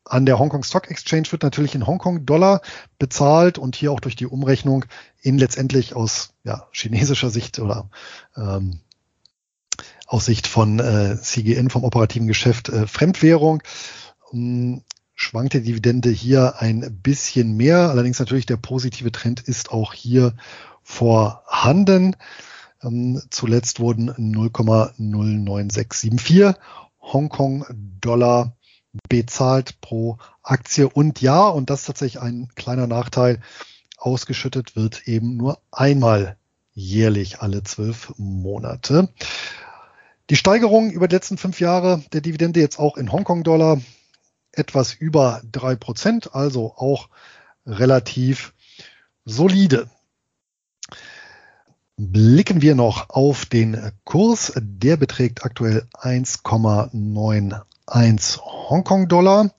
An 0.09 0.27
der 0.27 0.39
Hongkong 0.39 0.63
Stock 0.63 0.91
Exchange 0.91 1.31
wird 1.31 1.43
natürlich 1.43 1.75
in 1.75 1.87
Hongkong 1.87 2.25
Dollar 2.25 2.63
bezahlt 2.99 3.59
und 3.59 3.77
hier 3.77 3.93
auch 3.93 4.01
durch 4.01 4.17
die 4.17 4.27
Umrechnung 4.27 4.87
in 5.21 5.37
letztendlich 5.39 5.95
aus 5.95 6.33
ja, 6.45 6.67
chinesischer 6.73 7.29
Sicht 7.31 7.59
oder 7.59 7.91
ähm, 8.37 8.81
aus 10.07 10.25
Sicht 10.25 10.47
von 10.47 10.79
äh, 10.79 11.19
CGN 11.21 11.69
vom 11.71 11.85
operativen 11.85 12.27
Geschäft 12.27 12.71
äh, 12.71 12.87
Fremdwährung. 12.87 13.63
Ähm, 14.33 14.83
schwankt 15.15 15.53
die 15.53 15.63
Dividende 15.63 16.11
hier 16.11 16.61
ein 16.61 17.01
bisschen 17.03 17.57
mehr. 17.57 17.91
Allerdings 17.91 18.19
natürlich 18.19 18.47
der 18.47 18.57
positive 18.57 19.13
Trend 19.13 19.41
ist 19.41 19.71
auch 19.71 19.93
hier 19.93 20.33
vorhanden. 20.83 22.17
Ähm, 22.83 23.21
zuletzt 23.31 23.81
wurden 23.81 24.11
0,09674 24.13 26.55
Hongkong 27.01 27.65
Dollar 28.01 28.58
bezahlt 29.09 29.81
pro 29.81 30.19
Aktie. 30.43 30.89
Und 30.89 31.21
ja, 31.21 31.49
und 31.49 31.71
das 31.71 31.81
ist 31.81 31.87
tatsächlich 31.87 32.23
ein 32.23 32.49
kleiner 32.55 32.87
Nachteil, 32.87 33.41
ausgeschüttet 33.97 34.77
wird 34.77 35.07
eben 35.07 35.37
nur 35.37 35.59
einmal 35.71 36.37
jährlich 36.73 37.41
alle 37.41 37.63
zwölf 37.65 38.13
Monate. 38.17 39.09
Die 40.31 40.37
Steigerung 40.37 40.91
über 40.91 41.09
die 41.09 41.17
letzten 41.17 41.39
fünf 41.39 41.61
Jahre 41.61 42.03
der 42.13 42.21
Dividende 42.21 42.61
jetzt 42.61 42.79
auch 42.79 42.97
in 42.97 43.11
Hongkong-Dollar 43.11 43.81
etwas 44.53 44.95
über 44.95 45.43
drei 45.51 45.75
Prozent, 45.75 46.35
also 46.35 46.75
auch 46.77 47.09
relativ 47.67 48.53
solide. 49.25 49.89
Blicken 51.97 52.63
wir 52.63 52.75
noch 52.75 53.11
auf 53.11 53.45
den 53.45 53.93
Kurs. 54.05 54.53
Der 54.57 54.97
beträgt 54.97 55.45
aktuell 55.45 55.87
1,91 55.95 57.61
Hongkong-Dollar. 57.91 59.51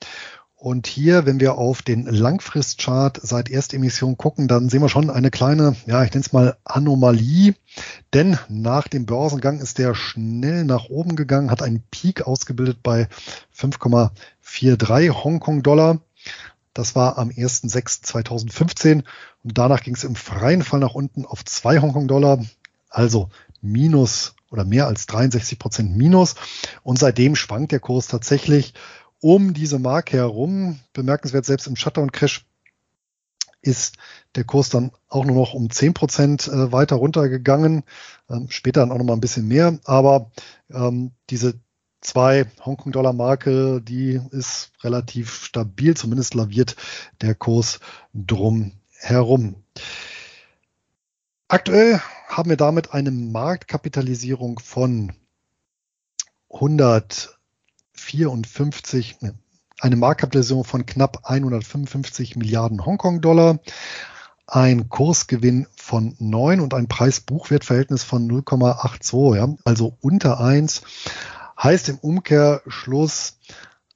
Und 0.56 0.88
hier, 0.88 1.26
wenn 1.26 1.40
wir 1.40 1.58
auf 1.58 1.82
den 1.82 2.04
Langfristchart 2.04 3.22
seit 3.24 3.50
Erstemission 3.50 4.18
gucken, 4.18 4.50
dann 4.50 4.68
sehen 4.68 4.82
wir 4.82 4.90
schon 4.90 5.10
eine 5.10 5.32
kleine, 5.32 5.78
ja, 5.86 6.04
ich 6.04 6.12
nenne 6.12 6.26
es 6.26 6.34
mal 6.34 6.58
Anomalie. 6.66 7.56
Denn 8.14 8.38
nach 8.50 8.90
dem 8.90 9.06
Börsengang 9.06 9.60
ist 9.60 9.78
der 9.78 9.96
schnell 9.96 10.66
nach 10.66 10.90
oben 10.90 11.16
gegangen, 11.16 11.50
hat 11.50 11.62
einen 11.62 11.82
Peak 11.92 12.28
ausgebildet 12.28 12.84
bei 12.84 13.08
5,43 13.58 15.24
Hongkong-Dollar. 15.24 16.00
Das 16.74 16.94
war 16.94 17.18
am 17.18 17.30
1.6.2015 17.30 19.04
und 19.44 19.58
danach 19.58 19.82
ging 19.82 19.96
es 19.96 20.04
im 20.04 20.16
freien 20.16 20.64
Fall 20.64 20.82
nach 20.82 20.94
unten 20.94 21.26
auf 21.26 21.46
2 21.46 21.80
Hongkong-Dollar, 21.80 22.44
also 22.90 23.30
minus 23.62 24.36
oder 24.52 24.66
mehr 24.66 24.88
als 24.88 25.06
63 25.08 25.60
Prozent 25.60 25.96
minus. 25.96 26.36
Und 26.84 27.00
seitdem 27.00 27.36
schwankt 27.36 27.72
der 27.72 27.80
Kurs 27.80 28.08
tatsächlich 28.08 28.74
um 29.22 29.54
diese 29.54 29.80
Marke 29.80 30.18
herum. 30.18 30.80
Bemerkenswert, 30.94 31.46
selbst 31.46 31.68
im 31.68 31.76
Shutdown-Crash 31.76 32.46
ist 33.62 33.98
der 34.36 34.46
Kurs 34.46 34.70
dann 34.70 34.92
auch 35.10 35.26
nur 35.26 35.36
noch 35.36 35.54
um 35.54 35.70
10 35.70 35.94
Prozent 35.94 36.48
äh, 36.48 36.72
weiter 36.72 36.96
runtergegangen. 36.96 37.84
Ähm, 38.30 38.48
später 38.50 38.82
dann 38.82 38.92
auch 38.92 38.98
noch 38.98 39.06
mal 39.06 39.14
ein 39.14 39.22
bisschen 39.22 39.48
mehr. 39.48 39.80
Aber 39.84 40.32
ähm, 40.70 41.12
diese 41.30 41.60
zwei 42.02 42.46
Hongkong-Dollar-Marke, 42.66 43.82
die 43.82 44.20
ist 44.32 44.72
relativ 44.82 45.44
stabil. 45.44 45.96
Zumindest 45.96 46.34
laviert 46.34 46.76
der 47.22 47.36
Kurs 47.36 47.80
drum 48.14 48.72
herum. 48.94 49.64
Aktuell 51.48 52.02
haben 52.30 52.50
wir 52.50 52.58
damit 52.58 52.94
eine 52.94 53.12
Marktkapitalisierung 53.12 54.60
von 54.60 55.12
100 56.50 57.40
154, 58.08 59.18
eine 59.80 59.96
Marktkapitalisierung 59.96 60.64
von 60.64 60.86
knapp 60.86 61.30
155 61.30 62.36
Milliarden 62.36 62.86
Hongkong-Dollar, 62.86 63.60
ein 64.48 64.90
Kursgewinn 64.90 65.68
von 65.76 66.16
9 66.20 66.60
und 66.60 66.74
ein 66.74 66.88
Preis-Buchwert-Verhältnis 66.88 68.04
von 68.04 68.30
0,82, 68.30 69.36
ja, 69.36 69.56
also 69.64 69.98
unter 70.02 70.40
1, 70.40 70.82
heißt 71.62 71.90
im 71.90 71.98
Umkehrschluss 72.00 73.38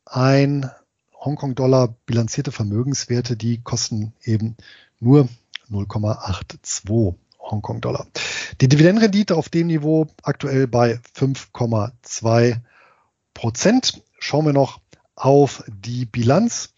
ein 0.06 0.70
Hongkong-Dollar 1.16 1.96
bilanzierte 2.06 2.52
Vermögenswerte, 2.52 3.38
die 3.38 3.62
kosten 3.62 4.14
eben 4.24 4.58
nur 5.00 5.28
0,82 5.72 7.16
Hongkong-Dollar. 7.44 8.08
Die 8.62 8.68
Dividendenrendite 8.68 9.36
auf 9.36 9.50
dem 9.50 9.68
Niveau 9.68 10.08
aktuell 10.24 10.68
bei 10.68 11.00
5,2 11.16 12.58
Prozent. 13.34 14.02
Schauen 14.20 14.46
wir 14.46 14.54
noch 14.54 14.80
auf 15.16 15.64
die 15.68 16.06
Bilanz. 16.06 16.74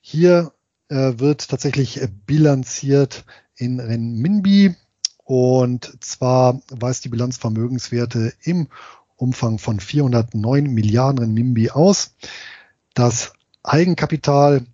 Hier 0.00 0.52
äh, 0.88 1.14
wird 1.16 1.48
tatsächlich 1.48 2.00
bilanziert 2.26 3.24
in 3.56 3.80
Renminbi 3.80 4.74
und 5.24 5.98
zwar 6.04 6.60
weist 6.70 7.04
die 7.04 7.08
Bilanz 7.08 7.36
Vermögenswerte 7.36 8.32
im 8.42 8.68
Umfang 9.16 9.58
von 9.58 9.80
409 9.80 10.66
Milliarden 10.72 11.18
Renminbi 11.18 11.70
aus. 11.70 12.14
Das 12.94 13.32
Eigenkapital 13.62 14.64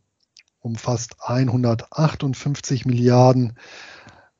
umfasst 0.60 1.16
158 1.20 2.84
Milliarden 2.84 3.54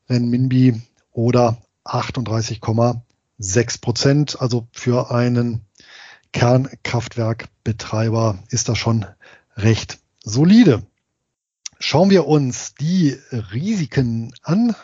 Renminbi 0.07 0.81
oder 1.13 1.57
38,6 1.85 3.81
Prozent. 3.81 4.41
Also 4.41 4.67
für 4.71 5.11
einen 5.11 5.61
Kernkraftwerkbetreiber 6.33 8.39
ist 8.49 8.69
das 8.69 8.77
schon 8.77 9.05
recht 9.55 9.99
solide. 10.23 10.83
Schauen 11.79 12.09
wir 12.09 12.27
uns 12.27 12.75
die 12.75 13.17
Risiken 13.31 14.33
an. 14.41 14.75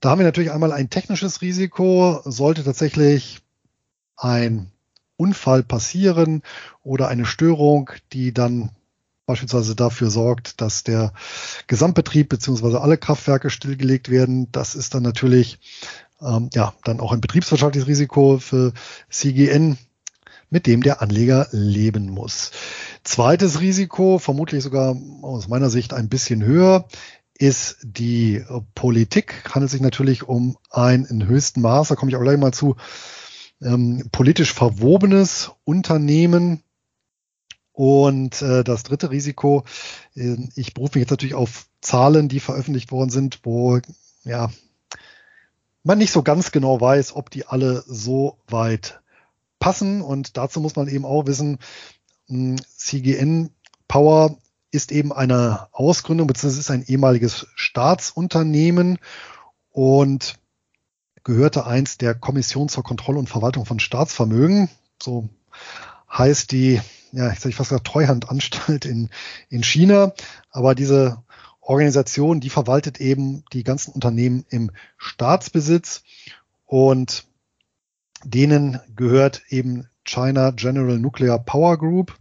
Da 0.00 0.10
haben 0.10 0.18
wir 0.18 0.26
natürlich 0.26 0.52
einmal 0.52 0.72
ein 0.72 0.90
technisches 0.90 1.40
Risiko. 1.40 2.20
Sollte 2.24 2.64
tatsächlich 2.64 3.40
ein 4.16 4.70
Unfall 5.16 5.62
passieren 5.62 6.42
oder 6.82 7.08
eine 7.08 7.24
Störung, 7.24 7.90
die 8.12 8.34
dann 8.34 8.72
beispielsweise 9.26 9.74
dafür 9.74 10.10
sorgt, 10.10 10.60
dass 10.60 10.82
der 10.82 11.12
Gesamtbetrieb 11.66 12.28
beziehungsweise 12.28 12.80
alle 12.80 12.98
Kraftwerke 12.98 13.50
stillgelegt 13.50 14.10
werden. 14.10 14.50
Das 14.52 14.74
ist 14.74 14.94
dann 14.94 15.02
natürlich 15.02 15.58
ähm, 16.20 16.50
ja 16.54 16.74
dann 16.84 17.00
auch 17.00 17.12
ein 17.12 17.20
betriebswirtschaftliches 17.20 17.88
Risiko 17.88 18.38
für 18.38 18.72
CGN 19.10 19.78
mit 20.50 20.66
dem 20.66 20.82
der 20.82 21.00
Anleger 21.00 21.48
leben 21.50 22.10
muss. 22.10 22.50
Zweites 23.04 23.60
Risiko, 23.60 24.18
vermutlich 24.18 24.62
sogar 24.62 24.94
aus 25.22 25.48
meiner 25.48 25.70
Sicht 25.70 25.94
ein 25.94 26.10
bisschen 26.10 26.44
höher, 26.44 26.86
ist 27.34 27.78
die 27.82 28.44
Politik. 28.74 29.50
Handelt 29.50 29.70
sich 29.70 29.80
natürlich 29.80 30.24
um 30.24 30.58
ein 30.70 31.06
in 31.06 31.26
höchstem 31.26 31.62
Maß, 31.62 31.88
da 31.88 31.96
komme 31.96 32.10
ich 32.10 32.16
auch 32.16 32.22
gleich 32.22 32.38
mal 32.38 32.52
zu, 32.52 32.76
ähm, 33.62 34.08
politisch 34.12 34.52
verwobenes 34.52 35.50
Unternehmen. 35.64 36.62
Und 37.82 38.40
äh, 38.42 38.62
das 38.62 38.84
dritte 38.84 39.10
Risiko, 39.10 39.64
äh, 40.14 40.36
ich 40.54 40.72
berufe 40.72 40.96
mich 40.96 41.02
jetzt 41.02 41.10
natürlich 41.10 41.34
auf 41.34 41.66
Zahlen, 41.80 42.28
die 42.28 42.38
veröffentlicht 42.38 42.92
worden 42.92 43.10
sind, 43.10 43.40
wo 43.42 43.80
ja 44.22 44.52
man 45.82 45.98
nicht 45.98 46.12
so 46.12 46.22
ganz 46.22 46.52
genau 46.52 46.80
weiß, 46.80 47.16
ob 47.16 47.30
die 47.30 47.44
alle 47.44 47.82
so 47.84 48.38
weit 48.46 49.00
passen. 49.58 50.00
Und 50.00 50.36
dazu 50.36 50.60
muss 50.60 50.76
man 50.76 50.86
eben 50.86 51.04
auch 51.04 51.26
wissen, 51.26 51.58
hm, 52.28 52.54
CGN 52.76 53.50
Power 53.88 54.36
ist 54.70 54.92
eben 54.92 55.12
eine 55.12 55.66
Ausgründung, 55.72 56.28
beziehungsweise 56.28 56.60
ist 56.60 56.70
ein 56.70 56.86
ehemaliges 56.86 57.48
Staatsunternehmen 57.56 59.00
und 59.72 60.38
gehörte 61.24 61.66
einst 61.66 62.00
der 62.00 62.14
Kommission 62.14 62.68
zur 62.68 62.84
Kontrolle 62.84 63.18
und 63.18 63.28
Verwaltung 63.28 63.66
von 63.66 63.80
Staatsvermögen. 63.80 64.68
So 65.02 65.28
heißt 66.08 66.52
die, 66.52 66.80
ja, 67.12 67.32
ich 67.32 67.40
sage 67.40 67.54
fast 67.54 67.70
gesagt, 67.70 67.86
Treuhandanstalt 67.86 68.84
in, 68.84 69.08
in 69.48 69.62
China. 69.62 70.12
Aber 70.50 70.74
diese 70.74 71.22
Organisation, 71.60 72.40
die 72.40 72.50
verwaltet 72.50 73.00
eben 73.00 73.44
die 73.52 73.62
ganzen 73.62 73.92
Unternehmen 73.92 74.44
im 74.50 74.72
Staatsbesitz 74.96 76.02
und 76.66 77.24
denen 78.24 78.80
gehört 78.96 79.42
eben 79.48 79.88
China 80.04 80.50
General 80.50 80.98
Nuclear 80.98 81.38
Power 81.38 81.78
Group 81.78 82.18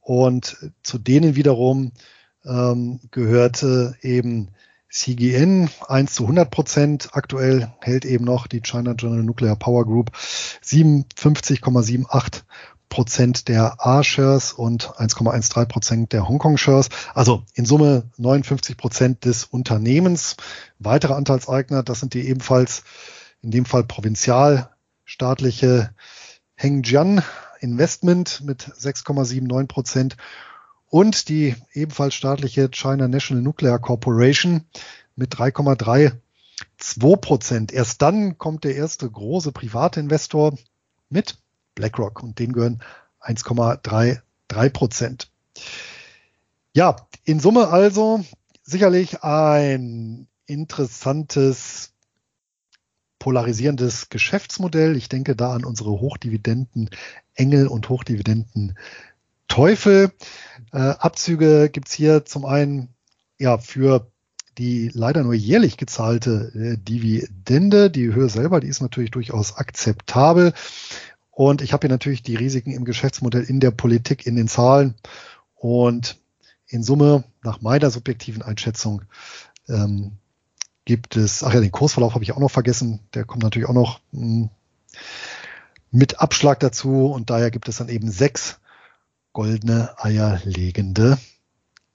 und 0.00 0.56
zu 0.82 0.98
denen 0.98 1.36
wiederum 1.36 1.92
ähm, 2.44 3.00
gehörte 3.10 3.96
eben 4.02 4.50
CGN 4.90 5.70
1 5.88 6.14
zu 6.14 6.24
100 6.24 6.50
Prozent. 6.50 7.08
Aktuell 7.12 7.72
hält 7.80 8.04
eben 8.04 8.24
noch 8.24 8.46
die 8.46 8.60
China 8.60 8.94
General 8.94 9.22
Nuclear 9.22 9.56
Power 9.56 9.84
Group 9.84 10.10
57,78 10.14 12.42
Prozent 12.88 13.48
der 13.48 13.86
A-Shares 13.86 14.52
und 14.52 14.88
1,13 14.96 15.66
Prozent 15.66 16.12
der 16.12 16.28
Hongkong-Shares. 16.28 16.88
Also 17.14 17.42
in 17.54 17.64
Summe 17.64 18.10
59 18.16 18.76
Prozent 18.76 19.24
des 19.24 19.44
Unternehmens. 19.44 20.36
Weitere 20.78 21.14
Anteilseigner, 21.14 21.82
das 21.82 22.00
sind 22.00 22.14
die 22.14 22.28
ebenfalls 22.28 22.84
in 23.42 23.50
dem 23.50 23.64
Fall 23.64 23.84
provinzial 23.84 24.70
staatliche 25.04 25.90
Hengjian 26.54 27.22
Investment 27.60 28.42
mit 28.44 28.62
6,79 28.62 29.66
Prozent 29.66 30.16
und 30.88 31.28
die 31.28 31.54
ebenfalls 31.72 32.14
staatliche 32.14 32.70
China 32.70 33.08
National 33.08 33.42
Nuclear 33.42 33.78
Corporation 33.78 34.64
mit 35.14 35.34
3,32 35.34 37.16
Prozent. 37.16 37.72
Erst 37.72 38.02
dann 38.02 38.38
kommt 38.38 38.64
der 38.64 38.76
erste 38.76 39.10
große 39.10 39.52
private 39.52 40.00
Investor 40.00 40.56
mit 41.08 41.38
BlackRock 41.76 42.24
und 42.24 42.40
denen 42.40 42.52
gehören 42.52 42.82
1,33 43.20 44.70
Prozent. 44.70 45.30
Ja, 46.74 46.96
in 47.24 47.38
Summe 47.38 47.68
also 47.68 48.24
sicherlich 48.64 49.22
ein 49.22 50.26
interessantes 50.46 51.92
polarisierendes 53.18 54.08
Geschäftsmodell. 54.08 54.96
Ich 54.96 55.08
denke 55.08 55.36
da 55.36 55.52
an 55.52 55.64
unsere 55.64 55.90
Hochdividenden 55.90 56.90
Engel 57.34 57.68
und 57.68 57.88
Hochdividenden 57.88 58.76
Teufel. 59.48 60.12
Äh, 60.72 60.78
Abzüge 60.78 61.70
gibt's 61.70 61.92
hier 61.92 62.24
zum 62.24 62.44
einen 62.44 62.94
ja 63.38 63.58
für 63.58 64.10
die 64.58 64.90
leider 64.92 65.22
nur 65.22 65.34
jährlich 65.34 65.76
gezahlte 65.76 66.52
äh, 66.54 66.76
Dividende. 66.78 67.90
Die 67.90 68.12
Höhe 68.14 68.28
selber, 68.28 68.60
die 68.60 68.68
ist 68.68 68.80
natürlich 68.80 69.10
durchaus 69.10 69.56
akzeptabel. 69.56 70.54
Und 71.36 71.60
ich 71.60 71.74
habe 71.74 71.86
hier 71.86 71.92
natürlich 71.92 72.22
die 72.22 72.34
Risiken 72.34 72.72
im 72.72 72.86
Geschäftsmodell, 72.86 73.42
in 73.42 73.60
der 73.60 73.70
Politik, 73.70 74.26
in 74.26 74.36
den 74.36 74.48
Zahlen. 74.48 74.94
Und 75.54 76.16
in 76.66 76.82
Summe, 76.82 77.24
nach 77.42 77.60
meiner 77.60 77.90
subjektiven 77.90 78.40
Einschätzung, 78.40 79.02
ähm, 79.68 80.12
gibt 80.86 81.14
es, 81.14 81.44
ach 81.44 81.52
ja, 81.52 81.60
den 81.60 81.72
Kursverlauf 81.72 82.14
habe 82.14 82.24
ich 82.24 82.32
auch 82.32 82.38
noch 82.38 82.50
vergessen, 82.50 83.00
der 83.12 83.26
kommt 83.26 83.42
natürlich 83.42 83.68
auch 83.68 83.74
noch 83.74 84.00
mh, 84.12 84.22
hm, 84.22 84.50
mit 85.90 86.20
Abschlag 86.20 86.58
dazu 86.60 87.08
und 87.12 87.28
daher 87.28 87.50
gibt 87.50 87.68
es 87.68 87.76
dann 87.76 87.90
eben 87.90 88.10
sechs 88.10 88.58
goldene 89.34 89.94
eierlegende 89.98 91.18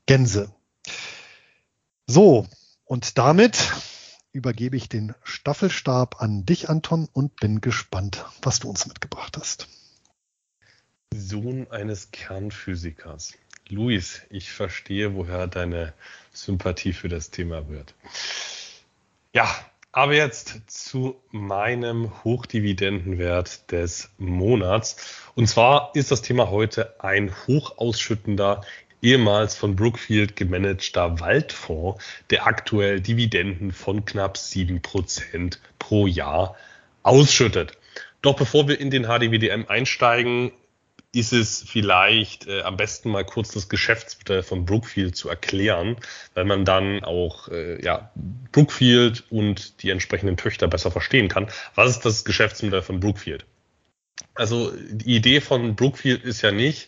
Gänse. 0.05 0.51
So, 2.05 2.45
und 2.85 3.17
damit 3.17 3.71
übergebe 4.33 4.77
ich 4.77 4.89
den 4.89 5.13
Staffelstab 5.23 6.21
an 6.21 6.45
dich, 6.45 6.69
Anton, 6.69 7.07
und 7.11 7.35
bin 7.37 7.61
gespannt, 7.61 8.25
was 8.41 8.59
du 8.59 8.69
uns 8.69 8.87
mitgebracht 8.87 9.37
hast. 9.37 9.67
Sohn 11.13 11.69
eines 11.69 12.11
Kernphysikers. 12.11 13.33
Luis, 13.67 14.21
ich 14.29 14.51
verstehe, 14.51 15.15
woher 15.15 15.47
deine 15.47 15.93
Sympathie 16.33 16.93
für 16.93 17.09
das 17.09 17.31
Thema 17.31 17.69
wird. 17.69 17.93
Ja, 19.33 19.49
aber 19.93 20.13
jetzt 20.13 20.61
zu 20.67 21.21
meinem 21.31 22.23
Hochdividendenwert 22.23 23.71
des 23.71 24.09
Monats. 24.17 24.95
Und 25.35 25.47
zwar 25.47 25.91
ist 25.95 26.11
das 26.11 26.21
Thema 26.21 26.49
heute 26.49 27.01
ein 27.01 27.33
hochausschüttender, 27.47 28.63
ehemals 29.01 29.55
von 29.55 29.75
Brookfield 29.75 30.35
gemanagter 30.35 31.19
Waldfonds, 31.19 32.03
der 32.29 32.47
aktuell 32.47 33.01
Dividenden 33.01 33.71
von 33.71 34.05
knapp 34.05 34.37
sieben 34.37 34.81
Prozent 34.81 35.59
pro 35.79 36.07
Jahr 36.07 36.55
ausschüttet. 37.03 37.77
Doch 38.21 38.35
bevor 38.35 38.67
wir 38.67 38.79
in 38.79 38.91
den 38.91 39.05
HDWDM 39.05 39.65
einsteigen, 39.67 40.51
ist 41.13 41.33
es 41.33 41.63
vielleicht 41.67 42.47
äh, 42.47 42.61
am 42.61 42.77
besten 42.77 43.09
mal 43.09 43.25
kurz 43.25 43.51
das 43.51 43.67
Geschäftsmodell 43.67 44.43
von 44.43 44.65
Brookfield 44.65 45.15
zu 45.15 45.27
erklären, 45.27 45.97
weil 46.35 46.45
man 46.45 46.63
dann 46.63 47.03
auch 47.03 47.49
äh, 47.49 47.83
ja, 47.83 48.11
Brookfield 48.51 49.25
und 49.29 49.83
die 49.83 49.89
entsprechenden 49.89 50.37
Töchter 50.37 50.67
besser 50.67 50.89
verstehen 50.89 51.27
kann. 51.27 51.47
Was 51.75 51.89
ist 51.89 52.05
das 52.05 52.23
Geschäftsmodell 52.23 52.81
von 52.81 53.01
Brookfield? 53.01 53.45
Also 54.35 54.71
die 54.89 55.15
Idee 55.15 55.41
von 55.41 55.75
Brookfield 55.75 56.23
ist 56.23 56.41
ja 56.43 56.51
nicht, 56.51 56.87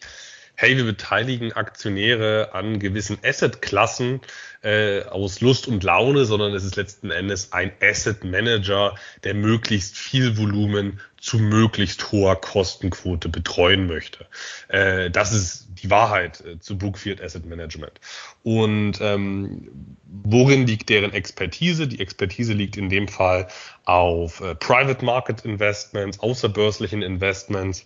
hey, 0.56 0.78
wir 0.78 0.86
beteiligen 0.86 1.52
Aktionäre 1.54 2.54
an 2.54 2.80
gewissen 2.80 3.18
Assetklassen 3.24 4.22
äh, 4.62 5.04
aus 5.04 5.42
Lust 5.42 5.68
und 5.68 5.84
Laune, 5.84 6.26
sondern 6.26 6.54
es 6.54 6.64
ist 6.64 6.76
letzten 6.76 7.12
Endes 7.12 7.52
ein 7.52 7.72
Asset 7.82 8.24
Manager, 8.24 8.96
der 9.24 9.34
möglichst 9.34 9.98
viel 9.98 10.38
Volumen 10.38 11.00
zu 11.20 11.40
möglichst 11.40 12.12
hoher 12.12 12.36
Kostenquote 12.40 13.30
betreuen 13.30 13.88
möchte. 13.88 14.26
Äh, 14.68 15.10
das 15.10 15.34
ist 15.34 15.68
die 15.70 15.90
Wahrheit 15.90 16.42
äh, 16.42 16.60
zu 16.60 16.78
Brookfield 16.78 17.22
Asset 17.22 17.46
Management. 17.46 18.00
Und 18.44 19.00
ähm, 19.02 19.98
worin 20.06 20.68
liegt 20.68 20.90
deren 20.90 21.14
Expertise? 21.14 21.88
Die 21.88 22.00
Expertise 22.00 22.54
liegt 22.54 22.78
in 22.78 22.90
dem 22.90 23.08
Fall 23.08 23.48
auf 23.86 24.42
äh, 24.42 24.56
Private 24.56 25.04
Market 25.04 25.46
Investments, 25.46 26.20
außerbörslichen 26.20 27.02
Investments 27.02 27.86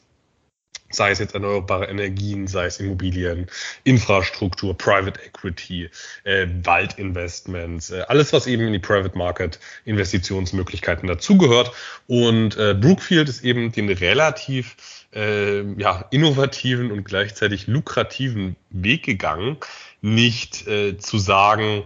sei 0.89 1.11
es 1.11 1.19
jetzt 1.19 1.33
erneuerbare 1.33 1.87
Energien, 1.87 2.47
sei 2.47 2.65
es 2.65 2.79
Immobilien, 2.79 3.47
Infrastruktur, 3.83 4.77
Private 4.77 5.19
Equity, 5.25 5.89
äh, 6.23 6.47
Waldinvestments, 6.63 7.91
äh, 7.91 8.01
alles, 8.07 8.31
was 8.33 8.47
eben 8.47 8.67
in 8.67 8.73
die 8.73 8.79
Private 8.79 9.17
Market 9.17 9.59
Investitionsmöglichkeiten 9.85 11.07
dazugehört. 11.07 11.71
Und 12.07 12.57
äh, 12.57 12.73
Brookfield 12.73 13.29
ist 13.29 13.43
eben 13.43 13.71
den 13.71 13.89
relativ 13.89 14.75
äh, 15.13 15.61
ja, 15.79 16.05
innovativen 16.11 16.91
und 16.91 17.03
gleichzeitig 17.03 17.67
lukrativen 17.67 18.55
Weg 18.69 19.03
gegangen, 19.03 19.57
nicht 20.01 20.67
äh, 20.67 20.97
zu 20.97 21.17
sagen, 21.17 21.83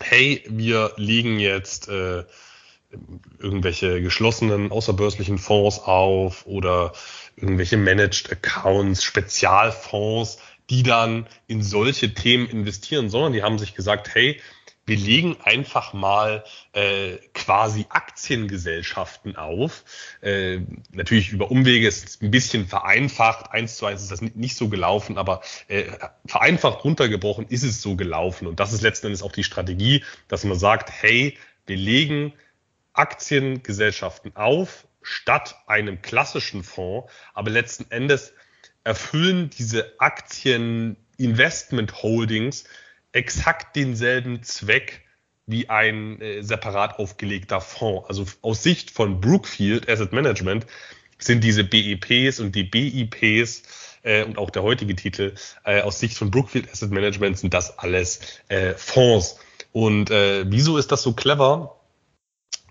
hey, 0.00 0.42
wir 0.48 0.92
legen 0.96 1.38
jetzt 1.38 1.88
äh, 1.88 2.24
irgendwelche 3.38 4.00
geschlossenen 4.00 4.70
außerbörslichen 4.70 5.38
Fonds 5.38 5.80
auf 5.80 6.46
oder 6.46 6.92
irgendwelche 7.36 7.76
Managed 7.76 8.30
Accounts, 8.30 9.02
Spezialfonds, 9.02 10.38
die 10.70 10.82
dann 10.82 11.26
in 11.46 11.62
solche 11.62 12.14
Themen 12.14 12.48
investieren, 12.48 13.10
sondern 13.10 13.32
die 13.32 13.42
haben 13.42 13.58
sich 13.58 13.74
gesagt, 13.74 14.14
hey, 14.14 14.40
wir 14.86 14.96
legen 14.96 15.36
einfach 15.42 15.94
mal 15.94 16.44
äh, 16.72 17.16
quasi 17.32 17.86
Aktiengesellschaften 17.88 19.36
auf. 19.36 19.84
Äh, 20.20 20.60
natürlich 20.92 21.32
über 21.32 21.50
Umwege 21.50 21.88
ist 21.88 22.22
ein 22.22 22.30
bisschen 22.30 22.66
vereinfacht. 22.66 23.50
Eins 23.50 23.76
zu 23.76 23.86
eins 23.86 24.02
ist 24.02 24.10
das 24.10 24.20
nicht 24.20 24.56
so 24.56 24.68
gelaufen, 24.68 25.16
aber 25.16 25.40
äh, 25.68 25.84
vereinfacht 26.26 26.84
runtergebrochen 26.84 27.46
ist 27.48 27.62
es 27.62 27.80
so 27.80 27.96
gelaufen. 27.96 28.46
Und 28.46 28.60
das 28.60 28.72
ist 28.72 28.82
letzten 28.82 29.06
Endes 29.06 29.22
auch 29.22 29.32
die 29.32 29.44
Strategie, 29.44 30.04
dass 30.28 30.44
man 30.44 30.58
sagt, 30.58 30.90
hey, 30.90 31.38
wir 31.66 31.76
legen 31.76 32.34
Aktiengesellschaften 32.92 34.36
auf, 34.36 34.86
statt 35.04 35.56
einem 35.66 36.02
klassischen 36.02 36.64
Fonds, 36.64 37.12
aber 37.34 37.50
letzten 37.50 37.90
Endes 37.90 38.32
erfüllen 38.82 39.50
diese 39.50 39.94
Aktien 40.00 40.96
Investment 41.16 42.02
Holdings 42.02 42.64
exakt 43.12 43.76
denselben 43.76 44.42
Zweck 44.42 45.02
wie 45.46 45.68
ein 45.68 46.20
äh, 46.20 46.42
separat 46.42 46.98
aufgelegter 46.98 47.60
Fonds. 47.60 48.08
Also 48.08 48.26
aus 48.42 48.62
Sicht 48.62 48.90
von 48.90 49.20
Brookfield 49.20 49.88
Asset 49.88 50.12
Management 50.12 50.66
sind 51.18 51.44
diese 51.44 51.64
BEPs 51.64 52.40
und 52.40 52.54
die 52.54 52.64
BIPs 52.64 53.62
äh, 54.02 54.24
und 54.24 54.38
auch 54.38 54.50
der 54.50 54.62
heutige 54.62 54.96
Titel 54.96 55.34
äh, 55.64 55.82
aus 55.82 56.00
Sicht 56.00 56.16
von 56.16 56.30
Brookfield 56.30 56.70
Asset 56.70 56.90
Management 56.90 57.38
sind 57.38 57.52
das 57.52 57.78
alles 57.78 58.20
äh, 58.48 58.72
Fonds. 58.74 59.38
Und 59.72 60.10
äh, 60.10 60.44
wieso 60.50 60.78
ist 60.78 60.90
das 60.92 61.02
so 61.02 61.12
clever? 61.12 61.76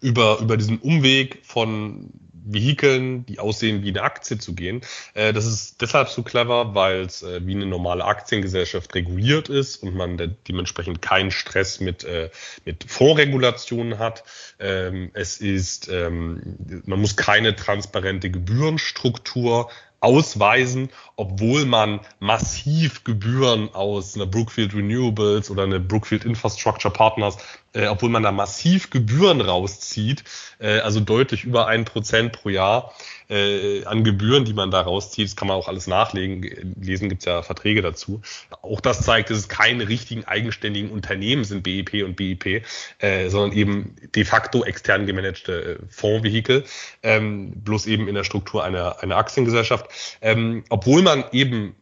Über, 0.03 0.39
über 0.39 0.57
diesen 0.57 0.79
Umweg 0.79 1.39
von 1.43 2.11
Vehikeln, 2.45 3.25
die 3.25 3.39
aussehen 3.39 3.83
wie 3.83 3.89
eine 3.89 4.01
Aktie 4.01 4.37
zu 4.37 4.53
gehen. 4.53 4.81
Äh, 5.13 5.33
das 5.33 5.45
ist 5.45 5.81
deshalb 5.81 6.09
so 6.09 6.23
clever, 6.23 6.75
weil 6.75 7.01
es 7.01 7.23
äh, 7.23 7.45
wie 7.45 7.55
eine 7.55 7.65
normale 7.65 8.05
Aktiengesellschaft 8.05 8.93
reguliert 8.95 9.49
ist 9.49 9.81
und 9.81 9.95
man 9.95 10.37
dementsprechend 10.47 11.01
keinen 11.01 11.31
Stress 11.31 11.79
mit, 11.79 12.03
äh, 12.03 12.29
mit 12.65 12.83
Fondsregulationen 12.85 13.99
hat. 13.99 14.23
Ähm, 14.59 15.11
es 15.13 15.37
ist, 15.37 15.89
ähm, 15.89 16.57
man 16.85 16.99
muss 16.99 17.15
keine 17.15 17.55
transparente 17.55 18.29
Gebührenstruktur 18.29 19.69
ausweisen, 20.03 20.89
obwohl 21.15 21.65
man 21.65 22.01
massiv 22.19 23.03
Gebühren 23.03 23.73
aus 23.73 24.15
einer 24.15 24.25
Brookfield 24.25 24.75
Renewables 24.75 25.49
oder 25.49 25.63
eine 25.63 25.79
Brookfield 25.79 26.25
Infrastructure 26.25 26.93
Partners, 26.93 27.37
äh, 27.73 27.87
obwohl 27.87 28.09
man 28.09 28.23
da 28.23 28.31
massiv 28.31 28.89
Gebühren 28.89 29.41
rauszieht, 29.41 30.23
äh, 30.59 30.79
also 30.79 30.99
deutlich 30.99 31.43
über 31.45 31.67
ein 31.67 31.85
Prozent 31.85 32.33
pro 32.33 32.49
Jahr 32.49 32.93
äh, 33.29 33.83
an 33.85 34.03
Gebühren, 34.03 34.45
die 34.45 34.53
man 34.53 34.71
da 34.71 34.81
rauszieht. 34.81 35.27
Das 35.27 35.35
kann 35.35 35.47
man 35.47 35.57
auch 35.57 35.67
alles 35.67 35.87
nachlesen, 35.87 36.75
lesen 36.79 37.09
gibt's 37.09 37.25
ja 37.25 37.41
Verträge 37.41 37.81
dazu. 37.81 38.21
Auch 38.61 38.81
das 38.81 39.01
zeigt, 39.01 39.29
dass 39.29 39.37
es 39.37 39.49
keine 39.49 39.87
richtigen 39.87 40.25
eigenständigen 40.25 40.91
Unternehmen 40.91 41.43
sind, 41.43 41.63
BEP 41.63 42.03
und 42.03 42.15
BIP, 42.15 42.63
äh, 42.99 43.29
sondern 43.29 43.57
eben 43.57 43.95
de 44.15 44.25
facto 44.25 44.63
extern 44.63 45.05
gemanagte 45.05 45.79
äh, 45.79 45.85
Fondsvehikel, 45.89 46.65
ähm, 47.01 47.51
bloß 47.63 47.87
eben 47.87 48.07
in 48.07 48.15
der 48.15 48.23
Struktur 48.23 48.63
einer, 48.63 49.01
einer 49.01 49.17
Aktiengesellschaft. 49.17 49.87
Ähm, 50.21 50.63
obwohl 50.69 51.01
man 51.01 51.25
eben 51.31 51.75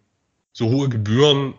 so 0.54 0.70
hohe 0.70 0.90
Gebühren 0.90 1.54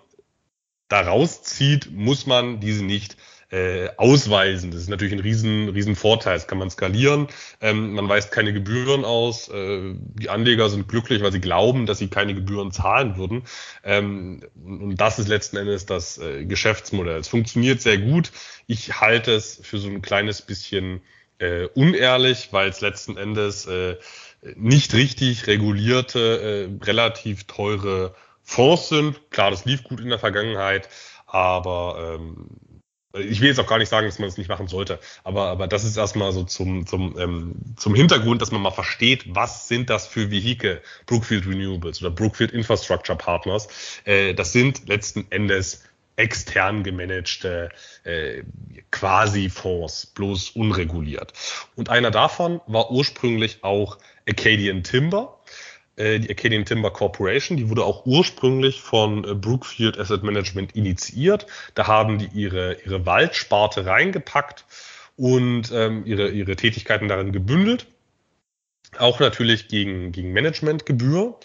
da 0.89 1.01
rauszieht, 1.01 1.91
muss 1.91 2.27
man 2.27 2.61
diese 2.61 2.85
nicht 2.85 3.16
äh, 3.53 3.91
ausweisen. 3.99 4.70
Das 4.70 4.81
ist 4.81 4.89
natürlich 4.89 5.12
ein 5.12 5.20
riesen, 5.20 5.69
riesen 5.69 5.95
Vorteil. 5.95 6.35
Das 6.35 6.47
kann 6.47 6.59
man 6.59 6.70
skalieren. 6.70 7.29
Ähm, 7.61 7.93
man 7.93 8.09
weist 8.09 8.33
keine 8.33 8.53
Gebühren 8.55 9.05
aus. 9.05 9.49
Äh, 9.51 9.95
die 9.95 10.31
Anleger 10.31 10.70
sind 10.70 10.89
glücklich, 10.89 11.23
weil 11.23 11.33
sie 11.33 11.41
glauben, 11.41 11.85
dass 11.85 11.99
sie 11.99 12.09
keine 12.09 12.35
Gebühren 12.35 12.73
zahlen 12.73 13.16
würden. 13.19 13.43
Ähm, 13.85 14.41
und 14.65 14.97
das 14.97 15.19
ist 15.19 15.29
letzten 15.29 15.59
Endes 15.59 15.85
das 15.85 16.16
äh, 16.16 16.47
Geschäftsmodell. 16.47 17.19
Es 17.19 17.29
funktioniert 17.29 17.83
sehr 17.83 17.99
gut. 17.99 18.33
Ich 18.66 19.01
halte 19.01 19.33
es 19.33 19.61
für 19.62 19.77
so 19.77 19.89
ein 19.89 20.01
kleines 20.01 20.41
bisschen 20.41 21.03
äh, 21.39 21.66
unehrlich, 21.74 22.49
weil 22.53 22.70
es 22.70 22.81
letzten 22.81 23.19
Endes 23.19 23.66
äh, 23.66 23.97
nicht 24.56 24.94
richtig 24.94 25.47
regulierte, 25.47 26.69
äh, 26.81 26.85
relativ 26.85 27.44
teure 27.44 28.14
Fonds 28.43 28.89
sind. 28.89 29.31
Klar, 29.31 29.51
das 29.51 29.64
lief 29.64 29.85
gut 29.85 30.01
in 30.01 30.09
der 30.09 30.19
Vergangenheit, 30.19 30.89
aber 31.27 32.16
ähm, 32.16 32.48
ich 33.14 33.40
will 33.40 33.48
jetzt 33.48 33.60
auch 33.60 33.66
gar 33.66 33.78
nicht 33.78 33.89
sagen, 33.89 34.06
dass 34.06 34.19
man 34.19 34.28
das 34.28 34.39
nicht 34.39 34.48
machen 34.48 34.69
sollte, 34.69 34.98
aber, 35.23 35.48
aber 35.48 35.66
das 35.66 35.85
ist 35.85 35.97
erstmal 35.97 36.32
so 36.32 36.44
zum, 36.44 36.86
zum, 36.86 37.19
ähm, 37.19 37.55
zum 37.77 37.94
Hintergrund, 37.94 38.40
dass 38.40 38.52
man 38.52 38.62
mal 38.62 38.70
versteht, 38.70 39.24
was 39.35 39.69
sind 39.69 39.90
das 39.90 40.06
für 40.06 40.31
Vehikel, 40.31 40.81
Brookfield 41.06 41.47
Renewables 41.47 42.01
oder 42.01 42.10
Brookfield 42.10 42.52
Infrastructure 42.52 43.16
Partners. 43.16 43.69
Äh, 44.05 44.35
das 44.35 44.52
sind 44.52 44.89
letzten 44.89 45.27
Endes 45.31 45.82
extern 46.17 46.83
gemanagte 46.83 47.71
äh, 48.05 48.43
quasi 48.91 49.49
Fonds, 49.49 50.07
bloß 50.07 50.51
unreguliert. 50.51 51.33
Und 51.77 51.89
einer 51.89 52.11
davon 52.11 52.61
war 52.67 52.91
ursprünglich 52.91 53.63
auch 53.63 53.99
Acadian 54.29 54.83
Timber. 54.83 55.41
äh, 55.97 56.19
die 56.19 56.31
Acadian 56.31 56.65
Timber 56.65 56.91
Corporation, 56.91 57.57
die 57.57 57.69
wurde 57.69 57.85
auch 57.85 58.07
ursprünglich 58.07 58.81
von 58.81 59.25
äh, 59.25 59.35
Brookfield 59.35 59.99
Asset 59.99 60.23
Management 60.23 60.75
initiiert. 60.75 61.47
Da 61.75 61.87
haben 61.87 62.19
die 62.19 62.29
ihre, 62.33 62.75
ihre 62.85 63.05
Waldsparte 63.07 63.87
reingepackt 63.87 64.65
und 65.17 65.71
ähm, 65.73 66.05
ihre, 66.07 66.31
ihre 66.31 66.57
Tätigkeiten 66.57 67.09
darin 67.09 67.33
gebündelt. 67.33 67.87
Auch 68.99 69.21
natürlich 69.21 69.69
gegen, 69.69 70.13
gegen 70.13 70.33
Managementgebühr. 70.33 71.39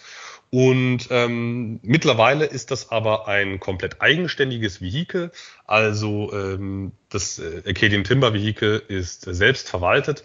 Und 0.50 1.08
ähm, 1.10 1.78
mittlerweile 1.82 2.46
ist 2.46 2.70
das 2.70 2.90
aber 2.90 3.28
ein 3.28 3.60
komplett 3.60 4.00
eigenständiges 4.00 4.80
Vehikel. 4.80 5.30
Also 5.66 6.32
ähm, 6.32 6.92
das 7.10 7.38
äh, 7.38 7.62
Acadian 7.66 8.04
Timber 8.04 8.32
Vehikel 8.32 8.82
ist 8.88 9.26
äh, 9.26 9.34
selbst 9.34 9.68
verwaltet 9.68 10.24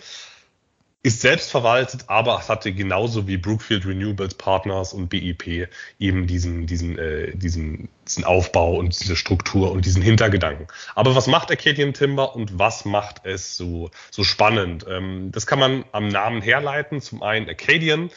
ist 1.05 1.19
selbst 1.19 1.51
verwaltet, 1.51 2.05
aber 2.07 2.47
hatte 2.47 2.71
genauso 2.71 3.27
wie 3.27 3.35
Brookfield 3.35 3.85
Renewables 3.85 4.35
Partners 4.35 4.93
und 4.93 5.09
BIP 5.09 5.67
eben 5.99 6.27
diesen, 6.27 6.65
diesen, 6.65 6.97
äh, 6.97 7.35
diesen, 7.35 7.89
diesen 8.07 8.23
Aufbau 8.23 8.77
und 8.77 8.97
diese 8.97 9.17
Struktur 9.17 9.73
und 9.73 9.85
diesen 9.85 10.01
Hintergedanken. 10.01 10.67
Aber 10.95 11.13
was 11.13 11.27
macht 11.27 11.51
Acadian 11.51 11.93
Timber 11.93 12.37
und 12.37 12.57
was 12.57 12.85
macht 12.85 13.25
es 13.25 13.57
so, 13.57 13.91
so 14.11 14.23
spannend? 14.23 14.85
Ähm, 14.89 15.29
das 15.33 15.45
kann 15.45 15.59
man 15.59 15.83
am 15.91 16.07
Namen 16.07 16.41
herleiten. 16.41 17.01
Zum 17.01 17.21
einen 17.21 17.49
Acadian. 17.49 18.09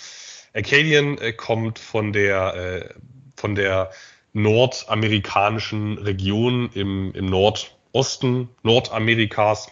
Acadian 0.57 1.19
äh, 1.19 1.33
kommt 1.33 1.79
von 1.79 2.13
der, 2.13 2.55
äh, 2.55 2.95
von 3.37 3.55
der 3.55 3.91
nordamerikanischen 4.33 5.99
Region 5.99 6.71
im, 6.75 7.13
im 7.15 7.27
Nordosten 7.27 8.49
Nordamerikas. 8.63 9.69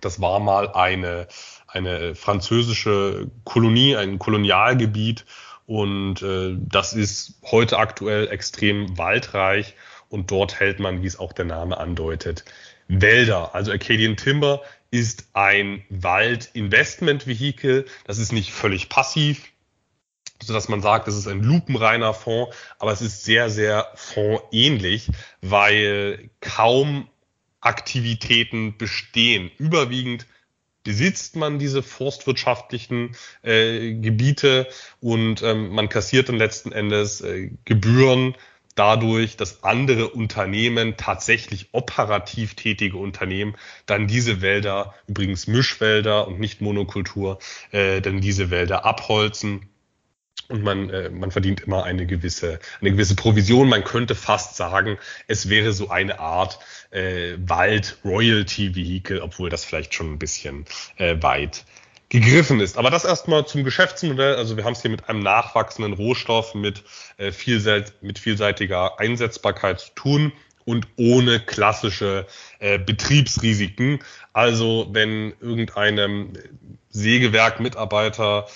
Das 0.00 0.20
war 0.20 0.40
mal 0.40 0.72
eine 0.72 1.28
eine 1.68 2.14
französische 2.14 3.30
Kolonie, 3.44 3.94
ein 3.94 4.18
Kolonialgebiet. 4.18 5.24
Und 5.66 6.22
äh, 6.22 6.56
das 6.58 6.94
ist 6.94 7.34
heute 7.44 7.78
aktuell 7.78 8.28
extrem 8.28 8.96
waldreich. 8.96 9.74
Und 10.08 10.30
dort 10.30 10.58
hält 10.58 10.80
man, 10.80 11.02
wie 11.02 11.06
es 11.06 11.18
auch 11.18 11.34
der 11.34 11.44
Name 11.44 11.76
andeutet, 11.76 12.44
Wälder. 12.88 13.54
Also 13.54 13.70
Acadian 13.70 14.16
Timber 14.16 14.62
ist 14.90 15.28
ein 15.34 15.84
Waldinvestmentvehikel. 15.90 17.84
Das 18.06 18.16
ist 18.16 18.32
nicht 18.32 18.52
völlig 18.52 18.88
passiv, 18.88 19.44
so 20.42 20.52
dass 20.52 20.68
man 20.68 20.82
sagt, 20.82 21.08
das 21.08 21.16
ist 21.16 21.26
ein 21.26 21.42
lupenreiner 21.42 22.14
Fonds, 22.14 22.54
aber 22.78 22.92
es 22.92 23.00
ist 23.00 23.24
sehr, 23.24 23.50
sehr 23.50 23.88
fondsähnlich, 23.94 25.10
weil 25.40 26.30
kaum 26.40 27.08
Aktivitäten 27.60 28.76
bestehen. 28.78 29.50
Überwiegend 29.58 30.26
besitzt 30.84 31.36
man 31.36 31.58
diese 31.58 31.82
forstwirtschaftlichen 31.82 33.16
äh, 33.42 33.94
Gebiete 33.94 34.68
und 35.00 35.42
ähm, 35.42 35.70
man 35.70 35.88
kassiert 35.88 36.28
dann 36.28 36.36
letzten 36.36 36.72
Endes 36.72 37.20
äh, 37.20 37.50
Gebühren 37.64 38.34
dadurch, 38.74 39.36
dass 39.36 39.64
andere 39.64 40.08
Unternehmen, 40.08 40.96
tatsächlich 40.96 41.70
operativ 41.72 42.54
tätige 42.54 42.96
Unternehmen, 42.96 43.56
dann 43.86 44.06
diese 44.06 44.40
Wälder, 44.40 44.94
übrigens 45.08 45.48
Mischwälder 45.48 46.28
und 46.28 46.38
nicht 46.38 46.60
Monokultur, 46.60 47.38
äh, 47.72 48.00
dann 48.00 48.20
diese 48.20 48.50
Wälder 48.50 48.84
abholzen 48.84 49.68
und 50.48 50.62
man, 50.62 50.90
äh, 50.90 51.10
man 51.10 51.30
verdient 51.30 51.60
immer 51.60 51.84
eine 51.84 52.06
gewisse, 52.06 52.58
eine 52.80 52.90
gewisse 52.92 53.14
Provision. 53.14 53.68
Man 53.68 53.84
könnte 53.84 54.14
fast 54.14 54.56
sagen, 54.56 54.98
es 55.26 55.48
wäre 55.48 55.72
so 55.72 55.90
eine 55.90 56.18
Art 56.18 56.58
äh, 56.90 57.34
Wald-Royalty-Vehikel, 57.38 59.20
obwohl 59.20 59.50
das 59.50 59.64
vielleicht 59.64 59.94
schon 59.94 60.12
ein 60.12 60.18
bisschen 60.18 60.64
äh, 60.96 61.16
weit 61.20 61.64
gegriffen 62.08 62.60
ist. 62.60 62.78
Aber 62.78 62.90
das 62.90 63.04
erstmal 63.04 63.46
zum 63.46 63.64
Geschäftsmodell. 63.64 64.36
Also 64.36 64.56
wir 64.56 64.64
haben 64.64 64.72
es 64.72 64.82
hier 64.82 64.90
mit 64.90 65.08
einem 65.08 65.20
nachwachsenden 65.20 65.92
Rohstoff 65.92 66.54
mit, 66.54 66.82
äh, 67.18 67.32
vielseit 67.32 67.92
mit 68.00 68.18
vielseitiger 68.18 68.98
Einsetzbarkeit 68.98 69.80
zu 69.80 69.90
tun 69.94 70.32
und 70.64 70.86
ohne 70.96 71.40
klassische 71.40 72.26
äh, 72.58 72.78
Betriebsrisiken. 72.78 74.00
Also 74.32 74.88
wenn 74.92 75.34
irgendeinem 75.40 76.32
Sägewerk-Mitarbeiter 76.90 78.46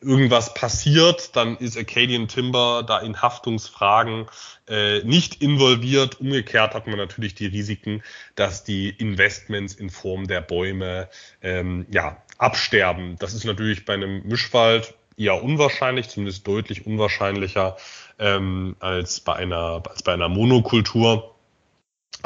irgendwas 0.00 0.54
passiert, 0.54 1.36
dann 1.36 1.56
ist 1.56 1.76
Acadian 1.76 2.28
Timber 2.28 2.84
da 2.86 2.98
in 2.98 3.20
Haftungsfragen 3.20 4.26
äh, 4.68 5.02
nicht 5.04 5.42
involviert. 5.42 6.20
Umgekehrt 6.20 6.74
hat 6.74 6.86
man 6.86 6.98
natürlich 6.98 7.34
die 7.34 7.46
Risiken, 7.46 8.02
dass 8.34 8.64
die 8.64 8.90
Investments 8.90 9.74
in 9.74 9.90
Form 9.90 10.26
der 10.26 10.40
Bäume 10.40 11.08
ähm, 11.42 11.86
ja, 11.90 12.22
absterben. 12.38 13.16
Das 13.18 13.34
ist 13.34 13.44
natürlich 13.44 13.84
bei 13.84 13.94
einem 13.94 14.26
Mischwald 14.26 14.94
eher 15.16 15.42
unwahrscheinlich, 15.42 16.08
zumindest 16.08 16.46
deutlich 16.46 16.86
unwahrscheinlicher 16.86 17.76
ähm, 18.18 18.76
als 18.80 19.20
bei 19.20 19.34
einer 19.34 19.82
als 19.88 20.02
bei 20.02 20.12
einer 20.12 20.28
Monokultur. 20.28 21.35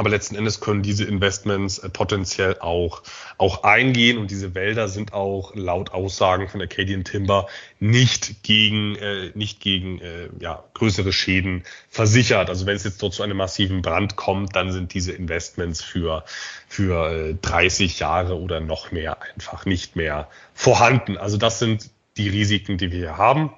Aber 0.01 0.09
letzten 0.09 0.35
Endes 0.35 0.61
können 0.61 0.83
diese 0.83 1.05
Investments 1.05 1.77
äh, 1.77 1.91
potenziell 1.91 2.59
auch, 2.61 3.03
auch 3.37 3.65
eingehen 3.65 4.17
und 4.17 4.31
diese 4.31 4.55
Wälder 4.55 4.89
sind 4.89 5.13
auch 5.13 5.55
laut 5.55 5.93
Aussagen 5.93 6.49
von 6.49 6.63
Acadian 6.63 7.05
Timber 7.05 7.49
nicht 7.81 8.43
gegen, 8.43 8.97
äh, 8.97 9.31
nicht 9.35 9.61
gegen 9.61 10.01
äh, 10.01 10.31
ja, 10.39 10.65
größere 10.73 11.13
Schäden 11.13 11.65
versichert. 11.91 12.49
Also 12.49 12.65
wenn 12.65 12.77
es 12.77 12.85
jetzt 12.85 13.03
dort 13.03 13.13
zu 13.13 13.23
einem 13.23 13.37
massiven 13.37 13.83
Brand 13.83 14.17
kommt, 14.17 14.57
dann 14.57 14.73
sind 14.73 14.95
diese 14.95 15.13
Investments 15.13 15.83
für, 15.83 16.25
für 16.67 17.13
äh, 17.13 17.35
30 17.35 17.99
Jahre 17.99 18.41
oder 18.41 18.61
noch 18.61 18.93
mehr 18.93 19.19
einfach 19.21 19.67
nicht 19.67 19.97
mehr 19.97 20.31
vorhanden. 20.55 21.19
Also 21.19 21.37
das 21.37 21.59
sind 21.59 21.91
die 22.17 22.31
Risiken, 22.31 22.79
die 22.79 22.91
wir 22.91 22.99
hier 23.01 23.19
haben. 23.19 23.53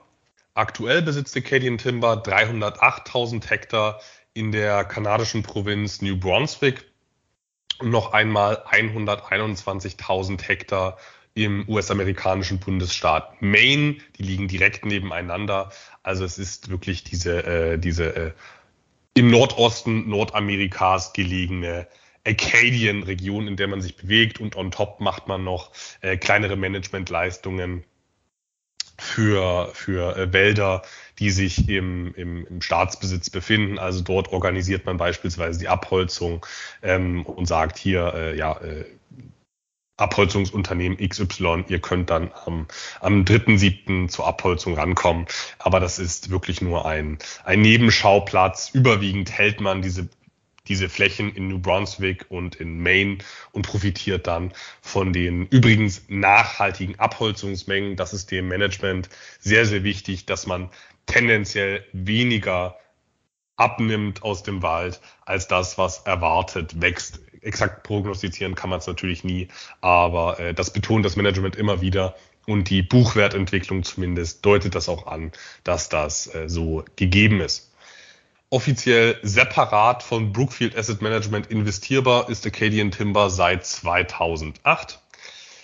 Aktuell 0.55 1.03
besitzt 1.03 1.37
Acadian 1.37 1.79
Timber 1.79 2.21
308.000 2.21 3.49
Hektar 3.49 4.01
in 4.35 4.53
der 4.53 4.85
kanadischen 4.85 5.43
Provinz 5.43 6.03
New 6.03 6.17
Brunswick 6.17 6.85
und 7.79 7.91
noch 7.91 8.13
einmal 8.13 8.65
121.000 8.71 10.43
Hektar 10.43 10.99
im 11.35 11.69
US-amerikanischen 11.69 12.59
Bundesstaat 12.59 13.41
Maine. 13.41 13.97
Die 14.19 14.23
liegen 14.23 14.49
direkt 14.49 14.85
nebeneinander. 14.85 15.73
Also 16.03 16.25
es 16.25 16.39
ist 16.39 16.71
wirklich 16.71 17.05
diese, 17.05 17.45
äh, 17.45 17.79
diese 17.79 18.17
äh, 18.17 18.33
im 19.15 19.31
Nordosten 19.31 20.09
Nordamerikas 20.09 21.13
gelegene 21.13 21.87
Acadian-Region, 22.25 23.49
in 23.49 23.57
der 23.57 23.69
man 23.69 23.83
sich 23.83 23.97
bewegt 23.97 24.41
und 24.41 24.57
on 24.57 24.71
top 24.71 25.01
macht 25.01 25.27
man 25.27 25.45
noch 25.45 25.73
äh, 26.01 26.17
kleinere 26.17 26.57
Managementleistungen 26.57 27.85
für, 28.99 29.71
für 29.75 30.17
äh, 30.17 30.33
Wälder, 30.33 30.83
die 31.19 31.31
sich 31.31 31.69
im, 31.69 32.15
im, 32.15 32.47
im 32.47 32.61
Staatsbesitz 32.63 33.31
befinden. 33.31 33.79
Also 33.79 34.03
dort 34.03 34.33
organisiert 34.33 34.87
man 34.87 34.97
beispielsweise 34.97 35.59
die 35.59 35.69
Abholzung 35.69 36.45
ähm, 36.83 37.25
und 37.27 37.47
sagt 37.47 37.79
hier, 37.79 38.13
äh, 38.15 38.37
ja, 38.37 38.59
äh, 38.61 38.85
Abholzungsunternehmen 39.99 40.99
XY, 40.99 41.65
ihr 41.69 41.79
könnt 41.79 42.11
dann 42.11 42.33
am, 42.45 42.67
am 43.01 43.25
3.7. 43.25 44.09
zur 44.09 44.27
Abholzung 44.27 44.75
rankommen. 44.75 45.27
Aber 45.59 45.81
das 45.81 45.99
ist 45.99 46.31
wirklich 46.31 46.61
nur 46.61 46.87
ein, 46.87 47.19
ein 47.45 47.61
Nebenschauplatz. 47.61 48.71
Überwiegend 48.73 49.31
hält 49.31 49.61
man 49.61 49.83
diese 49.83 50.09
diese 50.69 50.89
Flächen 50.89 51.35
in 51.35 51.49
New 51.49 51.59
Brunswick 51.59 52.27
und 52.29 52.55
in 52.55 52.81
Maine 52.81 53.19
und 53.51 53.67
profitiert 53.67 54.27
dann 54.27 54.53
von 54.81 55.13
den 55.13 55.47
übrigens 55.49 56.05
nachhaltigen 56.09 56.99
Abholzungsmengen. 56.99 57.97
Das 57.97 58.13
ist 58.13 58.31
dem 58.31 58.49
Management 58.49 59.09
sehr, 59.41 59.67
sehr 59.67 59.83
wichtig, 59.83 60.27
dass 60.27 60.47
man 60.47 60.71
tendenziell 61.07 61.85
weniger 61.93 62.77
abnimmt 63.57 64.23
aus 64.23 64.43
dem 64.43 64.63
Wald 64.63 65.01
als 65.25 65.49
das, 65.49 65.79
was 65.79 65.99
erwartet 65.99 66.81
wächst. 66.81 67.21
Exakt 67.43 67.83
prognostizieren 67.83 68.55
kann 68.55 68.71
man 68.71 68.79
es 68.79 68.87
natürlich 68.87 69.25
nie, 69.25 69.49
aber 69.81 70.39
äh, 70.39 70.55
das 70.55 70.73
betont 70.73 71.05
das 71.05 71.17
Management 71.17 71.57
immer 71.57 71.81
wieder 71.81 72.15
und 72.47 72.71
die 72.71 72.83
Buchwertentwicklung 72.83 73.83
zumindest 73.83 74.45
deutet 74.45 74.75
das 74.75 74.89
auch 74.89 75.07
an, 75.07 75.33
dass 75.65 75.89
das 75.89 76.33
äh, 76.35 76.49
so 76.49 76.85
gegeben 76.97 77.41
ist. 77.41 77.73
Offiziell 78.51 79.19
separat 79.23 80.03
von 80.03 80.33
Brookfield 80.33 80.77
Asset 80.77 81.01
Management 81.01 81.47
investierbar 81.47 82.29
ist 82.29 82.47
Acadian 82.47 82.91
Timber 82.91 83.31
seit 83.31 83.65
2008 83.65 85.01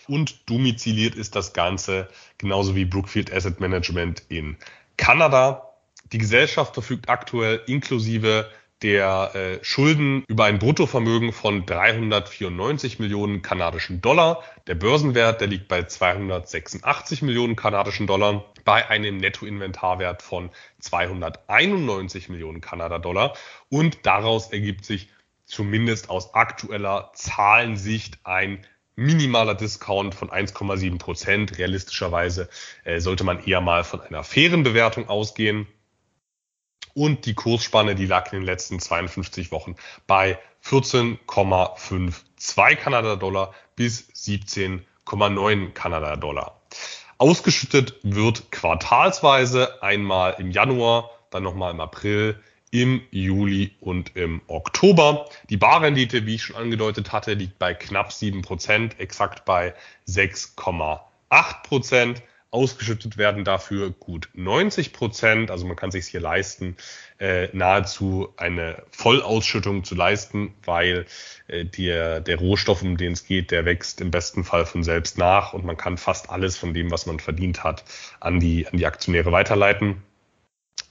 und 0.09 0.49
domiziliert 0.49 1.15
ist 1.15 1.37
das 1.37 1.53
Ganze 1.53 2.09
genauso 2.39 2.75
wie 2.75 2.87
Brookfield 2.87 3.33
Asset 3.33 3.61
Management 3.61 4.23
in 4.31 4.57
Kanada. 4.99 5.73
Die 6.13 6.19
Gesellschaft 6.19 6.75
verfügt 6.75 7.09
aktuell 7.09 7.63
inklusive 7.67 8.51
der 8.83 9.35
äh, 9.35 9.65
Schulden 9.65 10.25
über 10.29 10.45
ein 10.45 10.59
Bruttovermögen 10.59 11.33
von 11.33 11.67
394 11.67 12.99
Millionen 12.99 13.43
kanadischen 13.43 14.01
Dollar. 14.01 14.45
Der 14.67 14.77
Börsenwert, 14.77 15.41
der 15.41 15.49
liegt 15.49 15.67
bei 15.69 15.83
286 15.83 17.23
Millionen 17.23 17.57
kanadischen 17.57 18.07
Dollar, 18.07 18.45
bei 18.65 18.89
einem 18.89 19.17
Nettoinventarwert 19.17 20.23
von 20.23 20.51
291 20.79 22.29
Millionen 22.29 22.61
Kanada-Dollar. 22.61 23.35
Und 23.69 24.07
daraus 24.07 24.53
ergibt 24.53 24.85
sich 24.85 25.09
zumindest 25.45 26.11
aus 26.11 26.35
aktueller 26.35 27.11
Zahlensicht 27.15 28.19
ein 28.23 28.65
minimaler 28.99 29.55
Discount 29.55 30.15
von 30.15 30.29
1,7 30.29 30.99
Prozent. 30.99 31.57
Realistischerweise 31.57 32.51
äh, 32.85 33.01
sollte 33.01 33.25
man 33.25 33.43
eher 33.45 33.61
mal 33.61 33.85
von 33.85 34.01
einer 34.01 34.25
fairen 34.25 34.65
Bewertung 34.65 35.09
ausgehen. 35.09 35.69
Und 36.95 37.27
die 37.27 37.35
Kursspanne, 37.35 37.95
die 37.95 38.07
lag 38.07 38.33
in 38.33 38.41
den 38.41 38.47
letzten 38.47 38.81
52 38.81 39.53
Wochen 39.53 39.77
bei 40.09 40.41
14,52 40.65 42.75
Kanada-Dollar 42.75 43.55
bis 43.77 44.11
17,9 44.11 45.71
Kanada-Dollar. 45.71 46.61
Ausgeschüttet 47.19 48.01
wird 48.03 48.51
quartalsweise 48.51 49.81
einmal 49.81 50.35
im 50.39 50.51
Januar, 50.51 51.11
dann 51.31 51.45
nochmal 51.45 51.71
im 51.71 51.81
April, 51.81 52.43
im 52.71 53.03
Juli 53.11 53.73
und 53.81 54.17
im 54.17 54.41
Oktober. 54.47 55.29
Die 55.49 55.57
Barrendite, 55.57 56.27
wie 56.27 56.37
ich 56.37 56.43
schon 56.43 56.57
angedeutet 56.57 57.13
hatte, 57.13 57.35
liegt 57.35 57.59
bei 57.59 57.75
knapp 57.75 58.11
7%, 58.11 58.99
exakt 58.99 59.45
bei 59.45 59.75
6,8%. 60.09 62.23
Ausgeschüttet 62.51 63.19
werden 63.19 63.45
dafür 63.45 63.91
gut 63.91 64.31
90 64.33 64.95
Prozent. 64.95 65.51
Also 65.51 65.67
man 65.67 65.77
kann 65.77 65.91
sich 65.91 66.07
hier 66.07 66.21
leisten, 66.21 66.79
äh, 67.19 67.55
nahezu 67.55 68.33
eine 68.39 68.85
Vollausschüttung 68.91 69.85
zu 69.85 69.95
leisten, 69.95 70.55
weil 70.65 71.05
äh, 71.49 71.67
der, 71.67 72.21
der 72.21 72.39
Rohstoff, 72.39 72.81
um 72.81 72.97
den 72.97 73.13
es 73.13 73.27
geht, 73.27 73.51
der 73.51 73.67
wächst 73.67 74.01
im 74.01 74.11
besten 74.11 74.45
Fall 74.45 74.65
von 74.65 74.83
selbst 74.83 75.19
nach 75.19 75.53
und 75.53 75.67
man 75.67 75.77
kann 75.77 75.99
fast 75.99 76.31
alles 76.31 76.57
von 76.57 76.73
dem, 76.73 76.91
was 76.91 77.05
man 77.05 77.21
verdient 77.21 77.65
hat, 77.65 77.85
an 78.19 78.41
die, 78.41 78.67
an 78.67 78.79
die 78.79 78.87
Aktionäre 78.87 79.31
weiterleiten. 79.31 80.03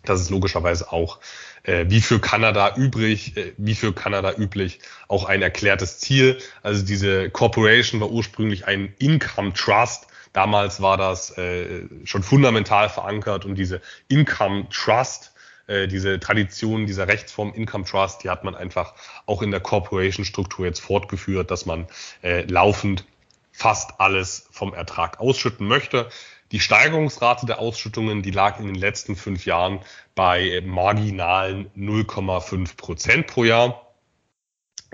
Das 0.10 0.22
ist 0.22 0.30
logischerweise 0.30 0.92
auch 0.92 1.20
äh, 1.64 1.86
wie 1.88 2.02
für 2.02 2.20
Kanada 2.20 2.76
übrig, 2.76 3.38
äh, 3.38 3.54
wie 3.58 3.76
für 3.76 3.94
Kanada 3.94 4.34
üblich, 4.38 4.80
auch 5.08 5.26
ein 5.26 5.42
erklärtes 5.42 6.00
Ziel. 6.00 6.38
Also 6.64 6.86
diese 6.86 7.30
Corporation 7.30 8.02
war 8.02 8.10
ursprünglich 8.10 8.68
ein 8.68 8.94
Income 9.00 9.54
Trust 9.54 10.08
Damals 10.38 10.84
war 10.84 10.98
das 10.98 11.36
äh, 11.40 11.88
schon 12.04 12.22
fundamental 12.22 12.90
verankert 12.90 13.44
und 13.44 13.56
diese 13.56 13.82
Income 14.08 14.68
Trust, 14.70 15.34
äh, 15.66 15.88
diese 15.88 16.20
Tradition 16.20 16.86
dieser 16.86 17.08
Rechtsform 17.08 17.54
Income 17.54 17.86
Trust, 17.86 18.24
die 18.24 18.30
hat 18.30 18.44
man 18.44 18.54
einfach 18.54 18.94
auch 19.26 19.42
in 19.42 19.50
der 19.50 19.62
Corporation-Struktur 19.62 20.68
jetzt 20.68 20.80
fortgeführt, 20.80 21.50
dass 21.50 21.66
man 21.66 21.88
äh, 22.22 22.44
laufend 22.44 23.06
fast 23.52 24.00
alles 24.00 24.48
vom 24.52 24.76
Ertrag 24.76 25.20
ausschütten 25.20 25.68
möchte. 25.68 26.08
Die 26.52 26.60
Steigerungsrate 26.60 27.46
der 27.46 27.60
Ausschüttungen, 27.60 28.22
die 28.22 28.32
lag 28.32 28.60
in 28.60 28.68
den 28.68 28.76
letzten 28.76 29.16
fünf 29.16 29.46
Jahren 29.46 29.82
bei 30.16 30.62
marginalen 30.66 31.70
0,5 31.76 32.78
Prozent 32.78 33.28
pro 33.28 33.44
Jahr. 33.44 33.88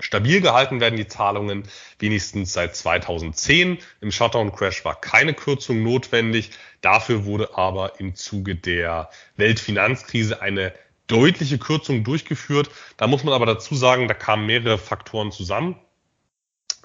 Stabil 0.00 0.40
gehalten 0.40 0.80
werden 0.80 0.96
die 0.96 1.06
Zahlungen 1.06 1.62
wenigstens 2.00 2.52
seit 2.52 2.74
2010. 2.74 3.78
Im 4.00 4.10
Shutdown-Crash 4.10 4.84
war 4.84 5.00
keine 5.00 5.34
Kürzung 5.34 5.84
notwendig. 5.84 6.50
Dafür 6.80 7.24
wurde 7.24 7.56
aber 7.56 8.00
im 8.00 8.16
Zuge 8.16 8.56
der 8.56 9.08
Weltfinanzkrise 9.36 10.42
eine 10.42 10.74
deutliche 11.06 11.58
Kürzung 11.58 12.02
durchgeführt. 12.02 12.70
Da 12.96 13.06
muss 13.06 13.22
man 13.22 13.34
aber 13.34 13.46
dazu 13.46 13.76
sagen, 13.76 14.08
da 14.08 14.14
kamen 14.14 14.46
mehrere 14.46 14.78
Faktoren 14.78 15.30
zusammen. 15.30 15.76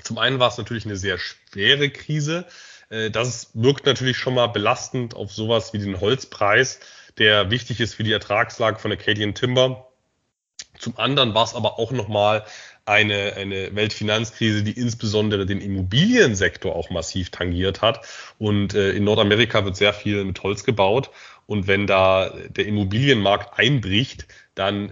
Zum 0.03 0.19
einen 0.19 0.39
war 0.39 0.49
es 0.49 0.57
natürlich 0.57 0.85
eine 0.85 0.95
sehr 0.95 1.17
schwere 1.17 1.89
Krise. 1.89 2.45
Äh, 2.89 3.11
das 3.11 3.51
wirkt 3.53 3.85
natürlich 3.85 4.17
schon 4.17 4.35
mal 4.35 4.47
belastend 4.47 5.15
auf 5.15 5.31
sowas 5.31 5.73
wie 5.73 5.79
den 5.79 5.99
Holzpreis, 5.99 6.79
der 7.17 7.51
wichtig 7.51 7.79
ist 7.79 7.95
für 7.95 8.03
die 8.03 8.13
Ertragslage 8.13 8.79
von 8.79 8.91
Acadian 8.91 9.33
Timber. 9.33 9.87
Zum 10.77 10.97
anderen 10.97 11.33
war 11.33 11.43
es 11.43 11.55
aber 11.55 11.77
auch 11.77 11.91
nochmal 11.91 12.45
eine, 12.85 13.33
eine 13.35 13.75
Weltfinanzkrise, 13.75 14.63
die 14.63 14.71
insbesondere 14.71 15.45
den 15.45 15.61
Immobiliensektor 15.61 16.75
auch 16.75 16.89
massiv 16.89 17.29
tangiert 17.29 17.81
hat. 17.81 18.05
Und 18.39 18.73
äh, 18.73 18.91
in 18.91 19.03
Nordamerika 19.03 19.63
wird 19.63 19.75
sehr 19.75 19.93
viel 19.93 20.23
mit 20.23 20.41
Holz 20.41 20.63
gebaut. 20.63 21.11
Und 21.45 21.67
wenn 21.67 21.85
da 21.85 22.33
der 22.49 22.65
Immobilienmarkt 22.65 23.59
einbricht, 23.59 24.27
dann 24.55 24.91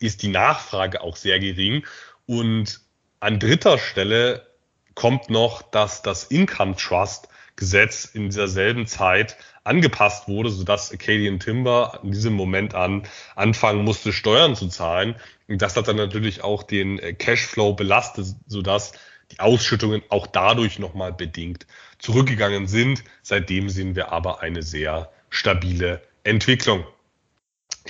ist 0.00 0.22
die 0.22 0.28
Nachfrage 0.28 1.00
auch 1.00 1.16
sehr 1.16 1.38
gering. 1.38 1.86
Und 2.26 2.80
an 3.20 3.38
dritter 3.38 3.78
Stelle 3.78 4.46
kommt 4.94 5.30
noch, 5.30 5.62
dass 5.62 6.02
das 6.02 6.24
Income 6.24 6.76
Trust 6.76 7.28
Gesetz 7.56 8.06
in 8.06 8.24
dieser 8.24 8.48
selben 8.48 8.86
Zeit 8.86 9.36
angepasst 9.64 10.26
wurde, 10.26 10.50
sodass 10.50 10.90
Acadian 10.90 11.38
Timber 11.38 12.00
in 12.02 12.12
diesem 12.12 12.32
Moment 12.32 12.74
an 12.74 13.06
anfangen 13.36 13.84
musste, 13.84 14.12
Steuern 14.12 14.56
zu 14.56 14.68
zahlen. 14.68 15.14
Und 15.48 15.62
das 15.62 15.76
hat 15.76 15.86
dann 15.86 15.96
natürlich 15.96 16.42
auch 16.42 16.62
den 16.62 16.98
äh, 16.98 17.12
Cashflow 17.12 17.74
belastet, 17.74 18.34
sodass 18.46 18.92
die 19.30 19.40
Ausschüttungen 19.40 20.02
auch 20.08 20.26
dadurch 20.26 20.78
nochmal 20.78 21.12
bedingt 21.12 21.66
zurückgegangen 21.98 22.66
sind. 22.66 23.04
Seitdem 23.22 23.68
sehen 23.68 23.94
wir 23.94 24.12
aber 24.12 24.40
eine 24.40 24.62
sehr 24.62 25.12
stabile 25.30 26.02
Entwicklung. 26.24 26.84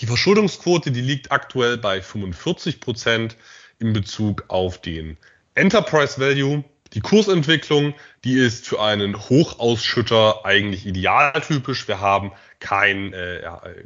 Die 0.01 0.07
Verschuldungsquote, 0.07 0.91
die 0.91 1.01
liegt 1.01 1.33
aktuell 1.33 1.79
bei 1.79 2.01
45 2.01 2.81
Prozent 2.81 3.37
in 3.79 3.93
Bezug 3.93 4.45
auf 4.49 4.81
den 4.81 5.19
Enterprise 5.55 6.21
Value. 6.21 6.65
Die 6.95 7.01
Kursentwicklung, 7.01 7.95
die 8.23 8.35
ist 8.35 8.69
für 8.69 8.83
einen 8.83 9.19
Hochausschütter 9.19 10.45
eigentlich 10.45 10.85
idealtypisch. 10.87 11.89
Wir 11.89 12.01
haben 12.01 12.33
kein, 12.61 13.15
äh, 13.15 13.41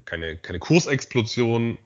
keine, 0.04 0.36
keine 0.36 0.58
Kursexplosion. 0.58 1.78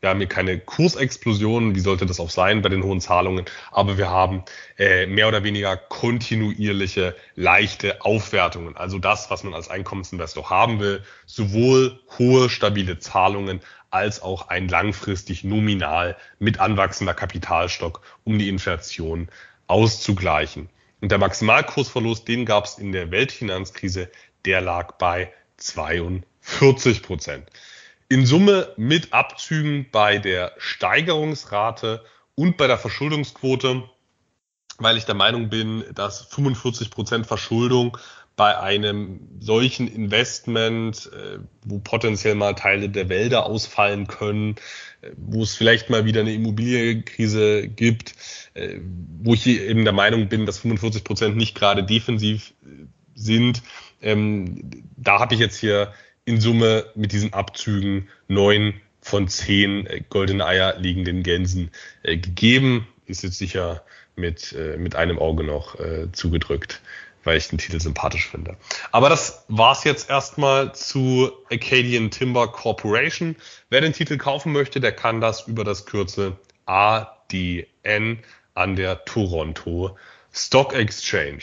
Wir 0.00 0.10
haben 0.10 0.18
hier 0.18 0.28
keine 0.28 0.60
Kursexplosion, 0.60 1.74
wie 1.74 1.80
sollte 1.80 2.06
das 2.06 2.20
auch 2.20 2.30
sein 2.30 2.62
bei 2.62 2.68
den 2.68 2.84
hohen 2.84 3.00
Zahlungen, 3.00 3.46
aber 3.72 3.98
wir 3.98 4.10
haben 4.10 4.44
äh, 4.78 5.06
mehr 5.06 5.26
oder 5.26 5.42
weniger 5.42 5.76
kontinuierliche, 5.76 7.16
leichte 7.34 8.04
Aufwertungen. 8.04 8.76
Also 8.76 9.00
das, 9.00 9.28
was 9.30 9.42
man 9.42 9.54
als 9.54 9.68
Einkommensinvestor 9.68 10.50
haben 10.50 10.78
will, 10.78 11.02
sowohl 11.26 11.98
hohe, 12.16 12.48
stabile 12.48 13.00
Zahlungen 13.00 13.60
als 13.90 14.22
auch 14.22 14.48
ein 14.48 14.68
langfristig 14.68 15.42
nominal 15.42 16.16
mit 16.38 16.60
anwachsender 16.60 17.14
Kapitalstock, 17.14 18.02
um 18.22 18.38
die 18.38 18.48
Inflation 18.48 19.28
auszugleichen. 19.68 20.68
Und 21.00 21.12
der 21.12 21.18
Maximalkursverlust, 21.18 22.26
den 22.26 22.44
gab 22.44 22.64
es 22.64 22.78
in 22.78 22.90
der 22.92 23.10
Weltfinanzkrise, 23.10 24.10
der 24.44 24.60
lag 24.60 24.98
bei 24.98 25.32
42 25.58 27.02
Prozent. 27.02 27.48
In 28.08 28.26
Summe 28.26 28.72
mit 28.76 29.12
Abzügen 29.12 29.86
bei 29.92 30.18
der 30.18 30.52
Steigerungsrate 30.58 32.04
und 32.34 32.56
bei 32.56 32.66
der 32.66 32.78
Verschuldungsquote, 32.78 33.88
weil 34.78 34.96
ich 34.96 35.04
der 35.04 35.14
Meinung 35.14 35.50
bin, 35.50 35.84
dass 35.94 36.22
45 36.22 36.90
Prozent 36.90 37.26
Verschuldung 37.26 37.98
bei 38.38 38.56
einem 38.56 39.18
solchen 39.40 39.88
Investment, 39.88 41.10
äh, 41.12 41.40
wo 41.64 41.80
potenziell 41.80 42.36
mal 42.36 42.54
Teile 42.54 42.88
der 42.88 43.08
Wälder 43.08 43.46
ausfallen 43.46 44.06
können, 44.06 44.54
äh, 45.02 45.10
wo 45.16 45.42
es 45.42 45.56
vielleicht 45.56 45.90
mal 45.90 46.04
wieder 46.04 46.20
eine 46.20 46.32
Immobilienkrise 46.32 47.66
gibt, 47.66 48.14
äh, 48.54 48.78
wo 49.20 49.34
ich 49.34 49.44
eben 49.48 49.82
der 49.82 49.92
Meinung 49.92 50.28
bin, 50.28 50.46
dass 50.46 50.58
45 50.60 51.02
Prozent 51.02 51.36
nicht 51.36 51.56
gerade 51.56 51.82
defensiv 51.82 52.54
sind. 53.16 53.62
Ähm, 54.00 54.70
da 54.96 55.18
habe 55.18 55.34
ich 55.34 55.40
jetzt 55.40 55.58
hier 55.58 55.92
in 56.24 56.40
Summe 56.40 56.86
mit 56.94 57.10
diesen 57.10 57.32
Abzügen 57.32 58.08
neun 58.28 58.74
von 59.00 59.26
zehn 59.26 59.88
goldene 60.10 60.46
Eier 60.46 60.78
liegenden 60.78 61.24
Gänsen 61.24 61.72
gegeben. 62.04 62.86
Ist 63.06 63.24
jetzt 63.24 63.38
sicher 63.38 63.82
mit, 64.14 64.54
mit 64.76 64.94
einem 64.94 65.18
Auge 65.18 65.44
noch 65.44 65.76
zugedrückt 66.12 66.82
weil 67.24 67.36
ich 67.36 67.48
den 67.48 67.58
Titel 67.58 67.80
sympathisch 67.80 68.28
finde. 68.28 68.56
Aber 68.92 69.08
das 69.08 69.44
war's 69.48 69.84
jetzt 69.84 70.10
erstmal 70.10 70.74
zu 70.74 71.30
Acadian 71.50 72.10
Timber 72.10 72.48
Corporation. 72.48 73.36
Wer 73.70 73.80
den 73.80 73.92
Titel 73.92 74.16
kaufen 74.16 74.52
möchte, 74.52 74.80
der 74.80 74.92
kann 74.92 75.20
das 75.20 75.46
über 75.46 75.64
das 75.64 75.86
Kürzel 75.86 76.36
ADN 76.66 78.18
an 78.54 78.76
der 78.76 79.04
Toronto 79.04 79.96
Stock 80.32 80.72
Exchange. 80.74 81.42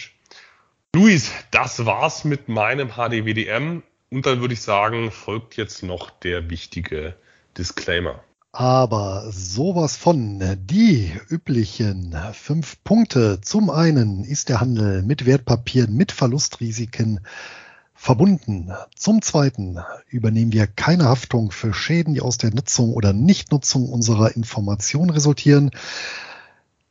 Luis, 0.95 1.31
das 1.51 1.85
war's 1.85 2.23
mit 2.23 2.47
meinem 2.47 2.91
HDWDM. 2.93 3.83
Und 4.11 4.25
dann 4.25 4.39
würde 4.39 4.53
ich 4.53 4.61
sagen, 4.61 5.11
folgt 5.11 5.57
jetzt 5.57 5.83
noch 5.83 6.09
der 6.09 6.49
wichtige 6.49 7.15
Disclaimer. 7.57 8.23
Aber 8.57 9.33
sowas 9.33 9.97
von 9.97 10.41
die 10.55 11.11
üblichen 11.29 12.15
fünf 12.31 12.81
Punkte. 12.85 13.41
Zum 13.41 13.69
einen 13.69 14.23
ist 14.23 14.47
der 14.47 14.61
Handel 14.61 15.03
mit 15.03 15.25
Wertpapieren 15.25 15.93
mit 15.93 16.13
Verlustrisiken 16.13 17.19
verbunden. 17.93 18.71
Zum 18.95 19.21
zweiten 19.21 19.79
übernehmen 20.07 20.53
wir 20.53 20.67
keine 20.67 21.03
Haftung 21.03 21.51
für 21.51 21.73
Schäden, 21.73 22.13
die 22.13 22.21
aus 22.21 22.37
der 22.37 22.51
Nutzung 22.51 22.93
oder 22.93 23.11
Nichtnutzung 23.11 23.89
unserer 23.89 24.37
Information 24.37 25.09
resultieren. 25.09 25.71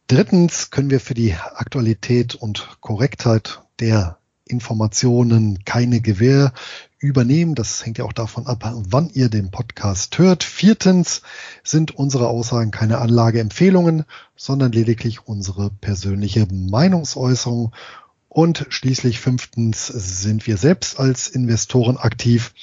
Drittens 0.07 0.71
können 0.71 0.91
wir 0.91 1.01
für 1.01 1.15
die 1.15 1.33
Aktualität 1.33 2.35
und 2.35 2.77
Korrektheit 2.83 3.63
der 3.81 4.19
Informationen 4.45 5.65
keine 5.65 6.03
Gewähr 6.03 6.53
übernehmen. 7.05 7.55
Das 7.55 7.85
hängt 7.85 7.99
ja 7.99 8.05
auch 8.05 8.13
davon 8.13 8.47
ab, 8.47 8.65
wann 8.89 9.11
ihr 9.11 9.29
den 9.29 9.51
Podcast 9.51 10.19
hört. 10.19 10.43
Viertens 10.43 11.21
sind 11.63 11.95
unsere 11.95 12.29
Aussagen 12.29 12.71
keine 12.71 12.99
Anlageempfehlungen, 12.99 14.05
sondern 14.37 14.73
lediglich 14.73 15.29
unsere 15.29 15.71
persönliche 15.71 16.47
Meinungsäußerung. 16.51 17.73
Und 18.29 18.67
schließlich 18.71 19.21
fünftens 19.21 19.87
sind 19.87 20.47
wir 20.47 20.57
selbst 20.57 20.99
als 20.99 21.29
Investoren 21.29 21.99
aktiv. 21.99 22.55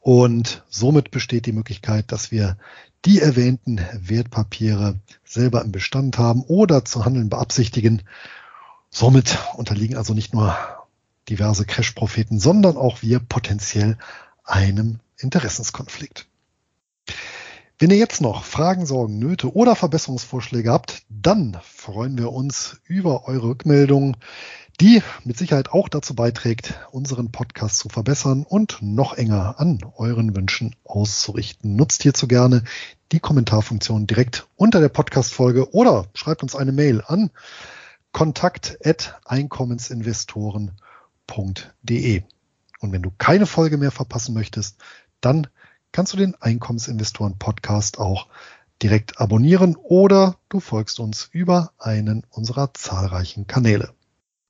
Und 0.00 0.62
somit 0.70 1.10
besteht 1.10 1.46
die 1.46 1.52
Möglichkeit, 1.52 2.12
dass 2.12 2.30
wir 2.30 2.56
die 3.04 3.20
erwähnten 3.20 3.80
Wertpapiere 3.92 5.00
selber 5.24 5.62
im 5.62 5.72
Bestand 5.72 6.18
haben 6.18 6.42
oder 6.42 6.84
zu 6.84 7.04
handeln 7.04 7.28
beabsichtigen. 7.28 8.02
Somit 8.90 9.38
unterliegen 9.56 9.96
also 9.96 10.14
nicht 10.14 10.32
nur 10.32 10.56
diverse 11.28 11.64
Crash-Propheten, 11.64 12.38
sondern 12.38 12.76
auch 12.76 13.02
wir 13.02 13.18
potenziell 13.18 13.98
einem 14.44 15.00
Interessenskonflikt. 15.18 16.26
Wenn 17.78 17.90
ihr 17.90 17.98
jetzt 17.98 18.22
noch 18.22 18.44
Fragen, 18.44 18.86
Sorgen, 18.86 19.18
Nöte 19.18 19.54
oder 19.54 19.76
Verbesserungsvorschläge 19.76 20.70
habt, 20.72 21.02
dann 21.10 21.58
freuen 21.62 22.16
wir 22.16 22.32
uns 22.32 22.80
über 22.86 23.28
eure 23.28 23.48
Rückmeldungen, 23.48 24.16
die 24.80 25.02
mit 25.24 25.36
Sicherheit 25.36 25.70
auch 25.70 25.90
dazu 25.90 26.14
beiträgt, 26.14 26.74
unseren 26.90 27.32
Podcast 27.32 27.78
zu 27.78 27.90
verbessern 27.90 28.44
und 28.48 28.78
noch 28.80 29.14
enger 29.14 29.56
an 29.58 29.80
euren 29.96 30.34
Wünschen 30.34 30.74
auszurichten. 30.84 31.76
Nutzt 31.76 32.02
hierzu 32.02 32.26
gerne 32.28 32.64
die 33.12 33.20
Kommentarfunktion 33.20 34.06
direkt 34.06 34.46
unter 34.56 34.80
der 34.80 34.88
Podcast-Folge 34.88 35.74
oder 35.74 36.06
schreibt 36.14 36.42
uns 36.42 36.56
eine 36.56 36.72
Mail 36.72 37.02
an 37.06 37.30
kontakt.einkommensinvestoren.de. 41.26 42.22
Und 42.80 42.92
wenn 42.92 43.02
du 43.02 43.10
keine 43.16 43.46
Folge 43.46 43.78
mehr 43.78 43.90
verpassen 43.90 44.34
möchtest, 44.34 44.78
dann 45.20 45.46
kannst 45.92 46.12
du 46.12 46.16
den 46.16 46.34
Einkommensinvestoren 46.40 47.38
Podcast 47.38 47.98
auch 47.98 48.28
direkt 48.82 49.20
abonnieren 49.20 49.76
oder 49.76 50.36
du 50.50 50.60
folgst 50.60 51.00
uns 51.00 51.28
über 51.32 51.72
einen 51.78 52.24
unserer 52.30 52.74
zahlreichen 52.74 53.46
Kanäle. 53.46 53.90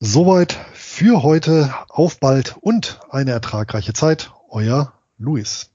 Soweit 0.00 0.52
für 0.74 1.22
heute. 1.22 1.72
Auf 1.88 2.20
bald 2.20 2.56
und 2.60 3.00
eine 3.08 3.30
ertragreiche 3.30 3.92
Zeit. 3.92 4.32
Euer 4.50 4.92
Luis. 5.18 5.70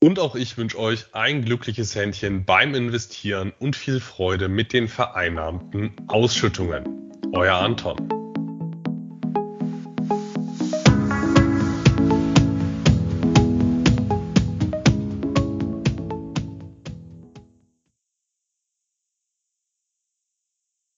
Und 0.00 0.20
auch 0.20 0.36
ich 0.36 0.56
wünsche 0.56 0.78
euch 0.78 1.06
ein 1.12 1.44
glückliches 1.44 1.94
Händchen 1.96 2.44
beim 2.44 2.74
Investieren 2.74 3.52
und 3.58 3.74
viel 3.74 3.98
Freude 3.98 4.48
mit 4.48 4.72
den 4.72 4.86
vereinnahmten 4.86 5.92
Ausschüttungen. 6.06 7.10
Euer 7.32 7.56
Anton. 7.56 8.27